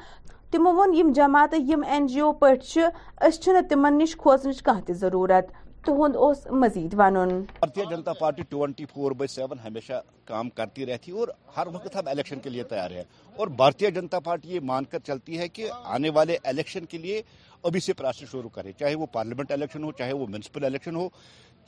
تمو 0.51 0.85
یم 0.93 1.11
جماعت 1.15 1.53
یم 1.71 1.83
این 1.91 2.05
جی 2.13 2.19
او 2.19 2.31
پہ 2.39 3.51
تمن 3.69 3.97
نش 3.97 4.15
کھوچنچ 4.23 4.63
كہن 4.63 4.93
ضرورت 5.03 5.51
اس 5.87 6.45
مزید 6.61 6.93
Bharatiya 6.95 7.81
Janata 7.89 8.13
Party 8.19 8.43
twenty 8.49 8.85
four 8.93 9.11
by 9.17 9.27
seven 9.33 9.59
ہمیشہ 9.59 9.93
کام 10.25 10.49
کرتی 10.57 10.85
رہتی 10.85 11.11
اور 11.11 11.27
ہر 11.55 11.67
وقت 11.73 11.95
ہم 11.95 12.07
الیکشن 12.07 12.39
کے 12.43 12.49
لیے 12.49 12.63
تیار 12.73 12.91
ہے 12.91 13.03
اور 13.37 13.47
بھارتی 13.61 13.91
جنتا 13.95 14.19
پارٹی 14.27 14.49
یہ 14.53 14.59
مان 14.71 14.85
کر 14.91 14.99
چلتی 15.07 15.37
ہے 15.39 15.47
کہ 15.49 15.69
آنے 15.83 16.09
والے 16.15 16.37
الیکشن 16.51 16.85
کے 16.89 16.97
لیے 16.97 17.21
ابھی 17.69 17.79
سے 17.85 17.93
پروسیس 17.93 18.29
شروع 18.31 18.49
کرے 18.55 18.71
چاہے 18.79 18.95
وہ 18.95 19.05
پارلیمنٹ 19.13 19.51
الیکشن 19.51 19.83
ہو 19.83 19.91
چاہے 19.97 20.13
وہ 20.13 20.27
میونسپل 20.29 20.65
الیکشن 20.65 20.95
ہو 20.95 21.07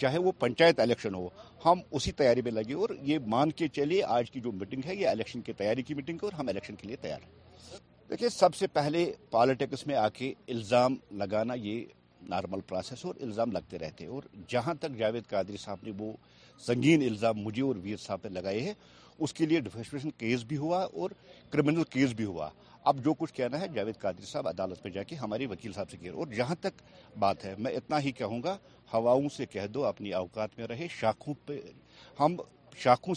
چاہے 0.02 0.18
وہ 0.20 0.32
پنچایت 0.40 0.80
الیکشن 0.80 1.16
ہو 1.16 1.28
ہم 1.66 1.80
اسی 1.92 2.12
تیاری 2.22 2.42
میں 2.46 2.52
لگے 2.52 2.74
اور 2.74 2.90
یہ 3.10 3.20
مان 3.36 3.52
کے 3.58 3.68
چلیے 3.76 4.04
آج 4.20 4.32
کی 4.32 4.40
جو 4.44 4.52
میٹنگ 4.52 4.88
ہے 4.88 4.96
یہ 4.96 5.08
الیکشن 5.10 5.42
کی 5.50 5.54
تیاری 5.58 5.82
کی 5.90 5.94
میٹنگ 5.94 6.18
ہے 6.24 6.28
اور 6.28 6.40
ہم 6.40 6.48
الیکشن 6.50 6.76
کے 6.76 6.88
لیے 6.88 6.96
تیار 7.02 7.20
ہیں 7.24 7.80
دیکھیے 8.10 8.30
سب 8.30 8.56
سے 8.56 8.68
پہلے 8.74 9.12
پالیٹکس 9.32 9.86
میں 9.88 9.96
آ 9.96 10.08
کے 10.14 10.34
الزام 10.50 10.96
لگانا 11.18 11.54
یہ 11.58 11.84
نارمل 12.30 12.62
پروسیس 12.68 13.06
اور 13.06 13.16
الزام 13.22 13.52
لگتے 13.52 13.80
رہتے 13.80 14.06
اور 14.16 14.24
جہاں 14.50 14.74
تک 14.80 14.98
جاوید 14.98 15.28
قادری 15.30 15.58
صاحب 15.64 15.80
نے 15.86 15.92
وہ 16.00 16.12
سنگین 16.66 17.02
الزام 17.10 17.38
مجھے 17.44 17.62
اور 17.64 17.76
ویر 17.84 17.98
صاحب 18.06 18.22
پہ 18.22 18.28
لگائے 18.30 18.60
ہیں 18.64 18.74
اس 19.24 19.34
کے 19.34 19.46
لیے 19.46 19.60
ڈیفیسپریشن 19.62 20.12
کیس 20.18 20.44
بھی 20.48 20.58
ہوا 20.58 20.82
اور 21.02 21.10
کرمنل 21.52 21.84
کیس 21.90 22.14
بھی 22.20 22.26
ہوا 22.26 22.50
اب 22.92 23.04
جو 23.06 23.14
کچھ 23.20 23.34
کہنا 23.34 23.60
ہے 23.60 23.68
جاوید 23.74 24.00
قادری 24.02 24.26
صاحب 24.26 24.48
عدالت 24.48 24.80
میں 24.86 24.92
جا 24.94 25.04
کے 25.10 25.16
ہماری 25.16 25.46
وکیل 25.50 25.74
صاحب 25.74 25.90
سے 25.92 25.98
کہہ 25.98 26.12
اور 26.16 26.28
جہاں 26.38 26.56
تک 26.62 26.82
بات 27.20 27.46
ہے 27.46 27.54
میں 27.58 27.72
اتنا 27.76 28.00
ہی 28.04 28.12
کہوں 28.22 28.42
گا 28.44 28.58
ہواؤں 28.94 29.28
سے 29.36 29.46
کہہ 29.52 29.68
دو 29.74 29.86
اپنی 29.86 30.14
اوقات 30.24 30.58
میں 30.58 30.68
رہے 30.68 30.88
شاخوں 31.00 31.34
پہ 31.46 31.60
ہم 32.20 32.36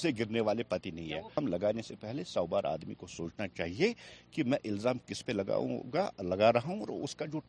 سے 0.02 0.10
گرنے 0.18 0.40
والے 0.46 0.62
پتی 0.68 0.90
نہیں 0.90 1.12
ہے 1.12 1.20
ہم 1.36 1.46
لگانے 1.48 1.82
سے 1.88 1.94
پہلے 2.00 2.24
سو 2.26 2.44
بار 2.50 2.64
آدمی 2.72 2.94
کو 2.98 3.06
سوچنا 3.16 3.46
چاہیے 3.56 3.92
کہ 4.32 4.44
میں 4.50 4.58
الزام 4.68 4.98
کس 5.06 5.24
پہ 5.26 5.32
لگاؤں 5.32 5.78
گا 5.94 6.08
لگا 6.22 6.52
رہا 6.52 6.68
ہوں 6.68 6.80
اور 6.80 6.88
اس 7.02 7.14
کا 7.16 7.26
جو 7.32 7.40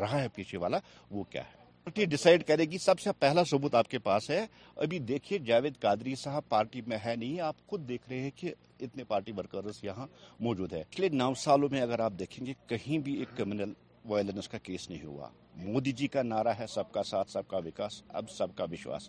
رہا 0.00 0.20
ہے 0.22 0.28
پیچھے 0.34 0.58
والا 0.58 0.78
وہ 1.10 1.24
کیا 1.30 1.42
ہے 1.44 1.64
پارٹی 1.86 2.04
ڈیسائیڈ 2.10 2.42
کرے 2.46 2.64
گی 2.70 2.78
سب 2.84 3.00
سے 3.00 3.10
پہلا 3.18 3.42
ثبوت 3.50 3.74
آپ 3.80 3.88
کے 3.90 3.98
پاس 4.06 4.28
ہے 4.30 4.44
ابھی 4.84 4.98
دیکھیے 5.08 5.38
جاوید 5.48 5.78
قادری 5.80 6.14
صاحب 6.22 6.48
پارٹی 6.48 6.80
میں 6.86 6.96
ہے 7.04 7.14
نہیں 7.16 7.40
آپ 7.48 7.56
خود 7.70 7.88
دیکھ 7.88 8.08
رہے 8.10 8.20
ہیں 8.20 8.30
کہ 8.36 8.52
اتنے 8.84 9.04
پارٹی 9.08 9.32
ورکرز 9.36 9.78
یہاں 9.82 10.06
موجود 10.46 10.72
ہے 10.72 10.82
پچھلے 10.90 11.08
نو 11.12 11.32
سالوں 11.44 11.68
میں 11.72 11.80
اگر 11.80 12.00
آپ 12.08 12.12
دیکھیں 12.18 12.44
گے 12.46 12.52
کہیں 12.74 12.96
بھی 13.04 13.14
ایک 13.18 13.36
کریمنل 13.36 13.72
وائلنس 14.08 14.48
کا 14.48 14.58
کیس 14.62 14.88
نہیں 14.90 15.04
ہوا 15.04 15.28
مودی 15.64 15.92
جی 16.00 16.06
کا 16.16 16.22
نعرہ 16.22 16.52
ہے 16.58 16.66
سب 16.74 16.92
کا 16.92 17.02
ساتھ 17.10 17.30
سب 17.30 17.48
کا 17.48 17.56
وکاس 17.66 18.02
اب 18.20 18.30
سب 18.30 18.56
کا 18.56 18.64
وشواس 18.72 19.08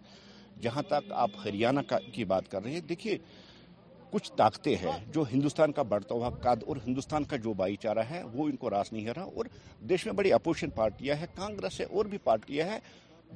جہاں 0.61 0.81
تک 0.87 1.11
آپ 1.25 1.31
ہریانہ 1.45 1.79
کی 2.13 2.23
بات 2.33 2.49
کر 2.51 2.63
رہے 2.63 2.71
ہیں 2.71 2.79
دیکھیے 2.89 3.17
کچھ 4.11 4.31
طاقتیں 4.37 4.75
ہیں 4.81 4.91
جو 5.13 5.23
ہندوستان 5.31 5.71
کا 5.77 5.81
بڑھتا 5.93 6.15
ہوا 6.15 6.29
قد 6.41 6.63
اور 6.67 6.75
ہندوستان 6.85 7.23
کا 7.31 7.37
جو 7.43 7.53
بھائی 7.61 7.75
چارہ 7.81 8.03
ہے 8.09 8.21
وہ 8.33 8.45
ان 8.49 8.55
کو 8.57 8.69
راس 8.69 8.91
نہیں 8.93 9.05
ہے 9.05 9.11
رہا 9.15 9.23
اور 9.23 9.45
دیش 9.89 10.05
میں 10.05 10.13
بڑی 10.19 10.31
اپوزیشن 10.33 10.69
پارٹیاں 10.75 11.15
ہیں 11.15 11.27
ہے 11.79 11.83
اور 11.83 12.05
بھی 12.13 12.17
پارٹیاں 12.23 12.67
ہیں 12.67 12.79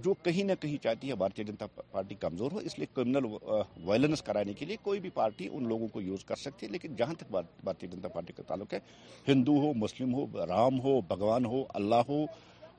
جو 0.04 0.14
کہیں 0.24 0.44
نہ 0.44 0.52
کہیں 0.60 0.76
چاہتی 0.84 1.10
ہے 1.10 1.16
بھارتیہ 1.22 1.44
جنتا 1.46 1.66
پارٹی 1.92 2.16
کمزور 2.20 2.52
ہو 2.52 2.58
اس 2.66 2.78
لیے 2.80 2.86
کرمنل 2.96 3.26
وائلنس 3.86 4.22
کرانے 4.30 4.54
کے 4.60 4.66
لیے 4.66 4.76
کوئی 4.82 5.00
بھی 5.00 5.10
پارٹی 5.14 5.48
ان 5.54 5.68
لوگوں 5.68 5.88
کو 5.94 6.02
یوز 6.02 6.24
کر 6.26 6.36
سکتی 6.44 6.66
ہے 6.66 6.72
لیکن 6.72 6.96
جہاں 6.98 7.14
تک 7.20 7.32
بھارتیہ 7.32 7.90
جنتا 7.90 8.08
پارٹی 8.14 8.34
کا 8.38 8.44
تعلق 8.48 8.74
ہے 8.74 8.80
ہندو 9.28 9.58
ہو 9.66 9.74
مسلم 9.84 10.14
ہو 10.16 10.26
رام 10.50 10.80
ہو 10.84 11.00
بھگوان 11.10 11.46
ہو 11.56 11.64
اللہ 11.82 12.06
ہو 12.10 12.26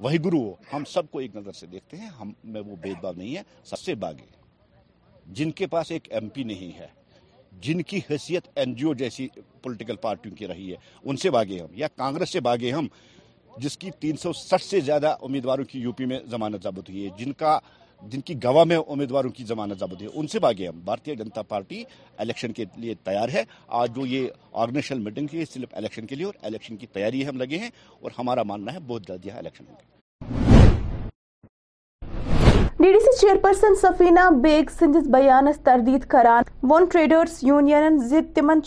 وہی 0.03 0.19
گرو 0.25 0.39
ہم 0.73 0.85
سب 0.93 1.11
کو 1.11 1.19
ایک 1.19 1.35
نظر 1.37 1.53
سے 1.57 1.67
دیکھتے 1.73 1.97
ہیں 1.97 2.09
ہم 2.21 2.31
میں 2.53 2.61
وہ 2.67 2.77
نہیں 2.85 3.35
ہے 3.37 3.43
سب 3.71 3.79
سے 3.79 3.95
باغے 4.05 4.25
جن 5.39 5.51
کے 5.59 5.67
پاس 5.75 5.91
ایک 5.97 6.09
ایم 6.17 6.29
پی 6.37 6.43
نہیں 6.45 6.77
ہے 6.79 6.87
جن 7.67 7.83
کی 7.91 8.01
حیثیت 8.09 8.49
این 8.59 8.75
جی 8.75 8.85
او 8.87 8.95
جیسی 9.03 9.27
پولیٹیکل 9.63 9.97
پارٹیوں 10.07 10.35
کی 10.37 10.47
رہی 10.49 10.71
ہے 10.71 10.77
ان 11.05 11.17
سے 11.25 11.31
باغے 11.37 11.59
ہم 11.61 11.67
یا 11.83 11.89
کانگریس 11.97 12.31
سے 12.33 12.41
باغے 12.49 12.73
ہم 12.73 12.87
جس 13.65 13.77
کی 13.79 13.91
تین 14.01 14.17
سو 14.23 14.33
سٹھ 14.41 14.65
سے 14.65 14.81
زیادہ 14.91 15.15
امیدواروں 15.29 15.65
کی 15.73 15.81
یو 15.81 15.93
پی 15.97 16.05
میں 16.13 16.19
زمانت 16.31 16.63
ضابط 16.65 16.91
ہوئی 16.91 17.05
ہے 17.05 17.11
جن 17.19 17.33
کا 17.43 17.59
جن 18.11 18.21
کی 18.21 18.35
گواہ 18.45 18.65
میں 18.69 18.77
امیدواروں 18.91 19.31
کی 19.31 19.45
ضمانت 19.49 19.79
ضابط 19.81 20.03
ہے 20.03 20.07
ان 20.13 20.27
سے 20.29 20.39
بھاگے 20.45 20.67
ہم 20.69 20.79
بھارتیہ 20.85 21.15
جنتا 21.15 21.43
پارٹی 21.49 21.83
الیکشن 22.25 22.53
کے 22.53 22.65
لیے 22.77 22.95
تیار 23.05 23.29
ہے 23.35 23.43
آج 23.83 23.95
جو 23.97 24.07
یہ 24.07 24.27
آرگنیشنل 24.65 24.99
میٹنگ 25.03 25.35
ہے 25.35 25.45
صرف 25.53 25.75
الیکشن 25.77 26.07
کے 26.07 26.15
لیے 26.17 26.25
اور 26.27 26.35
الیکشن 26.47 26.77
کی 26.77 26.87
تیاری 26.93 27.27
ہم 27.29 27.37
لگے 27.41 27.59
ہیں 27.59 27.71
اور 28.01 28.11
ہمارا 28.19 28.43
ماننا 28.51 28.75
ہے 28.75 28.79
بہت 28.87 29.07
جلد 29.09 29.27
یہاں 29.27 29.39
الیکشن 29.39 29.65
ہوں 29.69 29.75
گے 29.81 29.91
D 32.79 32.93
D 32.93 32.99
C 33.01 33.11
chairperson 33.43 33.75
Safina 33.81 34.21
Baig 34.43 34.71
سندس 34.79 35.07
بیانس 35.15 35.59
تردید 35.65 36.05
کران 36.15 36.45
وون 36.71 36.85
ٹریڈرز 36.93 37.39
یونین 37.47 37.99
زد 38.09 38.35
تمن 38.37 38.61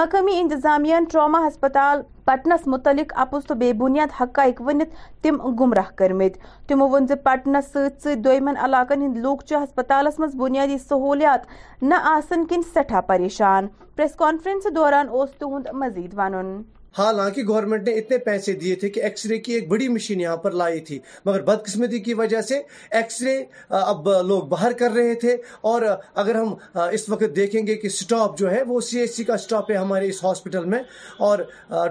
مقامی 0.00 0.38
انتظامیہ 0.40 0.94
ٹراما 1.12 1.46
ہسپتال 1.46 2.02
پٹنس 2.26 2.66
متعلق 2.68 3.12
آپز 3.22 3.44
تو 3.46 3.54
بے 3.58 3.72
بنیاد 3.80 4.12
حقائق 4.20 4.60
ورنت 4.66 4.94
تم 5.22 5.36
گمراہ 5.60 5.90
کرمت 5.96 6.36
تمو 6.68 6.88
پٹنس 7.24 7.70
ست 7.74 8.08
دویمن 8.24 8.56
علاقن 8.66 9.02
ہند 9.02 9.18
لسپتالس 9.54 10.18
من 10.20 10.36
بنیادی 10.38 10.78
سہولیات 10.88 11.82
نا 11.92 12.18
کن 12.30 12.62
سٹھا 12.74 13.00
پریشان 13.12 13.66
پریس 13.96 14.14
کانفرنس 14.24 14.66
دوران 14.76 15.08
اوس 15.20 15.30
تہد 15.38 15.72
مزید 15.84 16.14
ون 16.18 16.56
حالانکہ 16.98 17.42
گورنمنٹ 17.48 17.86
نے 17.88 17.92
اتنے 17.98 18.18
پیسے 18.26 18.52
دیے 18.60 18.74
تھے 18.82 18.88
کہ 18.90 19.00
ایکس 19.06 19.24
رے 19.30 19.38
کی 19.46 19.52
ایک 19.54 19.68
بڑی 19.68 19.88
مشین 19.88 20.20
یہاں 20.20 20.36
پر 20.44 20.52
لائی 20.60 20.78
تھی 20.88 20.98
مگر 21.24 21.42
بدقسمتی 21.48 21.98
کی 22.02 22.14
وجہ 22.20 22.40
سے 22.50 22.60
ایکس 22.98 23.20
رے 23.22 23.34
اب 23.80 24.08
لوگ 24.26 24.42
باہر 24.52 24.72
کر 24.78 24.90
رہے 24.96 25.14
تھے 25.20 25.36
اور 25.72 25.82
اگر 26.22 26.34
ہم 26.40 26.54
اس 26.98 27.08
وقت 27.08 27.36
دیکھیں 27.36 27.66
گے 27.66 27.74
کہ 27.82 27.88
سٹاپ 27.98 28.38
جو 28.38 28.50
ہے 28.50 28.62
وہ 28.68 28.80
سی 28.90 28.98
ایس 29.00 29.16
سی 29.16 29.24
کا 29.32 29.36
سٹاپ 29.42 29.70
ہے 29.70 29.76
ہمارے 29.76 30.08
اس 30.08 30.22
ہاسپٹل 30.24 30.64
میں 30.74 30.82
اور 31.28 31.38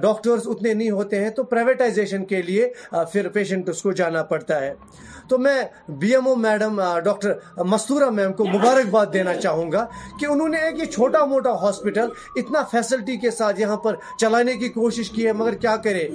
ڈاکٹرز 0.02 0.48
اتنے 0.56 0.74
نہیں 0.74 0.90
ہوتے 1.00 1.22
ہیں 1.24 1.30
تو 1.36 1.44
پرائیویٹائزیشن 1.54 2.26
کے 2.34 2.42
لیے 2.50 2.70
پھر 3.12 3.30
پیشنٹ 3.38 3.70
اس 3.70 3.82
کو 3.84 3.92
جانا 4.02 4.24
پڑتا 4.34 4.60
ہے 4.62 4.74
تو 5.30 5.38
میں 5.44 5.56
B 6.00 6.12
M 6.16 6.28
O 6.28 6.36
madam 6.48 6.82
doctor 7.04 7.64
Mastoora 7.76 8.10
ma'am 8.18 8.34
کو 8.40 8.46
مبارکباد 8.46 9.06
دینا 9.14 9.34
چاہوں 9.36 9.72
گا 9.72 9.86
کہ 10.20 10.26
انہوں 10.26 10.50
نے 10.50 10.58
ایک 10.66 10.80
یہ 10.80 10.92
چھوٹا 10.96 11.24
موٹا 11.32 11.52
ہاسپٹل 11.62 12.08
اتنا 12.42 12.62
فیسلٹی 12.72 13.16
کے 13.24 13.32
ساتھ 13.38 13.60
یہاں 13.62 13.78
پر 13.86 13.96
چلانے 14.22 14.54
کی 14.64 14.70
کوشش 14.70 14.95
کوشش 14.96 15.10
کی 15.12 15.26
ہے 15.28 15.32
مگر 15.34 15.54
کیا 15.62 15.76
کرے 15.84 16.08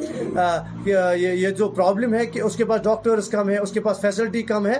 یہ 1.19 1.49
جو 1.59 1.69
پرابلم 1.69 2.15
ہے 2.15 2.25
کہ 2.33 2.41
اس 2.41 2.57
کے 2.57 2.65
پاس 2.65 2.83
ڈاکٹرز 2.85 3.29
کم 3.31 3.49
ہے 3.51 3.57
اس 3.59 3.73
کے 3.73 3.81
پاس 3.81 4.01
فیسلٹی 4.01 4.43
کم 4.51 4.67
ہے 4.67 4.77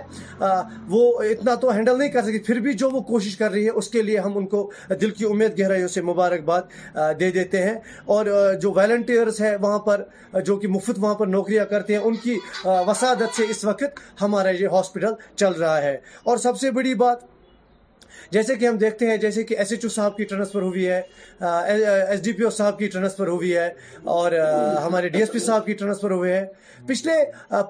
وہ 0.89 1.01
اتنا 1.33 1.55
تو 1.65 1.71
ہینڈل 1.73 1.99
نہیں 1.99 2.09
کر 2.13 2.23
سکتی 2.23 2.39
پھر 2.49 2.59
بھی 2.67 2.73
جو 2.83 2.91
وہ 2.91 3.01
کوشش 3.11 3.37
کر 3.37 3.51
رہی 3.51 3.65
ہے 3.65 3.71
اس 3.81 3.89
کے 3.95 4.03
لیے 4.03 4.19
ہم 4.27 4.37
ان 4.39 4.47
کو 4.55 4.61
دل 5.01 5.11
کی 5.19 5.25
امید 5.31 5.59
گہرائیوں 5.61 5.89
سے 5.89 6.03
مبارکباد 6.11 6.97
دے 7.21 7.31
دیتے 7.39 7.63
ہیں 7.63 7.75
اور 8.17 8.27
جو 8.63 8.73
ویلنٹیئرز 8.77 9.41
ہیں 9.41 9.55
وہاں 9.63 9.79
پر 9.89 10.03
جو 10.47 10.57
کہ 10.63 10.69
مفت 10.77 10.99
وہاں 11.01 11.15
پر 11.15 11.27
نوکریاں 11.37 11.65
کرتے 11.71 11.97
ہیں 11.97 12.01
ان 12.03 12.15
کی 12.23 12.39
وسادت 12.87 13.37
سے 13.37 13.45
اس 13.51 13.65
وقت 13.65 14.01
ہمارا 14.23 14.51
یہ 14.61 14.67
ہاسپٹل 14.79 15.13
چل 15.37 15.53
رہا 15.63 15.83
ہے 15.83 15.97
اور 16.31 16.37
سب 16.49 16.59
سے 16.61 16.71
بڑی 16.81 16.95
بات 17.05 17.29
جیسے 18.33 18.55
کہ 18.57 18.67
ہم 18.67 18.77
دیکھتے 18.79 19.09
ہیں 19.11 19.17
جیسے 19.27 19.43
کہ 19.45 19.57
ایس 19.59 19.73
ایچ 19.73 19.85
او 19.85 19.89
صاحب 19.91 20.17
کی 20.17 20.25
transfer 20.25 20.63
S 21.41 22.25
D 22.25 22.33
P 22.33 22.43
O 22.45 22.51
صاحب 22.51 22.79
کی 22.79 22.87
ٹرانسفر 22.89 23.27
ہوئی 23.29 23.57
ہے 23.57 23.69
اور 24.17 24.33
ہمارے 24.87 25.09
ڈی 25.09 25.19
ایس 25.19 25.33
پی 25.33 25.39
صاحب 25.47 25.67
کی 25.67 25.73
ٹرانسفر 25.83 26.17
پچھلے 26.87 27.13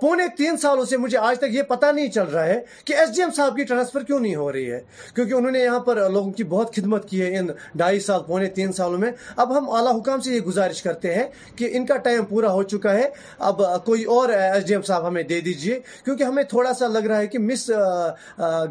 پونے 0.01 0.25
تین 0.39 0.57
سالوں 0.63 0.85
سے 0.87 0.97
مجھے 0.97 1.17
آج 1.19 1.39
تک 1.39 1.55
یہ 1.55 1.63
پتا 1.69 1.91
نہیں 1.93 2.09
چل 2.13 2.27
رہا 2.33 2.45
ہے 2.47 2.59
کہ 2.87 2.95
ایس 2.97 3.15
ڈی 3.15 3.23
ایم 3.23 3.31
صاحب 3.37 3.57
کی 3.57 3.65
ٹرانسفر 3.69 4.03
کیوں 4.07 4.19
نہیں 4.21 4.35
ہو 4.35 4.51
رہی 4.53 4.71
ہے 4.73 4.79
کیونکہ 5.15 5.33
انہوں 5.35 5.51
نے 5.53 5.61
یہاں 5.61 5.79
پر 5.89 5.99
لوگوں 6.13 6.31
کی 6.33 6.45
بہت 6.53 6.75
خدمت 6.77 7.09
کی 7.09 7.21
ہے 7.23 7.39
ان 7.39 7.47
ڈائی 7.79 8.01
سال 8.01 8.21
پونے 8.27 8.47
تین 8.59 8.73
سالوں 8.73 8.99
میں 8.99 9.11
اب 9.45 9.57
ہم 9.57 9.69
اعلیٰ 9.79 9.97
حکام 9.99 10.21
سے 10.27 10.35
یہ 10.35 10.41
گزارش 10.47 10.83
کرتے 10.83 11.15
ہیں 11.15 11.25
کہ 11.57 11.69
ان 11.77 11.87
کا 11.87 11.97
ٹائم 12.05 12.25
پورا 12.29 12.53
ہو 12.53 12.63
چکا 12.75 12.93
ہے 12.95 13.09
اب 13.49 13.63
کوئی 13.85 14.05
اور 14.19 14.29
ایس 14.35 14.67
ڈی 14.67 14.75
ایم 14.75 14.83
صاحب 14.93 15.09
ہمیں 15.09 15.23
دے 15.23 15.41
دیجیے 15.49 15.79
کیونکہ 16.05 16.23
ہمیں 16.23 16.43
تھوڑا 16.55 16.75
سا 16.79 16.89
لگ 16.99 17.07
رہا 17.09 17.19
ہے 17.19 17.27
کہ 17.35 17.39
مس 17.49 17.69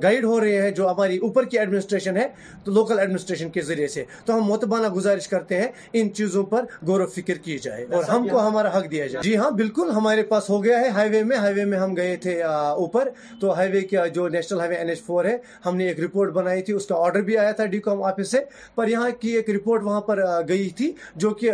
گائیڈ 0.04 0.26
ہو 0.26 0.40
رہے 0.40 0.62
ہیں 0.62 0.72
جو 0.80 0.90
ہماری 0.92 1.18
اوپر 1.28 1.46
کی 1.52 1.60
ایڈمنٹ 1.60 1.79
ایڈمنسٹریشن 1.80 2.18
ہے 2.18 2.28
تو 2.64 2.72
لوکل 2.72 3.00
ایڈمنسٹریشن 3.00 3.50
کے 3.50 3.62
ذریعے 3.68 3.88
سے 3.88 4.04
تو 4.26 4.36
ہم 4.36 4.42
متبانہ 4.50 4.88
گزارش 4.96 5.28
کرتے 5.28 5.60
ہیں 5.62 5.68
ان 6.00 6.14
چیزوں 6.14 6.44
پر 6.46 6.66
غور 6.88 7.02
و 7.02 7.06
فکر 7.16 7.38
کی 7.44 7.58
جائے 7.64 7.84
اور 7.96 8.04
ہم 8.10 8.28
کو 8.28 8.48
ہمارا 8.48 8.78
حق 8.78 8.90
دیا 8.92 9.08
جائے 9.08 9.24
جی 9.30 9.36
ہاں 9.38 9.50
بالکل 9.62 9.90
ہمارے 9.96 10.24
پاس 10.32 10.50
ہو 10.50 10.64
گیا 10.64 10.80
ہے 10.80 10.90
ہائی 10.98 11.10
وے 11.10 11.24
میں 11.32 11.38
ہائی 11.38 11.54
وے 11.56 11.66
میں 11.66 11.78
ہم 11.80 11.96
گئے 11.98 12.16
تھے 12.24 12.42
اوپر 12.84 13.10
تو 13.42 13.54
ہائی 13.58 13.72
وے 13.72 13.82
کا 13.92 14.06
جو 14.20 14.28
national 14.38 14.60
highway 14.70 14.76
N 14.78 14.90
H 14.90 15.02
four 15.06 15.26
ہے 15.26 15.38
ہم 15.66 15.76
نے 15.78 15.88
ایک 15.88 16.00
رپورٹ 16.04 16.32
بنائی 16.34 16.62
تھی 16.70 16.74
اس 16.74 16.86
کا 16.88 16.96
آرڈر 17.06 17.22
بھی 17.30 17.38
آیا 17.46 17.52
تھا 17.60 17.66
ڈی 17.76 17.80
کام 17.90 18.04
آفس 18.12 18.32
سے 18.32 18.38
پر 18.76 18.88
یہاں 18.96 19.10
کی 19.22 19.36
ایک 19.38 19.50
رپورٹ 19.56 19.84
وہاں 19.84 20.02
پر 20.10 20.24
گئی 20.48 20.70
تھی 20.78 20.92
جو 21.24 21.30
کہ 21.42 21.52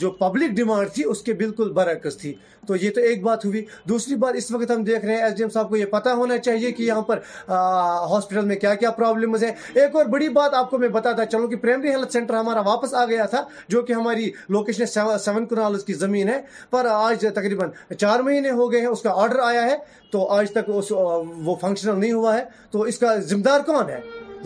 جو 0.00 0.10
پبلک 0.22 0.56
ڈیمانڈ 0.56 0.90
تھی 0.94 1.04
اس 1.14 1.22
کے 1.22 1.32
بالکل 1.40 1.72
برعکس 1.74 2.16
تھی 2.18 2.34
تو 2.70 2.76
یہ 2.76 2.90
تو 2.94 3.00
ایک 3.00 3.22
بات 3.22 3.44
ہوئی 3.44 3.64
دوسری 3.88 4.16
بات 4.22 4.34
اس 4.36 4.50
وقت 4.50 4.70
ہم 4.70 4.82
دیکھ 4.84 5.04
رہے 5.04 5.14
ہیں 5.16 5.22
ایس 5.24 5.32
ڈی 5.36 5.42
ایم 5.42 5.48
صاحب 5.50 5.68
کو 5.68 5.76
یہ 5.76 5.84
پتہ 5.90 6.08
ہونا 6.18 6.36
چاہیے 6.38 6.70
کہ 6.72 6.82
یہاں 6.82 7.00
پر 7.06 7.18
ہاسپٹل 7.48 8.44
میں 8.46 8.56
کیا 8.56 8.74
کیا 8.82 8.90
پرابلمز 8.98 9.44
ہیں 9.44 9.50
ایک 9.80 9.94
اور 9.96 10.04
بڑی 10.12 10.28
بات 10.36 10.52
آپ 10.54 10.68
کو 10.70 10.78
میں 10.78 10.88
بتاتا 10.96 11.24
چلوں 11.26 11.48
کہ 11.48 11.56
پرائمری 11.62 11.90
ہیلتھ 11.90 12.12
سینٹر 12.12 12.34
ہمارا 12.36 12.60
واپس 12.68 12.94
آ 12.94 13.04
گیا 13.10 13.24
تھا 13.34 13.42
جو 13.74 13.82
کہ 13.88 13.92
ہماری 13.92 14.30
لوکیشن 14.58 14.86
سیون 15.22 15.46
کنال 15.50 15.78
کی 15.86 15.94
زمین 16.04 16.28
ہے 16.28 16.40
پر 16.70 16.86
آج 16.90 17.26
تقریباً 17.34 17.70
چار 17.98 18.20
مہینے 18.30 18.50
ہو 18.60 18.70
گئے 18.72 18.80
ہیں 18.80 18.86
اس 18.88 19.02
کا 19.02 19.12
آرڈر 19.22 19.38
آیا 19.48 19.64
ہے 19.70 19.76
تو 20.12 20.26
آج 20.38 20.50
تک 20.58 20.68
وہ 20.68 21.54
فنکشنل 21.60 21.98
نہیں 22.00 22.12
ہوا 22.12 22.36
ہے 22.38 22.44
تو 22.70 22.82
اس 22.92 22.98
کا 22.98 23.16
ذمہ 23.32 23.42
دار 23.48 23.60
کون 23.66 23.90
ہے 23.90 24.00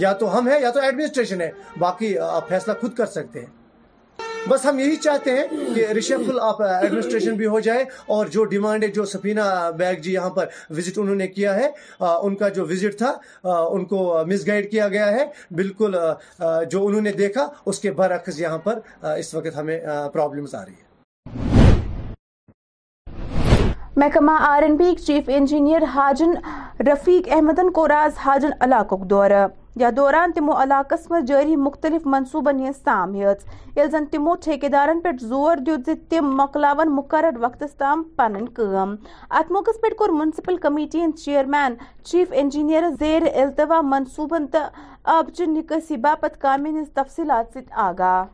یا 0.04 0.12
تو 0.22 0.36
ہم 0.38 0.48
ہے 0.52 0.60
یا 0.60 0.70
تو 0.70 0.80
ایڈمنسٹریشن 0.80 1.40
ہے 1.40 1.50
باقی 1.84 2.16
آپ 2.30 2.48
فیصلہ 2.48 2.72
خود 2.80 2.94
کر 2.96 3.06
سکتے 3.16 3.40
ہیں 3.40 3.46
بس 4.50 4.64
ہم 4.66 4.78
یہی 4.78 4.96
چاہتے 5.04 5.30
ہیں 5.36 5.74
کہ 5.74 5.86
آپ 6.42 6.60
ایڈمنسٹریشن 6.62 7.34
بھی 7.36 7.46
ہو 7.52 7.60
جائے 7.66 7.84
اور 8.16 8.26
جو 8.32 8.44
ڈیمانڈ 8.50 8.82
ہے 8.84 8.88
جو 8.96 9.04
سفینہ 9.12 9.40
بیگ 9.78 10.00
جی 10.02 10.12
یہاں 10.12 10.30
پر 10.30 10.46
انہوں 10.96 11.14
نے 11.16 11.26
کیا 11.28 11.54
ہے 11.56 11.68
ان 12.26 12.34
کا 12.42 12.48
جو 12.58 12.64
وزٹ 12.70 12.98
تھا 12.98 13.12
ان 13.76 13.84
کو 13.92 14.00
مس 14.32 14.46
گائڈ 14.46 14.70
کیا 14.70 14.88
گیا 14.96 15.10
ہے 15.12 15.24
بالکل 15.60 15.96
جو 16.70 16.86
انہوں 16.86 17.00
نے 17.00 17.12
دیکھا 17.22 17.46
اس 17.72 17.80
کے 17.80 17.90
برعکس 18.02 18.40
یہاں 18.40 18.58
پر 18.64 18.78
اس 19.16 19.34
وقت 19.34 19.56
ہمیں 19.56 19.78
پرابلمز 20.12 20.54
آ 20.54 20.64
رہی 20.64 20.82
محکمہ 23.96 24.32
R 24.46 24.62
and 24.62 24.78
chief 25.06 25.28
engineer 25.36 25.82
Hajan 25.94 26.30
رفیق 26.92 27.28
احمدن 27.36 27.70
کو 27.72 27.88
راز 27.88 28.16
حاجن 28.24 28.50
علاقوں 28.66 28.98
دورہ 29.10 29.46
یا 29.80 29.88
دوران 29.96 30.32
تمو 30.32 30.52
علاقس 30.62 31.10
من 31.10 31.24
جاری 31.28 31.56
مختلف 31.68 32.06
منصوبن 32.16 32.58
ہن 32.66 32.72
سام 32.72 33.14
ہز 33.20 33.44
یل 33.76 33.88
زن 33.90 34.04
تمو 34.10 34.34
ٹھیکے 34.44 34.68
دارن 34.74 35.00
پہ 35.04 35.08
زور 35.20 35.56
دیت 35.66 35.88
تم 36.10 36.28
مکلاون 36.40 36.94
مقرر 36.96 37.38
وقت 37.44 37.62
تام 37.78 38.02
پن 38.16 38.44
کم 38.58 38.94
ات 39.38 39.50
موقع 39.52 39.70
پہ 39.82 39.92
کور 39.98 40.10
منسپل 40.18 40.56
کمیٹی 40.66 41.00
ہند 41.04 41.18
چیئرمین 41.24 41.74
چیف 42.10 42.32
انجینئر 42.42 42.88
زیر 43.00 43.22
التوا 43.34 43.80
منصوبن 43.90 44.46
تو 44.52 44.58
آب 45.16 45.32
چ 45.36 45.40
نکسی 45.56 45.96
باپت 46.06 46.40
کامین 46.40 46.78
ہز 46.80 46.90
تفصیلات 47.00 47.52
ست 47.58 47.72
آگاہ 47.88 48.24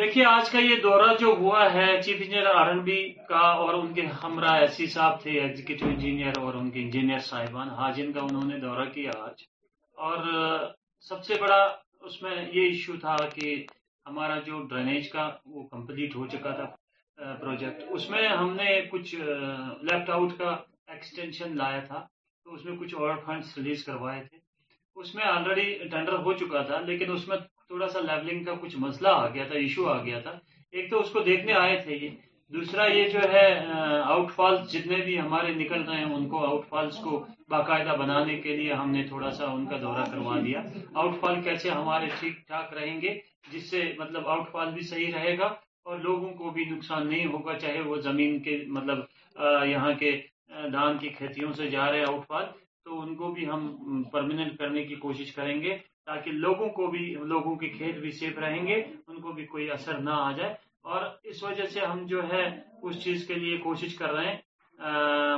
دیکھیے 0.00 0.24
آج 0.30 0.50
کا 0.50 0.58
یہ 0.58 0.76
دورہ 0.82 1.12
جو 1.20 1.34
ہوا 1.40 1.64
ہے 1.72 1.86
chief 2.04 2.16
engineer 2.24 2.46
R 2.54 2.70
N 2.72 2.80
B 2.84 3.02
کا 3.28 3.46
اور 3.66 3.74
ان 3.74 3.92
کے 3.94 4.06
ہمراہ 4.24 4.58
ایسی 4.64 4.86
صاحب 4.94 5.20
تھے 5.22 5.38
ایگزیکٹو 5.40 5.86
انجینئر 5.88 6.40
اور 6.44 6.54
ان 6.54 6.70
کے 6.70 6.82
انجینئر 6.82 7.18
صاحبان 7.30 7.70
حاجن 7.78 8.12
کا 8.12 8.20
انہوں 8.28 8.50
نے 8.52 8.58
دورہ 8.66 8.84
کیا 8.94 9.10
آج 9.24 9.50
اور 10.06 10.24
سب 11.08 11.22
سے 11.24 11.34
بڑا 11.40 11.58
اس 12.06 12.14
میں 12.22 12.34
یہ 12.52 12.64
ایشو 12.68 12.92
تھا 13.00 13.16
کہ 13.34 13.48
ہمارا 14.06 14.38
جو 14.46 14.60
ڈرینیج 14.70 15.08
کا 15.10 15.26
وہ 15.56 15.62
کمپلیٹ 15.72 16.14
ہو 16.16 16.26
چکا 16.32 16.54
تھا 16.60 16.64
پروجیکٹ 17.40 17.82
اس 17.96 18.08
میں 18.10 18.24
ہم 18.28 18.52
نے 18.54 18.70
کچھ 18.90 19.14
لیپٹ 19.20 20.10
آؤٹ 20.16 20.32
کا 20.38 20.56
ایکسٹینشن 20.94 21.56
لایا 21.56 21.78
تھا 21.90 22.00
تو 22.44 22.54
اس 22.54 22.64
میں 22.64 22.76
کچھ 22.80 22.94
اور 23.00 23.14
فنڈس 23.26 23.56
ریلیز 23.58 23.84
کروائے 23.88 24.24
تھے 24.30 24.38
اس 25.02 25.14
میں 25.14 25.24
آلریڈی 25.26 25.88
ٹینڈر 25.90 26.18
ہو 26.26 26.32
چکا 26.42 26.62
تھا 26.70 26.80
لیکن 26.90 27.12
اس 27.12 27.28
میں 27.28 27.36
تھوڑا 27.66 27.88
سا 27.94 28.00
لیولنگ 28.08 28.44
کا 28.44 28.54
کچھ 28.62 28.76
مسئلہ 28.86 29.08
آ 29.22 29.26
گیا 29.34 29.44
تھا 29.50 29.56
ایشو 29.58 29.88
آ 29.92 29.96
گیا 30.04 30.20
تھا 30.26 30.36
ایک 30.76 30.90
تو 30.90 31.00
اس 31.00 31.10
کو 31.12 31.20
دیکھنے 31.30 31.52
آئے 31.60 31.76
تھے 31.84 31.96
یہ 32.04 32.08
دوسرا 32.54 32.84
یہ 32.92 33.08
جو 33.10 33.18
ہے 33.32 33.44
آؤٹ 33.74 34.32
فالس 34.32 34.70
جتنے 34.72 34.96
بھی 35.04 35.18
ہمارے 35.18 35.52
نکل 35.56 35.82
رہے 35.88 35.98
ہیں 35.98 36.14
ان 36.14 36.26
کو 36.28 36.42
آؤٹ 36.46 36.66
فالس 36.68 36.96
کو 37.04 37.22
باقاعدہ 37.50 37.94
بنانے 37.98 38.34
کے 38.40 38.56
لیے 38.56 38.72
ہم 38.80 38.90
نے 38.90 39.02
تھوڑا 39.08 39.30
سا 39.38 39.44
ان 39.52 39.64
کا 39.66 39.76
دورہ 39.82 40.04
کروا 40.10 40.38
دیا 40.46 40.60
آؤٹ 41.02 41.14
فال 41.20 41.40
کیسے 41.44 41.70
ہمارے 41.70 42.06
ٹھیک 42.18 42.46
ٹھاک 42.46 42.72
رہیں 42.78 43.00
گے 43.02 43.14
جس 43.52 43.70
سے 43.70 43.80
مطلب 43.98 44.28
آؤٹ 44.34 44.50
فال 44.52 44.72
بھی 44.74 44.82
صحیح 44.88 45.12
رہے 45.14 45.36
گا 45.38 45.46
اور 45.88 45.98
لوگوں 45.98 46.30
کو 46.42 46.50
بھی 46.58 46.64
نقصان 46.70 47.08
نہیں 47.10 47.26
ہوگا 47.32 47.54
چاہے 47.58 47.80
وہ 47.86 47.96
زمین 48.10 48.38
کے 48.48 48.56
مطلب 48.78 48.98
یہاں 49.70 49.92
کے 50.00 50.10
دھان 50.72 50.98
کی 51.00 51.08
کھیتیوں 51.18 51.52
سے 51.60 51.68
جا 51.76 51.90
رہے 51.92 52.04
آؤٹ 52.08 52.26
فال 52.28 52.44
تو 52.84 53.00
ان 53.02 53.14
کو 53.22 53.30
بھی 53.38 53.46
ہم 53.50 54.02
پرمانٹ 54.12 54.58
کرنے 54.58 54.82
کی 54.88 54.94
کوشش 55.06 55.32
کریں 55.34 55.60
گے 55.62 55.78
تاکہ 56.06 56.30
لوگوں 56.46 56.68
کو 56.78 56.86
بھی 56.96 57.08
لوگوں 57.34 57.54
کے 57.56 57.68
کھیت 57.78 57.98
بھی 58.02 58.10
سیف 58.20 58.38
رہیں 58.46 58.66
گے 58.66 58.74
ان 59.06 59.20
کو 59.20 59.32
بھی 59.32 59.46
کوئی 59.56 59.70
اثر 59.70 59.98
نہ 60.10 60.16
آ 60.26 60.30
جائے 60.40 60.54
اور 60.90 61.02
اس 61.30 61.42
وجہ 61.42 61.66
سے 61.72 61.80
ہم 61.80 62.04
جو 62.06 62.22
ہے 62.32 62.46
اس 62.88 63.02
چیز 63.02 63.26
کے 63.26 63.34
لیے 63.34 63.56
کوشش 63.66 63.94
کر 63.98 64.12
رہے 64.12 64.28
ہیں 64.30 64.40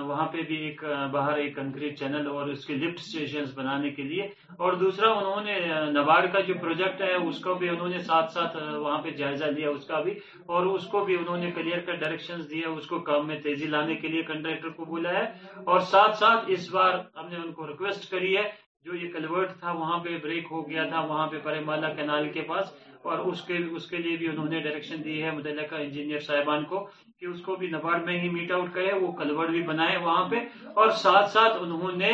وہاں 0.08 0.26
پہ 0.32 0.42
بھی 0.48 0.56
ایک 0.64 0.82
باہر 1.12 1.36
ایک 1.38 1.54
کنکریٹ 1.56 1.98
چینل 1.98 2.26
اور 2.30 2.48
اس 2.48 2.64
کے 2.66 2.74
لفٹ 2.74 3.00
اسٹیشن 3.00 3.44
بنانے 3.54 3.90
کے 3.94 4.02
لیے 4.02 4.28
اور 4.64 4.72
دوسرا 4.82 5.10
انہوں 5.16 5.44
نے 5.44 5.56
نبارڈ 5.98 6.32
کا 6.32 6.40
جو 6.46 6.54
پروجیکٹ 6.60 7.02
ہے 7.02 7.12
اس 7.14 7.38
کو 7.44 7.54
بھی 7.62 7.68
انہوں 7.68 7.88
نے 7.94 7.98
ساتھ 8.10 8.32
ساتھ 8.32 8.56
وہاں 8.62 8.96
پہ 9.02 9.10
جائزہ 9.18 9.44
لیا 9.56 9.70
اس 9.70 9.84
کا 9.86 10.00
بھی 10.02 10.14
اور 10.54 10.66
اس 10.74 10.86
کو 10.92 11.04
بھی 11.04 11.16
انہوں 11.18 11.36
نے 11.44 11.50
کلیئر 11.56 11.80
کٹ 11.86 12.00
ڈائریکشن 12.00 12.40
دیا 12.50 12.68
اس 12.76 12.86
کو 12.94 12.98
کام 13.10 13.26
میں 13.26 13.38
تیزی 13.42 13.66
لانے 13.74 13.94
کے 14.04 14.08
لیے 14.08 14.22
کنٹریکٹر 14.32 14.70
کو 14.78 14.84
بولا 14.94 15.12
ہے 15.18 15.24
اور 15.72 15.80
ساتھ 15.94 16.16
ساتھ 16.18 16.50
اس 16.56 16.70
بار 16.74 16.98
ہم 17.20 17.28
نے 17.32 17.36
ان 17.44 17.52
کو 17.58 17.66
ریکویسٹ 17.68 18.10
کری 18.10 18.36
ہے 18.36 18.48
جو 18.84 18.94
یہ 18.94 19.10
کلورٹ 19.12 19.58
تھا 19.60 19.72
وہاں 19.72 19.98
پہ 20.04 20.16
بریک 20.22 20.46
ہو 20.50 20.68
گیا 20.70 20.84
تھا 20.88 21.00
وہاں 21.10 21.26
پہ 21.26 21.38
پریمالا 21.44 21.92
کینال 22.00 22.32
کے 22.32 22.40
پاس 22.48 22.72
اور 23.10 23.18
اس 23.30 23.40
کے 23.46 23.56
اس 23.76 23.86
کے 23.86 23.96
لیے 24.04 24.16
بھی 24.16 24.28
انہوں 24.28 24.46
نے 24.48 24.60
ڈائریکشن 24.60 25.02
دی 25.04 25.22
ہے 25.22 25.30
متعلقہ 25.38 25.70
کا 25.70 25.76
انجینئر 25.78 26.20
صاحبان 26.26 26.62
کو 26.70 26.78
کہ 27.18 27.26
اس 27.26 27.40
کو 27.46 27.54
بھی 27.56 27.66
نبارڈ 27.70 28.04
میں 28.04 28.18
ہی 28.20 28.28
میٹ 28.36 28.52
آؤٹ 28.52 28.68
کرے 28.74 28.92
وہ 29.00 29.10
کلوڑ 29.18 29.46
بھی 29.48 29.60
بنائے 29.72 29.96
وہاں 30.04 30.24
پہ 30.28 30.36
اور 30.82 30.90
ساتھ 31.02 31.30
ساتھ 31.32 31.56
انہوں 31.60 31.92
نے 32.04 32.12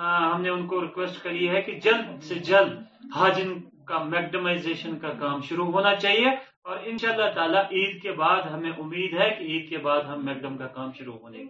ہم 0.00 0.42
نے 0.42 0.48
ان 0.50 0.66
کو 0.72 0.80
ریکویسٹ 0.82 1.22
کری 1.22 1.48
ہے 1.50 1.62
کہ 1.68 1.78
جلد 1.86 2.10
سے 2.28 2.34
جلد 2.50 2.74
حاجن 3.16 3.54
کا 3.90 4.02
میکڈمائزیشن 4.16 4.98
کا 5.04 5.12
کام 5.20 5.40
شروع 5.48 5.66
ہونا 5.72 5.94
چاہیے 6.02 6.30
اور 6.70 6.76
ان 6.90 6.98
شاء 7.02 7.10
اللہ 7.12 7.30
تعالیٰ 7.34 7.62
عید 7.78 8.00
کے 8.02 8.12
بعد 8.22 8.50
ہمیں 8.52 8.70
امید 8.70 9.14
ہے 9.20 9.30
کہ 9.38 9.44
عید 9.52 9.68
کے 9.70 9.78
بعد 9.86 10.00
ہم 10.12 10.24
میکڈم 10.26 10.56
کا 10.56 10.66
کام 10.76 10.90
شروع 10.98 11.16
ہونے 11.22 11.44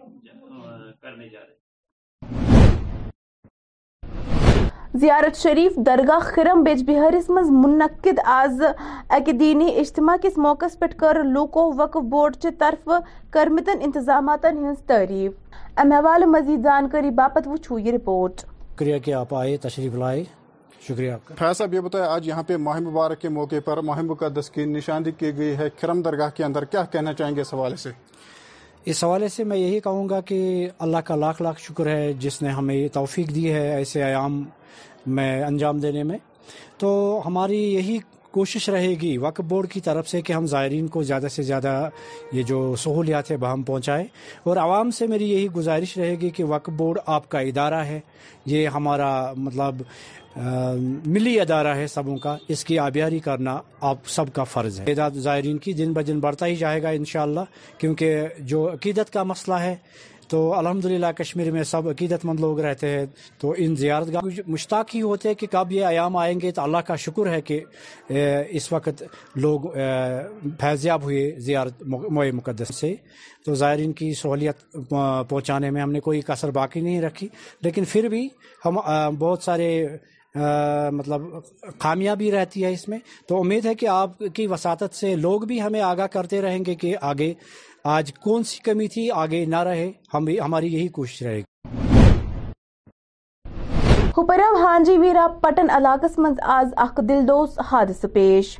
کرنے 1.01 1.29
جا 1.29 1.39
رہے 1.39 1.53
ہیں 1.53 2.58
زیارت 4.97 5.35
شریف 5.37 5.75
درگاہ 5.85 6.19
خرم 6.35 6.61
بیج 6.63 6.83
بہار 6.85 7.13
مز 7.31 7.49
منعقد 7.63 8.19
اکہ 8.27 9.31
دینی 9.39 9.67
اجتماع 9.79 10.15
کس 10.21 10.37
موقع 10.37 10.65
پہ 10.79 10.85
کر 10.99 11.23
لوکو 11.33 11.69
وقف 11.77 12.05
بورڈ 12.11 12.35
چہ 12.41 12.47
طرف 12.59 12.89
کرمتن 13.33 13.79
انتظامات 13.85 14.45
تعریف 14.87 15.79
حوالہ 15.91 16.25
مزید 16.25 16.63
جانکاری 16.63 17.11
باپت 17.19 17.47
وچھو 17.47 17.77
یہ 17.79 17.91
رپورٹ 17.91 18.41
تشریف 19.61 19.93
لائے 19.95 20.23
شکریہ 20.87 22.01
آج 22.07 22.27
یہاں 22.27 22.43
پہ 22.47 22.57
ماہ 22.57 22.79
مبارک 22.87 23.21
کے 23.21 23.29
موقع 23.37 23.59
پر 23.65 23.81
ماہ 23.91 24.01
مقدس 24.09 24.49
کی 24.55 24.65
نشاندہی 24.65 25.11
کی 25.17 25.35
گئی 25.37 25.55
ہے 25.57 25.69
درگاہ 26.05 26.29
کے 26.37 26.43
اندر 26.43 26.65
کیا 26.71 26.83
کہنا 26.91 27.13
چاہیں 27.13 27.35
گے 27.35 27.41
اس 27.41 27.53
حوالے 27.53 27.75
سے 27.83 27.91
اس 28.91 29.03
حوالے 29.03 29.27
سے 29.29 29.43
میں 29.43 29.57
یہی 29.57 29.79
کہوں 29.83 30.07
گا 30.09 30.19
کہ 30.25 30.37
اللہ 30.79 30.97
کا 31.05 31.15
لاکھ 31.15 31.41
لاکھ 31.41 31.61
شکر 31.61 31.87
ہے 31.87 32.13
جس 32.19 32.41
نے 32.41 32.49
ہمیں 32.57 32.75
یہ 32.75 32.87
توفیق 32.93 33.33
دی 33.35 33.51
ہے 33.53 33.67
ایسے 33.75 34.01
عیام 34.03 34.41
میں 35.15 35.43
انجام 35.43 35.79
دینے 35.79 36.03
میں 36.03 36.17
تو 36.79 36.87
ہماری 37.25 37.57
یہی 37.73 37.97
کوشش 38.31 38.67
رہے 38.69 38.93
گی 39.01 39.17
وقف 39.17 39.43
بورڈ 39.49 39.69
کی 39.71 39.79
طرف 39.81 40.07
سے 40.09 40.21
کہ 40.21 40.33
ہم 40.33 40.45
زائرین 40.47 40.87
کو 40.95 41.01
زیادہ 41.03 41.27
سے 41.31 41.43
زیادہ 41.43 41.73
یہ 42.31 42.43
جو 42.47 42.59
سہولیات 42.83 43.31
ہے 43.31 43.37
بہم 43.43 43.61
پہنچائے 43.67 44.03
اور 44.45 44.57
عوام 44.63 44.91
سے 44.97 45.07
میری 45.07 45.29
یہی 45.31 45.47
گزارش 45.55 45.97
رہے 45.97 46.15
گی 46.21 46.29
کہ 46.37 46.43
وقف 46.55 46.73
بورڈ 46.77 46.97
آپ 47.15 47.27
کا 47.29 47.39
ادارہ 47.51 47.83
ہے 47.85 47.99
یہ 48.45 48.67
ہمارا 48.73 49.09
مطلب 49.37 49.81
ملی 50.35 51.39
ادارہ 51.41 51.75
ہے 51.75 51.85
سبوں 51.93 52.17
کا 52.23 52.35
اس 52.49 52.63
کی 52.65 52.77
آبیاری 52.79 53.19
کرنا 53.19 53.57
آپ 53.89 54.07
سب 54.15 54.33
کا 54.33 54.43
فرض 54.43 54.79
ہے 54.79 54.85
تعداد 54.85 55.11
زائرین 55.23 55.57
کی 55.59 55.73
دن 55.73 55.93
بہ 55.93 56.01
دن 56.07 56.19
بڑھتا 56.19 56.45
ہی 56.47 56.55
جائے 56.55 56.83
گا 56.83 56.89
انشاءاللہ 56.97 57.43
کیونکہ 57.77 58.27
جو 58.51 58.67
عقیدت 58.73 59.13
کا 59.13 59.23
مسئلہ 59.23 59.55
ہے 59.59 59.75
تو 60.29 60.39
الحمدللہ 60.53 61.05
کشمیر 61.17 61.49
میں 61.51 61.63
سب 61.63 61.87
عقیدت 61.89 62.25
مند 62.25 62.39
لوگ 62.39 62.59
رہتے 62.61 62.87
ہیں 62.89 63.05
تو 63.41 63.53
ان 63.57 63.75
زیارت 63.75 64.11
گاہ 64.13 64.39
مشتاق 64.47 64.93
ہی 64.95 65.01
ہوتے 65.01 65.27
ہیں 65.29 65.35
کہ 65.35 65.47
کب 65.51 65.71
یہ 65.71 65.85
ایام 65.85 66.17
آئیں 66.17 66.39
گے 66.41 66.51
تو 66.55 66.61
اللہ 66.61 66.77
کا 66.87 66.95
شکر 67.05 67.31
ہے 67.31 67.39
کہ 67.41 67.59
اس 68.59 68.71
وقت 68.71 69.03
لوگ 69.35 69.65
فیضیاب 70.61 71.03
ہوئے 71.03 71.29
زیارت 71.47 71.81
موئے 71.93 72.31
مقدس 72.31 72.75
سے 72.79 72.93
تو 73.45 73.55
زائرین 73.63 73.93
کی 73.99 74.13
سہولیت 74.21 74.59
پہنچانے 74.89 75.69
میں 75.71 75.81
ہم 75.81 75.91
نے 75.91 75.99
کوئی 76.09 76.21
کثر 76.27 76.51
باقی 76.61 76.81
نہیں 76.81 77.01
رکھی 77.01 77.27
لیکن 77.63 77.83
پھر 77.91 78.07
بھی 78.09 78.27
ہم 78.65 78.79
بہت 79.19 79.43
سارے 79.43 79.67
مطلب 80.35 81.21
کامیابی 81.81 82.29
بھی 82.29 82.31
رہتی 82.37 82.63
ہے 82.65 82.71
اس 82.73 82.87
میں 82.89 82.97
تو 83.27 83.39
امید 83.41 83.65
ہے 83.65 83.73
کہ 83.75 83.87
آپ 83.91 84.17
کی 84.35 84.47
وساطت 84.47 84.95
سے 84.95 85.15
لوگ 85.15 85.41
بھی 85.51 85.61
ہمیں 85.61 85.81
آگاہ 85.81 86.07
کرتے 86.13 86.41
رہیں 86.41 86.59
گے 86.67 86.75
کہ 86.81 86.95
آگے 87.11 87.33
آج 87.95 88.13
کون 88.23 88.43
سی 88.43 88.59
کمی 88.63 88.87
تھی 88.93 89.09
آگے 89.23 89.43
نہ 89.49 89.61
رہے 89.69 89.91
ہم 90.13 90.25
بھی 90.25 90.39
ہماری 90.39 90.73
یہی 90.73 90.87
کوشش 90.97 91.21
رہے 91.23 91.37
گی 91.37 91.43
ہانجی 94.63 94.97
ویرا 94.97 95.27
پٹن 95.41 95.69
علاق 95.75 96.05
آز 96.51 96.73
اخ 96.83 96.97
دلدوس 97.09 97.57
حادثہ 97.71 98.07
پیش 98.13 98.57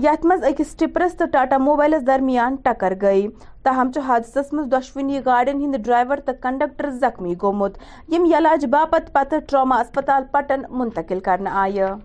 یتھ 0.00 0.24
مز 0.26 0.42
منسٹرس 0.58 1.14
تو 1.18 1.24
ٹاٹا 1.32 1.56
موبائلس 1.58 2.06
درمیان 2.06 2.54
ٹکر 2.62 2.92
گئی 3.02 3.26
تاہمچ 3.62 3.98
حادثہ 4.06 4.38
من 4.52 4.70
دشونی 4.72 5.20
گاڑین 5.26 5.70
ڈرائیور 5.78 6.18
تو 6.26 6.32
کنڈکٹر 6.42 6.90
زخمی 7.00 7.34
گومت 7.42 7.76
یلاج 8.12 8.64
باپ 8.72 8.96
پتہ 9.12 9.40
ٹراما 9.48 9.80
اسپتال 9.80 10.24
پٹن 10.32 10.62
منتقل 10.78 11.20
كرنے 11.24 11.50
آئہر 11.50 11.96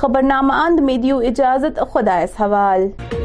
خبر 0.00 0.22
نامہ 0.22 0.52
اند 0.66 0.80
می 0.86 0.96
دیو 1.02 1.18
اجازت 1.30 1.78
خدائس 1.92 2.40
حوالہ 2.40 3.18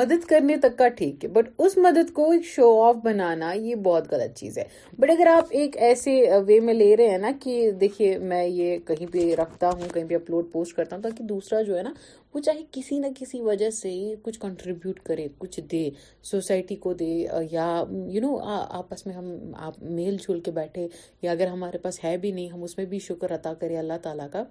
مدد 0.00 0.24
کرنے 0.28 0.56
تک 0.56 0.76
کا 0.76 0.86
ٹھیک 0.98 1.24
ہے 1.24 1.28
بٹ 1.30 1.48
اس 1.64 1.76
مدد 1.86 2.12
کو 2.14 2.26
شو 2.50 2.66
آف 2.82 2.96
بنانا 3.04 3.50
یہ 3.52 3.74
بہت 3.88 4.06
غلط 4.10 4.38
چیز 4.38 4.56
ہے 4.58 4.62
بٹ 5.00 5.10
اگر 5.10 5.26
آپ 5.32 5.46
ایک 5.60 5.76
ایسے 5.88 6.12
وے 6.46 6.58
میں 6.68 6.74
لے 6.74 6.96
رہے 6.96 7.08
ہیں 7.08 7.18
نا 7.24 7.30
کہ 7.42 7.70
دیکھیے 7.80 8.16
میں 8.30 8.44
یہ 8.46 8.78
کہیں 8.86 9.06
پہ 9.12 9.34
رکھتا 9.40 9.70
ہوں 9.70 9.92
کہیں 9.94 10.08
پہ 10.08 10.14
اپلوڈ 10.20 10.46
پوسٹ 10.52 10.76
کرتا 10.76 10.96
ہوں 10.96 11.02
تاکہ 11.02 11.24
دوسرا 11.34 11.60
جو 11.68 11.76
ہے 11.78 11.82
نا 11.82 11.92
وہ 12.34 12.40
چاہے 12.46 12.62
کسی 12.72 12.98
نہ 12.98 13.06
کسی 13.18 13.40
وجہ 13.50 13.70
سے 13.82 13.92
کچھ 14.22 14.38
کنٹریبیوٹ 14.40 15.00
کرے 15.08 15.26
کچھ 15.38 15.60
دے 15.72 15.88
سوسائٹی 16.32 16.76
کو 16.86 16.92
دے 17.02 17.10
یا 17.50 17.66
یو 18.12 18.20
نو 18.22 18.36
آپس 18.82 19.06
میں 19.06 19.14
ہم 19.14 19.32
آپ 19.68 19.82
میل 19.98 20.16
جھول 20.22 20.40
کے 20.46 20.50
بیٹھے 20.60 20.86
یا 21.22 21.30
اگر 21.30 21.46
ہمارے 21.56 21.78
پاس 21.84 22.02
ہے 22.04 22.16
بھی 22.24 22.32
نہیں 22.32 22.48
ہم 22.52 22.62
اس 22.70 22.76
میں 22.78 22.86
بھی 22.94 22.98
شکر 23.08 23.34
عطا 23.34 23.54
کریں 23.60 23.76
اللہ 23.78 23.98
تعالیٰ 24.02 24.30
کا 24.32 24.44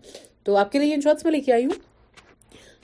تو 0.46 0.58
آپ 0.66 0.72
کے 0.72 0.80
لیے 0.80 0.94
ان 0.96 1.02
شاءٹس 1.10 1.26
میں 1.26 1.32
لے 1.34 1.40
کے 1.50 1.54
آئی 1.54 1.66
ہوں 1.66 1.88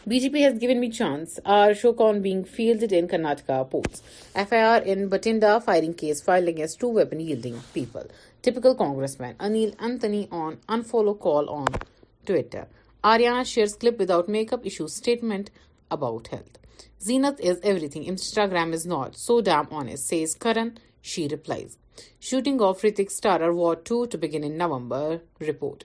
B 0.10 0.20
J 0.20 0.30
P's 0.30 0.60
given 0.62 0.78
me 0.80 0.90
chance 0.92 1.40
are 1.54 1.72
show 1.82 1.92
کان 2.00 2.20
بھی 2.22 2.32
field 2.56 2.94
انٹکا 2.98 3.62
post 3.70 4.38
F 4.38 4.52
I 4.54 4.62
R 4.64 4.82
in 4.92 5.06
Bathinda 5.10 5.58
firing 5.66 5.92
case 6.02 6.24
filing 6.24 6.60
is 6.62 6.76
to 6.80 6.92
ویپنڈنگ 6.96 7.56
people 7.74 8.08
typical 8.46 8.74
Congress 8.80 9.20
man 9.20 9.70
انتنی 9.86 10.22
on 10.42 10.54
unfollow 10.76 11.14
call 11.24 11.50
on 11.56 11.66
Twitter 12.28 12.64
Arya 13.14 13.42
shares 13.54 13.76
clip 13.78 14.02
without 14.02 14.30
makeup 14.54 14.60
issue 14.64 14.86
statement 14.86 15.50
about 15.98 16.28
health 16.34 16.60
Zeenat 17.08 17.42
is 17.50 17.60
every 17.64 17.88
تھنسٹاگرام 17.98 18.74
is 18.74 18.86
not 18.88 19.16
so 19.26 19.40
damn 19.50 19.76
on 19.80 19.90
is 19.94 20.08
Cs 20.10 20.36
Kiran 20.46 20.70
she 21.14 21.28
replies 21.32 21.78
shooting 22.30 22.62
of 22.70 22.84
Hrithik 22.84 23.12
star 23.12 23.42
are 23.42 23.50
war 23.64 23.76
two 23.90 24.04
two 24.12 24.18
بگنبر 24.28 25.16
report 25.50 25.84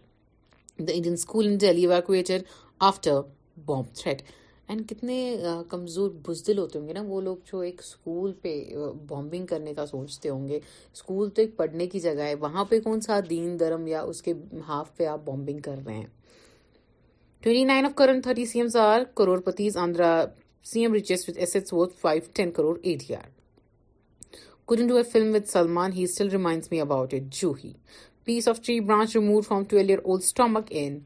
دا 0.89 0.93
انڈینڈ 0.93 2.41
after 2.83 3.21
bomb 3.67 3.95
threat 4.01 4.23
and 4.69 4.89
کتنے 4.89 5.17
کمزور 5.69 6.11
بزدل 6.27 6.59
ہوتے 6.59 6.79
ہوں 6.79 6.87
گے 6.89 6.93
نا 6.93 7.03
وہ 7.07 7.21
لوگ 7.21 7.37
جو 7.53 7.61
ایک 7.69 7.81
اسکول 7.85 8.33
پہ 8.43 8.53
بامبنگ 9.09 9.47
کرنے 9.47 9.75
کا 9.75 9.87
سوچتے 9.87 10.29
ہوں 10.29 10.47
گے 10.49 10.59
اسکول 10.93 11.31
تو 11.35 11.43
ایک 11.43 11.57
پڑھنے 11.57 11.87
کی 11.95 12.01
جگہ 12.01 12.23
ہے 12.29 12.35
وہاں 12.41 12.65
پہ 12.69 12.81
کون 12.85 13.01
سا 13.07 13.19
دین 13.31 13.59
درم 13.61 13.87
یا 13.87 14.03
اس 14.11 14.23
کے 14.23 14.33
ہاف 14.69 14.97
پہ 14.97 15.07
آپ 15.15 15.25
بامبنگ 15.25 15.59
کر 15.69 15.79
رہے 15.87 15.95
ہیں 15.95 16.07
twenty 17.43 17.65
nine 17.65 17.87
of 17.87 17.95
current 17.97 18.23
thirty 18.25 18.45
C 18.47 18.59
Ms 18.61 18.77
are 18.77 19.01
crorepatis 19.45 19.77
Andhra 19.87 20.13
C 20.73 20.81
M 20.81 20.95
reaches 20.95 21.25
with 21.29 21.39
S 21.39 21.55
S 21.57 21.73
worth 21.73 21.93
five 22.01 22.31
ten 22.37 22.51
crore 22.57 22.79
eight 22.83 23.09
he 23.11 23.15
are 23.17 23.29
couldn't 24.67 24.87
do 24.87 24.97
a 24.97 25.03
film 25.13 25.35
with 25.35 25.49
Salman 25.51 25.93
he 25.93 26.03
still 26.03 26.29
reminds 26.31 26.71
me 26.73 26.81
about 26.81 27.15
it 27.15 27.33
جو 27.41 27.53
he 27.65 27.73
piece 28.25 28.49
of 28.49 28.61
tree 28.67 28.79
branch 28.81 29.17
remove 29.17 29.41
from 29.49 29.65
twelve 29.71 29.89
year 29.93 29.99
old 30.05 30.23
stomach 30.23 30.67
and 30.81 31.01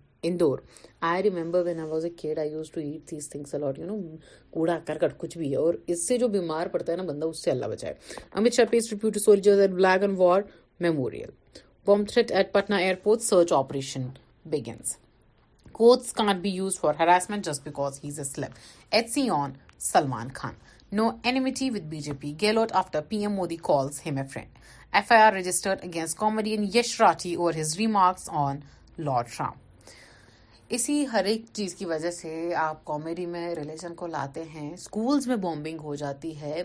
cricket 4.87 5.19
کچھ 5.19 5.37
بھی 5.39 5.51
ہے 5.51 5.57
اور 5.57 5.75
اس 5.87 6.07
سے 6.09 6.19
جو 6.19 6.29
بیمار 6.37 6.67
پڑتا 6.73 6.93
ہے 6.93 6.97
نا 6.97 7.03
بندہ 7.13 7.27
اس 7.27 7.43
سے 7.45 7.51
اللہ 7.51 7.67
بچائے 7.73 7.95
Amit 8.41 8.53
Shah 8.57 9.45
and 9.47 10.19
war 10.19 10.41
memorial 10.81 11.31
bomb 11.87 12.05
threat 12.13 12.33
at 12.41 12.53
Patna 12.53 12.81
on 19.31 19.53
Salman 19.85 20.29
Khan 20.35 20.53
no 20.97 21.09
amity 21.31 21.69
with 21.71 21.83
B 21.91 21.99
J 22.01 22.13
P 22.21 22.33
Gehlot 22.41 22.73
after 22.83 23.01
P 23.09 23.17
M 23.27 23.41
a 23.41 24.23
friend 24.35 24.53
F 24.97 25.11
I 25.13 25.23
R 25.23 25.33
registered 25.33 25.85
against 25.85 26.19
comedian 26.19 26.65
Yash 26.75 27.01
Rathi 27.01 27.35
اور 27.35 27.53
اسی 30.71 31.05
ہر 31.13 31.25
ایک 31.29 31.43
چیز 31.55 31.75
کی 31.77 31.85
وجہ 31.87 32.11
سے 32.11 32.31
آپ 32.57 32.85
comedy 32.85 33.25
میں 33.33 33.49
relation 33.55 33.95
کو 33.95 34.07
لاتے 34.13 34.43
ہیں 34.55 34.77
سکولز 34.81 35.27
میں 35.29 35.37
بومبنگ 35.43 35.79
ہو 35.85 35.95
جاتی 36.03 36.33
ہے 36.41 36.63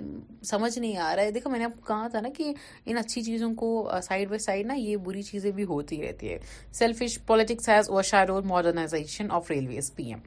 سمجھ 0.49 0.77
نہیں 0.77 0.95
آ 0.97 1.15
رہا 1.15 1.21
ہے 1.23 1.31
دیکھو 1.37 1.49
میں 1.49 1.59
نے 1.59 1.65
آپ 1.65 1.75
کو 1.75 1.81
کہا 1.87 2.07
تھا 2.11 2.19
نا 2.21 2.29
کہ 2.37 2.53
ان 2.85 2.97
اچھی 2.97 3.21
چیزوں 3.23 3.53
کو 3.61 3.71
سائڈ 4.03 4.29
بائی 4.29 4.39
سائڈ 4.43 4.65
نا 4.67 4.73
یہ 4.77 4.95
بری 5.05 5.23
چیزیں 5.31 5.49
بھی 5.59 5.63
ہوتی 5.73 6.01
رہتی 6.01 6.31
ہے 6.31 6.37
سیلفش 6.79 7.17
پالیٹکس 7.27 7.69
ہیز 7.69 7.89
او 7.89 8.01
شاڈور 8.11 8.41
modernisation 8.53 9.31
of 9.39 9.51
railways 9.51 9.93
P 9.95 10.03
M 10.09 10.19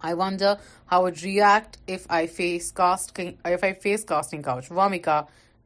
I 0.00 0.14
want 0.22 0.40
the 0.40 0.52
how 0.92 1.04
would 1.04 1.20
react 1.24 1.76
F 1.90 2.06
I 2.18 2.26
face 2.36 2.72
cast 2.82 3.20
I 3.52 3.72
face 3.82 4.04
casting 4.08 4.48
Wamiqa 4.74 5.20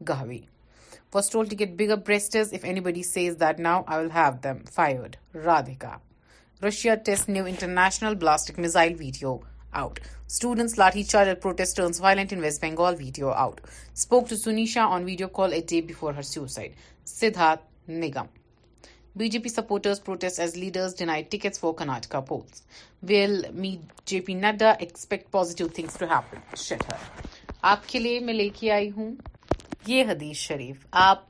گہوی 0.09 0.41
first 1.15 1.37
all 1.37 1.45
ticket 1.55 1.79
big 1.83 1.91
اب 1.93 2.05
بریسٹرز 2.07 2.53
if 2.55 2.65
anybody 2.91 3.03
says 3.15 3.37
that 3.41 3.61
now 3.61 3.83
I 3.87 4.05
will 4.05 4.17
have 4.19 4.35
them 4.45 4.65
favoured 4.77 5.17
راد 5.45 5.69
Russia 6.63 6.95
tests 6.95 7.27
new 7.27 7.47
international 7.47 8.15
ballistic 8.15 8.59
missile 8.59 8.93
video 8.95 9.43
out. 9.73 9.99
Students 10.27 10.77
Lathi 10.77 11.09
charge 11.09 11.29
at 11.29 11.41
protest 11.41 11.75
turns 11.79 11.99
violent 11.99 12.33
in 12.35 12.43
West 12.43 12.61
Bengal 12.61 12.95
video 12.95 13.31
out. 13.33 13.63
Spoke 13.95 14.29
to 14.29 14.35
Sunisha 14.35 14.87
on 14.87 15.07
video 15.07 15.29
call 15.29 15.55
a 15.55 15.63
day 15.63 15.81
before 15.81 16.13
her 16.13 16.23
suicide. 16.23 16.75
Siddharth 17.07 17.61
Nigam. 17.89 18.29
BJP 19.19 19.49
supporters 19.51 20.01
protest 20.01 20.39
as 20.39 20.55
leaders 20.55 20.93
deny 20.93 21.23
tickets 21.23 21.57
for 21.57 21.75
Karnataka 21.75 22.27
polls. 22.27 22.63
Will 23.01 23.43
meet 23.55 23.81
JP 24.05 24.39
Nadda 24.43 24.83
expect 24.83 25.31
positive 25.33 25.73
things 25.73 25.95
to 25.97 26.07
happen? 26.07 26.43
Shit 26.67 26.83
her. 26.93 27.01
آپ 27.63 27.89
کے 27.89 27.99
لیے 27.99 28.21
میں 28.27 28.35
لے 28.35 28.49
کے 28.59 28.71
آئی 28.73 28.91
ہوں 28.97 29.15
یہ 29.87 30.05
حدیث 30.09 30.37
شریف 30.37 30.87
آپ 31.09 31.25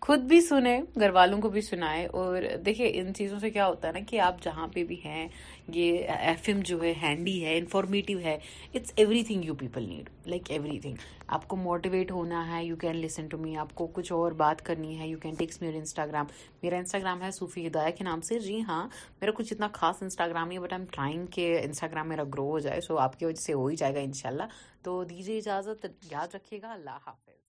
خود 0.00 0.20
بھی 0.28 0.40
سنیں 0.40 0.80
گھر 0.98 1.10
والوں 1.12 1.40
کو 1.40 1.48
بھی 1.50 1.60
سنائیں 1.60 2.06
اور 2.18 2.42
دیکھیں 2.66 2.88
ان 2.92 3.12
چیزوں 3.14 3.38
سے 3.38 3.48
کیا 3.50 3.66
ہوتا 3.68 3.88
ہے 3.88 3.92
نا 3.92 3.98
کہ 4.08 4.20
آپ 4.20 4.42
جہاں 4.42 4.66
پہ 4.74 4.84
بھی 4.90 4.96
ہیں 5.04 5.26
یہ 5.74 6.08
ایف 6.10 6.48
ایم 6.48 6.60
جو 6.66 6.80
ہے 6.82 6.92
ہینڈی 7.02 7.44
ہے 7.44 7.56
انفارمیٹیو 7.58 8.18
ہے 8.24 8.36
it's 8.74 8.92
everything 9.28 9.44
you 9.44 9.54
people 9.60 9.88
need 9.88 10.10
like 10.28 10.50
everything 10.80 10.96
آپ 11.36 11.46
کو 11.48 11.56
موٹیویٹ 11.56 12.10
ہونا 12.10 12.46
ہے 12.54 12.64
you 12.64 12.76
can 12.80 12.96
listen 12.96 13.26
to 13.30 13.38
me 13.38 13.56
آپ 13.64 13.74
کو 13.74 13.86
کچھ 13.94 14.12
اور 14.12 14.32
بات 14.44 14.64
کرنی 14.66 14.98
ہے 15.00 15.08
you 15.08 15.18
can 15.22 15.34
text 15.38 15.60
Mayur 15.62 15.74
Instagram 15.78 16.26
میرا 16.62 16.76
انسٹاگرام 16.78 17.22
ہے 17.22 17.30
صوفی 17.38 17.66
ہدایہ 17.66 17.96
کے 17.98 18.04
نام 18.04 18.20
سے 18.28 18.38
جی 18.46 18.60
ہاں 18.68 18.82
میرا 19.20 19.30
کچھ 19.38 19.52
اتنا 19.52 19.68
خاص 19.80 20.02
انسٹاگرام 20.02 20.50
ہی 20.50 20.56
ہے 20.56 20.60
بٹ 20.62 20.72
ایم 20.72 20.84
ٹرائنگ 20.92 21.26
کہ 21.36 21.50
انسٹاگرام 21.64 22.08
میرا 22.08 22.24
گرو 22.34 22.48
ہو 22.50 22.58
جائے 22.68 22.80
سو 22.88 22.98
آپ 23.08 23.18
کی 23.18 23.24
وجہ 23.26 23.40
سے 23.42 23.52
ہو 23.52 23.66
ہی 23.66 23.76
جائے 23.82 23.94
گا 23.94 24.00
ان 24.08 24.12
شاء 24.22 24.30
اللہ 24.30 24.56
تو 24.84 25.02
دیجیے 25.10 25.38
اجازت 25.38 25.86
یاد 26.12 26.34
رکھیے 26.34 26.62
گا 26.62 26.72
اللہ 26.72 26.98
حافظ 27.06 27.47